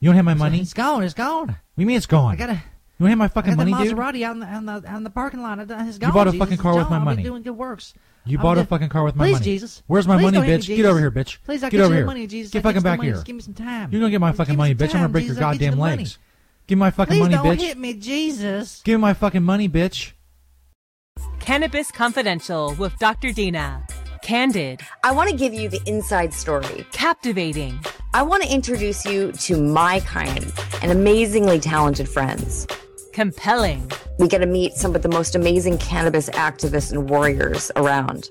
You 0.00 0.08
don't 0.08 0.16
have 0.16 0.24
my 0.24 0.34
money? 0.34 0.60
It's 0.60 0.72
gone. 0.74 1.02
It's 1.02 1.14
gone. 1.14 1.48
What 1.48 1.56
do 1.76 1.82
you 1.82 1.86
mean 1.86 1.96
it's 1.96 2.06
gone? 2.06 2.32
I 2.32 2.36
gotta. 2.36 2.54
You 2.54 2.60
don't 3.00 3.08
have 3.10 3.18
my 3.18 3.24
I 3.24 3.28
fucking 3.28 3.50
got 3.56 3.58
money, 3.66 3.72
the 3.72 3.90
dude? 3.90 3.98
Maserati 3.98 4.22
out 4.24 4.34
in 4.34 4.40
the, 4.40 4.46
out 4.46 4.58
in 4.58 4.66
the, 4.66 4.72
out 4.72 4.96
in 4.98 5.04
the 5.04 5.10
parking 5.10 5.42
lot. 5.42 5.58
I 5.58 5.64
done- 5.64 5.86
It's 5.88 5.98
You 6.00 6.12
bought 6.12 6.28
a 6.28 6.30
Jesus. 6.30 6.38
fucking 6.38 6.54
It's 6.54 6.62
car 6.62 6.76
with 6.76 6.88
gone. 6.88 7.04
my 7.04 7.10
I've 7.12 7.16
been 7.16 7.24
doing 7.26 7.42
good 7.42 7.56
works. 7.56 7.92
You 8.24 8.38
I'm 8.38 8.42
bought 8.42 8.56
a 8.58 8.64
fucking 8.64 8.88
car 8.88 9.04
with 9.04 9.16
my 9.16 9.26
Please, 9.26 9.32
money. 9.34 9.44
Jesus. 9.44 9.82
Where's 9.86 10.06
my 10.08 10.16
Please 10.16 10.22
money, 10.22 10.38
don't 10.38 10.46
me, 10.46 10.56
bitch? 10.58 10.66
Get 10.76 10.86
over 10.86 10.98
here, 10.98 11.10
bitch. 11.10 11.38
Please, 11.44 11.62
I'll 11.62 11.70
Get 11.70 11.76
get 11.78 11.84
over 11.84 11.92
you 11.94 11.98
here. 11.98 12.06
money, 12.06 12.26
Jesus. 12.26 12.52
Get 12.52 12.58
I'll 12.60 12.62
fucking 12.62 12.76
you 12.76 12.80
the 12.80 12.84
back 12.84 12.98
money. 12.98 13.08
here. 13.08 13.14
Just 13.16 13.26
give 13.26 13.36
me 13.36 13.42
some 13.42 13.52
time. 13.54 13.92
You're 13.92 14.00
gonna 14.00 14.10
get 14.10 14.20
my 14.20 14.30
Just 14.30 14.38
fucking 14.38 14.56
money, 14.56 14.70
some 14.70 14.78
bitch. 14.78 14.90
I'm 14.94 15.00
gonna 15.00 15.08
break 15.10 15.24
Jesus. 15.24 15.38
your 15.38 15.46
I'll 15.46 15.52
you 15.54 15.60
goddamn 15.60 15.78
money. 15.78 15.96
legs. 15.98 16.18
Give 16.66 16.78
me 16.78 16.80
my 16.80 16.90
fucking 16.90 17.12
Please 17.12 17.20
money, 17.20 17.34
don't 17.34 17.46
bitch. 17.46 17.60
hit 17.60 17.76
me, 17.78 17.94
Jesus. 17.94 18.80
Give 18.84 18.98
me 18.98 19.02
my 19.02 19.12
fucking 19.14 19.42
money, 19.42 19.68
bitch. 19.68 20.12
Cannabis 21.40 21.90
Confidential 21.90 22.74
with 22.78 22.96
Dr. 22.98 23.32
Dina. 23.32 23.82
Candid. 24.24 24.80
I 25.02 25.12
want 25.12 25.28
to 25.28 25.36
give 25.36 25.52
you 25.52 25.68
the 25.68 25.82
inside 25.84 26.32
story. 26.32 26.86
Captivating. 26.92 27.78
I 28.14 28.22
want 28.22 28.42
to 28.42 28.50
introduce 28.50 29.04
you 29.04 29.32
to 29.32 29.62
my 29.62 30.00
kind 30.00 30.50
and 30.80 30.90
amazingly 30.90 31.60
talented 31.60 32.08
friends. 32.08 32.66
Compelling. 33.12 33.92
We 34.18 34.28
get 34.28 34.38
to 34.38 34.46
meet 34.46 34.72
some 34.72 34.96
of 34.96 35.02
the 35.02 35.10
most 35.10 35.34
amazing 35.34 35.76
cannabis 35.76 36.30
activists 36.30 36.90
and 36.90 37.10
warriors 37.10 37.70
around. 37.76 38.30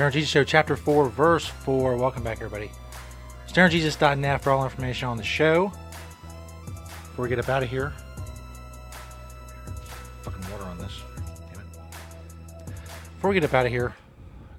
Stoner 0.00 0.12
Jesus 0.12 0.30
Show, 0.30 0.44
Chapter 0.44 0.76
4, 0.76 1.10
Verse 1.10 1.44
4. 1.44 1.98
Welcome 1.98 2.22
back, 2.22 2.38
everybody. 2.38 2.70
StonerJesus.net 3.48 4.40
for 4.40 4.48
all 4.48 4.64
information 4.64 5.08
on 5.08 5.18
the 5.18 5.22
show. 5.22 5.70
Before 6.64 7.24
we 7.24 7.28
get 7.28 7.38
up 7.38 7.50
out 7.50 7.62
of 7.62 7.68
here, 7.68 7.92
fucking 10.22 10.40
water 10.50 10.64
on 10.64 10.78
this. 10.78 11.02
Damn 11.52 11.60
it. 11.60 11.66
Before 13.16 13.28
we 13.28 13.34
get 13.34 13.44
up 13.44 13.52
out 13.52 13.66
of 13.66 13.72
here, 13.72 13.94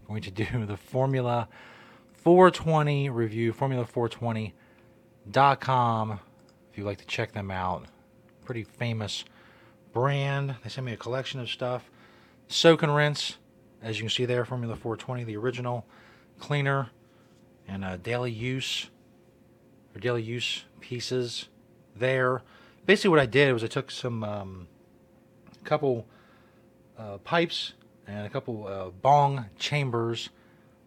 I'm 0.04 0.10
going 0.10 0.22
to 0.22 0.30
do 0.30 0.46
the 0.68 0.78
Formula 0.78 1.48
420 2.18 3.10
review, 3.10 3.52
Formula420.com. 3.52 6.20
If 6.72 6.78
you'd 6.78 6.86
like 6.86 7.00
to 7.00 7.08
check 7.08 7.32
them 7.32 7.50
out, 7.50 7.88
pretty 8.46 8.64
famous 8.64 9.26
brand. 9.92 10.58
They 10.64 10.70
sent 10.70 10.86
me 10.86 10.94
a 10.94 10.98
collection 10.98 11.40
of 11.40 11.50
stuff. 11.50 11.90
Soak 12.48 12.84
and 12.84 12.96
rinse, 12.96 13.38
as 13.82 13.98
you 13.98 14.04
can 14.04 14.10
see 14.10 14.26
there, 14.26 14.46
Formula 14.46 14.76
420, 14.76 15.24
the 15.24 15.38
original 15.38 15.86
cleaner, 16.40 16.90
and 17.68 17.84
uh, 17.84 17.98
daily 17.98 18.32
use 18.32 18.90
or 19.96 20.00
daily 20.00 20.22
use 20.22 20.66
pieces 20.80 21.48
there. 21.96 22.42
Basically, 22.86 23.10
what 23.10 23.20
I 23.20 23.26
did 23.26 23.54
was 23.54 23.64
I 23.64 23.68
took 23.68 23.92
some 23.92 24.24
um, 24.24 24.68
couple 25.64 26.06
uh, 26.98 27.18
pipes 27.20 27.74
and 28.08 28.26
a 28.26 28.30
couple 28.30 28.68
uh, 28.68 28.90
bong 28.90 29.46
chambers. 29.58 30.30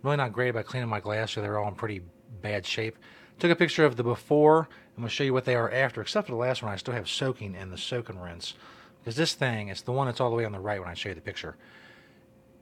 Really 0.03 0.17
not 0.17 0.33
great 0.33 0.51
about 0.51 0.67
cleaning 0.67 0.89
my 0.89 1.01
glass, 1.01 1.33
so 1.33 1.41
they're 1.41 1.59
all 1.59 1.69
in 1.69 1.75
pretty 1.75 2.03
bad 2.43 2.67
shape. 2.67 2.97
Took 3.39 3.51
a 3.51 3.57
picture 3.57 3.85
of 3.85 3.97
the 3.97 4.05
before. 4.05 4.69
I'm 4.97 5.03
going 5.03 5.09
to 5.09 5.15
show 5.15 5.25
you 5.25 5.33
what 5.33 5.45
they 5.45 5.57
are 5.57 5.71
after, 5.71 6.01
except 6.01 6.29
for 6.29 6.33
the 6.33 6.39
last 6.39 6.63
one. 6.63 6.73
I 6.73 6.77
still 6.77 6.95
have 6.95 7.09
soaking 7.09 7.57
and 7.57 7.73
the 7.73 7.79
soak 7.79 8.09
and 8.09 8.23
rinse. 8.23 8.55
Because 9.01 9.17
this 9.17 9.35
thing, 9.35 9.69
it's 9.69 9.83
the 9.83 9.93
one 9.93 10.07
that's 10.07 10.21
all 10.21 10.31
the 10.31 10.37
way 10.37 10.45
on 10.45 10.53
the 10.53 10.61
right 10.61 10.81
when 10.81 10.89
I 10.89 10.95
show 10.95 11.09
you 11.09 11.15
the 11.15 11.21
picture. 11.21 11.57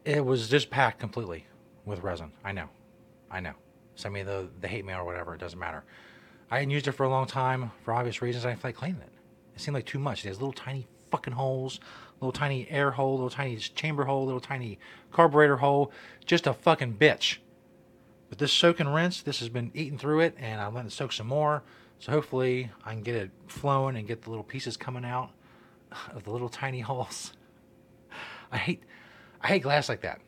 It 0.05 0.25
was 0.25 0.49
just 0.49 0.71
packed 0.71 0.99
completely 0.99 1.47
with 1.85 2.03
resin. 2.03 2.33
I 2.45 2.53
know. 2.53 2.69
I 3.31 3.41
know. 3.41 3.55
Send 3.95 4.15
me 4.15 4.23
the, 4.23 4.49
the 4.61 4.69
hate 4.69 4.85
mail 4.85 5.01
or 5.01 5.05
whatever. 5.05 5.35
It 5.35 5.41
doesn't 5.41 5.59
matter. 5.59 5.85
I 6.51 6.57
hadn't 6.57 6.71
used 6.71 6.89
it 6.89 6.93
for 6.93 7.05
a 7.05 7.09
long 7.09 7.27
time 7.27 7.71
for 7.85 7.95
obvious 7.95 8.21
reasons. 8.21 8.45
I 8.45 8.51
didn't 8.51 8.65
like 8.65 8.77
cleaning 8.77 9.01
it. 9.01 9.13
It 9.55 9.61
seemed 9.61 9.75
like 9.75 9.87
too 9.87 9.99
much. 9.99 10.25
It 10.25 10.29
has 10.29 10.41
little 10.41 10.53
tiny 10.53 10.89
fucking 11.11 11.35
holes, 11.35 11.79
little 12.21 12.33
tiny 12.33 12.69
air 12.69 12.91
hole, 12.91 13.13
little 13.13 13.31
tiny 13.31 13.57
chamber 13.57 14.05
hole, 14.05 14.25
little 14.25 14.41
tiny 14.41 14.79
carburetor 15.13 15.59
hole. 15.59 15.93
Just 16.25 16.47
a 16.47 16.55
fucking 16.55 16.95
bitch. 16.95 17.39
But 18.29 18.39
this 18.39 18.53
soak 18.53 18.81
and 18.81 18.93
rinse, 18.93 19.23
this 19.23 19.41
has 19.41 19.51
been 19.51 19.71
eating 19.75 19.99
through 19.99 20.21
it, 20.21 20.35
and 20.39 20.61
I'm 20.61 20.75
letting 20.75 20.89
it 20.89 20.93
soak 20.93 21.13
some 21.13 21.27
more. 21.29 21.63
So 21.99 22.11
hopefully 22.11 22.71
I 22.85 22.93
can 22.93 23.03
get 23.03 23.15
it 23.15 23.31
flowing 23.47 23.97
and 23.97 24.09
get 24.09 24.23
the 24.23 24.31
little 24.31 24.45
pieces 24.45 24.77
coming 24.77 25.05
out 25.05 25.31
of 26.13 26.25
the 26.25 26.31
little 26.31 26.49
tiny 26.49 26.81
holes. 26.89 27.35
I 28.51 28.57
hate, 28.57 28.83
I 29.43 29.49
hate 29.49 29.63
glass 29.63 29.89
like 29.89 30.03
that, 30.03 30.21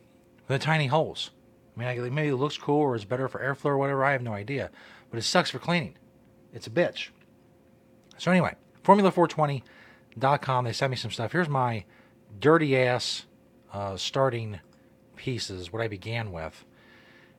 the 0.49 0.59
tiny 0.59 0.86
holes. 0.86 1.31
I 1.77 1.81
mean, 1.81 1.89
I, 1.89 2.11
maybe 2.11 2.28
it 2.28 2.36
looks 2.36 2.59
cool 2.59 2.81
or 2.81 2.95
it's 2.95 3.05
better 3.05 3.28
for 3.28 3.41
airflow 3.41 3.66
or 3.66 3.78
whatever. 3.78 4.05
I 4.05 4.12
have 4.12 4.23
no 4.23 4.32
idea, 4.32 4.70
but 5.11 5.19
it 5.19 5.23
sucks 5.23 5.51
for 5.51 5.59
cleaning. 5.59 5.97
It's 6.53 6.66
a 6.66 6.70
bitch. 6.70 7.09
So 8.19 8.31
anyway, 8.31 8.55
Formula420.com. 8.85 10.65
They 10.65 10.73
sent 10.73 10.91
me 10.91 10.97
some 10.97 11.11
stuff. 11.11 11.32
Here's 11.32 11.49
my 11.49 11.85
dirty 12.39 12.77
ass 12.77 13.27
uh, 13.73 13.97
starting 13.97 14.61
pieces. 15.16 15.73
What 15.73 15.82
I 15.82 15.89
began 15.89 16.32
with. 16.32 16.65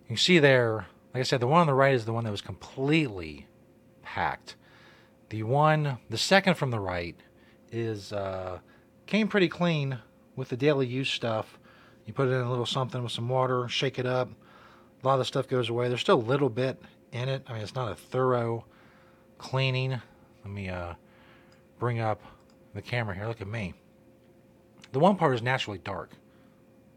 You 0.03 0.07
can 0.07 0.17
see 0.17 0.39
there. 0.39 0.87
Like 1.13 1.21
I 1.21 1.23
said, 1.23 1.39
the 1.39 1.47
one 1.47 1.61
on 1.61 1.67
the 1.67 1.73
right 1.73 1.95
is 1.95 2.05
the 2.05 2.13
one 2.13 2.25
that 2.25 2.31
was 2.31 2.41
completely 2.41 3.47
packed. 4.03 4.55
The 5.29 5.43
one, 5.43 5.97
the 6.09 6.17
second 6.17 6.55
from 6.55 6.71
the 6.71 6.79
right, 6.79 7.15
is 7.71 8.11
uh, 8.11 8.59
came 9.05 9.27
pretty 9.27 9.47
clean 9.47 9.99
with 10.35 10.49
the 10.49 10.57
daily 10.57 10.87
use 10.87 11.09
stuff. 11.09 11.57
You 12.05 12.13
put 12.13 12.27
it 12.27 12.31
in 12.31 12.41
a 12.41 12.49
little 12.49 12.65
something 12.65 13.01
with 13.01 13.11
some 13.11 13.29
water, 13.29 13.67
shake 13.67 13.99
it 13.99 14.05
up. 14.05 14.29
A 15.03 15.07
lot 15.07 15.13
of 15.13 15.19
the 15.19 15.25
stuff 15.25 15.47
goes 15.47 15.69
away. 15.69 15.87
There's 15.87 16.01
still 16.01 16.19
a 16.19 16.21
little 16.21 16.49
bit 16.49 16.81
in 17.11 17.29
it. 17.29 17.43
I 17.47 17.53
mean, 17.53 17.61
it's 17.61 17.75
not 17.75 17.91
a 17.91 17.95
thorough 17.95 18.65
cleaning. 19.37 19.91
Let 19.91 20.53
me 20.53 20.69
uh, 20.69 20.93
bring 21.79 21.99
up 21.99 22.21
the 22.73 22.81
camera 22.81 23.15
here. 23.15 23.27
Look 23.27 23.41
at 23.41 23.47
me. 23.47 23.73
The 24.91 24.99
one 24.99 25.15
part 25.15 25.35
is 25.35 25.41
naturally 25.41 25.79
dark. 25.79 26.11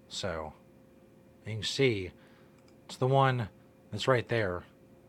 So 0.09 0.53
you 1.47 1.55
can 1.55 1.63
see 1.63 2.11
it's 2.87 2.97
the 2.97 3.07
one 3.07 3.49
that's 3.91 4.09
right 4.09 4.29
there. 4.29 4.63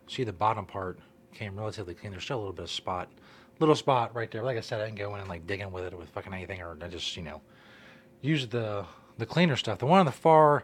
See 0.07 0.23
the 0.23 0.33
bottom 0.33 0.65
part 0.65 0.99
came 1.33 1.55
relatively 1.55 1.93
clean. 1.93 2.11
There's 2.11 2.23
still 2.23 2.37
a 2.37 2.39
little 2.39 2.53
bit 2.53 2.63
of 2.63 2.71
spot. 2.71 3.09
Little 3.59 3.75
spot 3.75 4.15
right 4.15 4.31
there. 4.31 4.43
Like 4.43 4.57
I 4.57 4.61
said, 4.61 4.81
I 4.81 4.85
didn't 4.85 4.97
go 4.97 5.13
in 5.15 5.21
and 5.21 5.29
like 5.29 5.45
digging 5.45 5.71
with 5.71 5.85
it 5.85 5.97
with 5.97 6.09
fucking 6.09 6.33
anything 6.33 6.61
or 6.61 6.77
I 6.81 6.87
just, 6.87 7.15
you 7.17 7.23
know, 7.23 7.41
use 8.21 8.47
the 8.47 8.85
the 9.19 9.25
cleaner 9.25 9.55
stuff. 9.55 9.79
The 9.79 9.85
one 9.85 9.99
on 9.99 10.05
the 10.05 10.11
far 10.11 10.63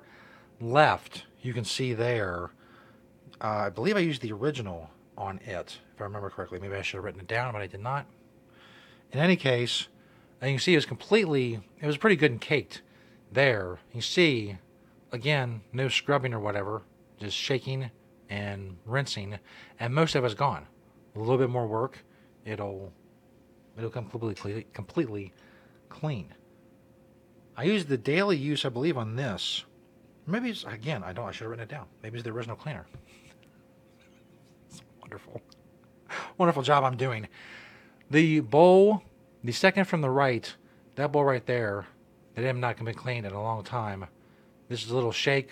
left, 0.59 1.25
you 1.41 1.53
can 1.53 1.65
see 1.65 1.93
there. 1.93 2.51
Uh, 3.41 3.65
I 3.65 3.69
believe 3.69 3.97
I 3.97 3.99
used 3.99 4.21
the 4.21 4.31
original 4.31 4.89
on 5.17 5.39
it, 5.45 5.79
if 5.93 6.01
I 6.01 6.05
remember 6.05 6.29
correctly. 6.29 6.59
Maybe 6.59 6.75
I 6.75 6.81
should 6.81 6.97
have 6.97 7.03
written 7.03 7.21
it 7.21 7.27
down, 7.27 7.53
but 7.53 7.61
I 7.61 7.67
did 7.67 7.81
not. 7.81 8.05
In 9.11 9.19
any 9.19 9.35
case, 9.35 9.87
you 10.41 10.49
can 10.49 10.59
see 10.59 10.73
it 10.73 10.77
was 10.77 10.85
completely, 10.85 11.61
it 11.79 11.87
was 11.87 11.97
pretty 11.97 12.15
good 12.15 12.31
and 12.31 12.41
caked 12.41 12.81
there. 13.31 13.79
You 13.93 14.01
see, 14.01 14.57
again, 15.11 15.61
no 15.73 15.89
scrubbing 15.89 16.33
or 16.33 16.39
whatever, 16.39 16.81
just 17.19 17.37
shaking 17.37 17.91
and 18.29 18.77
rinsing, 18.85 19.37
and 19.79 19.93
most 19.93 20.15
of 20.15 20.25
it's 20.25 20.33
gone. 20.33 20.65
A 21.15 21.19
little 21.19 21.37
bit 21.37 21.49
more 21.49 21.67
work, 21.67 22.03
it'll 22.43 22.91
it'll 23.77 23.89
come 23.89 24.09
completely 24.09 24.65
completely 24.73 25.33
clean. 25.89 26.33
I 27.57 27.63
used 27.63 27.87
the 27.87 27.97
daily 27.97 28.37
use, 28.37 28.65
I 28.65 28.69
believe, 28.69 28.97
on 28.97 29.15
this. 29.15 29.63
Maybe 30.27 30.49
it's 30.49 30.63
again, 30.65 31.03
I 31.03 31.13
don't 31.13 31.27
I 31.27 31.31
should 31.31 31.43
have 31.43 31.51
written 31.51 31.63
it 31.63 31.69
down. 31.69 31.85
Maybe 32.03 32.17
it's 32.17 32.23
the 32.23 32.31
original 32.31 32.55
cleaner. 32.55 32.85
it's 34.69 34.81
wonderful. 35.01 35.41
Wonderful 36.37 36.63
job 36.63 36.83
I'm 36.83 36.97
doing. 36.97 37.27
The 38.11 38.41
bowl, 38.41 39.03
the 39.43 39.51
second 39.51 39.85
from 39.85 40.01
the 40.01 40.09
right, 40.09 40.53
that 40.95 41.11
bowl 41.11 41.23
right 41.23 41.45
there, 41.45 41.85
that 42.33 42.43
have 42.43 42.57
not 42.57 42.83
been 42.83 42.93
cleaned 42.93 43.25
in 43.25 43.31
a 43.31 43.41
long 43.41 43.63
time. 43.63 44.05
This 44.67 44.83
is 44.83 44.91
a 44.91 44.95
little 44.95 45.11
shake, 45.11 45.51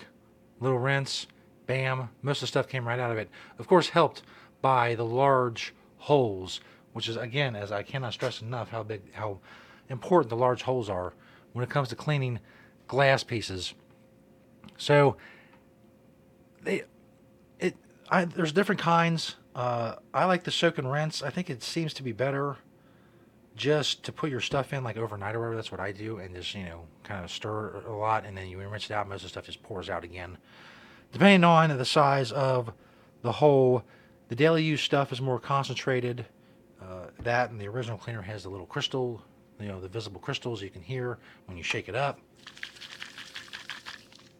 little 0.60 0.78
rinse, 0.78 1.26
bam. 1.66 2.10
Most 2.22 2.38
of 2.38 2.40
the 2.42 2.46
stuff 2.48 2.68
came 2.68 2.86
right 2.86 2.98
out 2.98 3.10
of 3.10 3.18
it. 3.18 3.30
Of 3.58 3.66
course, 3.66 3.88
helped 3.88 4.22
by 4.60 4.94
the 4.94 5.04
large 5.04 5.72
holes, 5.98 6.60
which 6.92 7.08
is 7.08 7.16
again, 7.16 7.56
as 7.56 7.72
I 7.72 7.82
cannot 7.82 8.12
stress 8.12 8.42
enough, 8.42 8.70
how 8.70 8.82
big, 8.82 9.14
how 9.14 9.38
important 9.88 10.30
the 10.30 10.36
large 10.36 10.62
holes 10.62 10.90
are 10.90 11.14
when 11.54 11.62
it 11.62 11.70
comes 11.70 11.88
to 11.88 11.96
cleaning 11.96 12.40
glass 12.86 13.24
pieces. 13.24 13.72
So 14.76 15.16
they, 16.62 16.82
it, 17.58 17.76
I, 18.10 18.26
there's 18.26 18.52
different 18.52 18.80
kinds. 18.80 19.36
Uh, 19.54 19.94
I 20.12 20.26
like 20.26 20.44
the 20.44 20.50
soak 20.50 20.76
and 20.76 20.90
rinse. 20.90 21.22
I 21.22 21.30
think 21.30 21.48
it 21.48 21.62
seems 21.62 21.94
to 21.94 22.02
be 22.02 22.12
better 22.12 22.58
just 23.56 24.02
to 24.02 24.12
put 24.12 24.30
your 24.30 24.40
stuff 24.40 24.72
in 24.72 24.82
like 24.82 24.96
overnight 24.96 25.36
or 25.36 25.40
whatever. 25.40 25.56
That's 25.56 25.70
what 25.70 25.80
I 25.80 25.92
do, 25.92 26.18
and 26.18 26.34
just 26.34 26.54
you 26.54 26.64
know 26.64 26.82
kind 27.04 27.24
of 27.24 27.30
stir 27.30 27.82
a 27.86 27.92
lot, 27.92 28.26
and 28.26 28.36
then 28.36 28.48
you 28.48 28.58
rinse 28.58 28.90
it 28.90 28.92
out. 28.92 29.08
Most 29.08 29.18
of 29.18 29.22
the 29.22 29.28
stuff 29.28 29.46
just 29.46 29.62
pours 29.62 29.88
out 29.88 30.04
again. 30.04 30.36
Depending 31.12 31.44
on 31.44 31.76
the 31.76 31.84
size 31.84 32.32
of 32.32 32.72
the 33.22 33.30
hole, 33.30 33.84
the 34.28 34.34
daily 34.34 34.64
use 34.64 34.82
stuff 34.82 35.12
is 35.12 35.20
more 35.20 35.38
concentrated. 35.38 36.26
Uh, 36.82 37.06
that 37.22 37.50
and 37.50 37.60
the 37.60 37.68
original 37.68 37.96
cleaner 37.96 38.22
has 38.22 38.42
the 38.42 38.48
little 38.48 38.66
crystal, 38.66 39.22
you 39.60 39.68
know, 39.68 39.80
the 39.80 39.88
visible 39.88 40.20
crystals 40.20 40.62
you 40.62 40.70
can 40.70 40.82
hear 40.82 41.18
when 41.46 41.56
you 41.56 41.62
shake 41.62 41.88
it 41.88 41.94
up, 41.94 42.20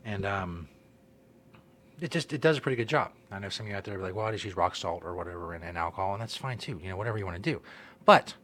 and 0.04 0.26
um, 0.26 0.68
it 2.00 2.10
just 2.10 2.32
it 2.32 2.40
does 2.40 2.58
a 2.58 2.60
pretty 2.60 2.76
good 2.76 2.88
job. 2.88 3.12
I 3.30 3.38
know 3.38 3.48
some 3.48 3.66
of 3.66 3.70
you 3.70 3.76
out 3.76 3.84
there 3.84 3.98
are 3.98 4.02
like, 4.02 4.14
well, 4.14 4.26
I 4.26 4.32
just 4.32 4.44
use 4.44 4.56
rock 4.56 4.76
salt 4.76 5.02
or 5.04 5.14
whatever 5.14 5.54
and, 5.54 5.64
and 5.64 5.78
alcohol, 5.78 6.14
and 6.14 6.22
that's 6.22 6.36
fine 6.36 6.58
too. 6.58 6.80
You 6.82 6.90
know, 6.90 6.96
whatever 6.96 7.18
you 7.18 7.24
want 7.24 7.42
to 7.42 7.50
do. 7.50 7.62
But 8.04 8.34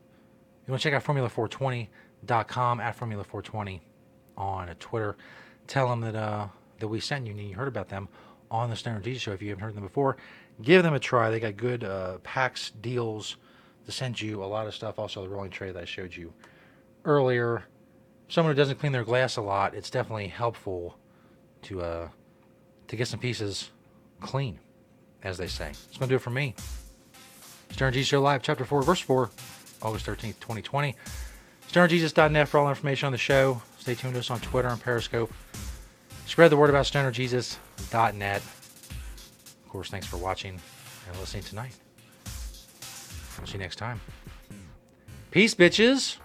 you 0.66 0.72
want 0.72 0.82
to 0.82 0.88
check 0.90 0.94
out 0.94 1.04
Formula420.com 1.04 2.80
at 2.80 2.98
Formula420 2.98 3.80
on 4.36 4.68
Twitter. 4.78 5.16
Tell 5.66 5.88
them 5.88 6.00
that 6.00 6.14
uh, 6.14 6.48
that 6.78 6.88
we 6.88 7.00
sent 7.00 7.26
you 7.26 7.32
and 7.32 7.40
you 7.40 7.54
heard 7.54 7.68
about 7.68 7.88
them 7.88 8.08
on 8.50 8.70
the 8.70 8.76
Stoner 8.76 9.00
Jesus 9.00 9.22
Show. 9.22 9.32
If 9.32 9.42
you 9.42 9.50
haven't 9.50 9.64
heard 9.64 9.74
them 9.74 9.84
before, 9.84 10.16
give 10.62 10.82
them 10.82 10.94
a 10.94 11.00
try. 11.00 11.30
They 11.30 11.40
got 11.40 11.56
good 11.56 11.84
uh, 11.84 12.18
packs, 12.18 12.70
deals 12.80 13.36
to 13.86 13.92
send 13.92 14.20
you 14.20 14.42
a 14.42 14.46
lot 14.46 14.66
of 14.66 14.74
stuff. 14.74 14.98
Also, 14.98 15.22
the 15.22 15.28
rolling 15.28 15.50
tray 15.50 15.72
that 15.72 15.82
I 15.82 15.84
showed 15.84 16.14
you 16.14 16.32
earlier. 17.04 17.64
Someone 18.28 18.54
who 18.54 18.56
doesn't 18.56 18.78
clean 18.78 18.92
their 18.92 19.04
glass 19.04 19.36
a 19.36 19.42
lot, 19.42 19.74
it's 19.74 19.90
definitely 19.90 20.28
helpful 20.28 20.96
to 21.62 21.82
uh, 21.82 22.08
to 22.88 22.96
get 22.96 23.08
some 23.08 23.20
pieces 23.20 23.70
clean, 24.20 24.58
as 25.22 25.36
they 25.38 25.46
say. 25.46 25.70
It's 25.70 25.98
to 25.98 26.06
do 26.06 26.16
it 26.16 26.20
for 26.20 26.30
me. 26.30 26.54
Stoner 27.70 27.90
Jesus 27.90 28.08
Show 28.08 28.20
Live, 28.20 28.42
Chapter 28.42 28.64
4, 28.64 28.82
Verse 28.82 29.00
4, 29.00 29.30
August 29.82 30.06
13th, 30.06 30.40
2020. 30.40 30.96
StonerJesus.net 31.70 32.48
for 32.48 32.58
all 32.58 32.68
information 32.68 33.06
on 33.06 33.12
the 33.12 33.18
show. 33.18 33.62
Stay 33.78 33.94
tuned 33.94 34.14
to 34.14 34.20
us 34.20 34.30
on 34.30 34.40
Twitter 34.40 34.68
and 34.68 34.80
Periscope. 34.80 35.32
Spread 36.26 36.50
the 36.50 36.56
word 36.56 36.70
about 36.70 36.84
stonerjesus.net. 36.84 38.36
Of 38.36 39.68
course, 39.68 39.88
thanks 39.88 40.06
for 40.06 40.16
watching 40.16 40.60
and 41.08 41.20
listening 41.20 41.44
tonight. 41.44 41.76
I'll 43.38 43.46
see 43.46 43.52
you 43.54 43.58
next 43.60 43.76
time. 43.76 44.00
Peace, 45.30 45.54
bitches. 45.54 46.16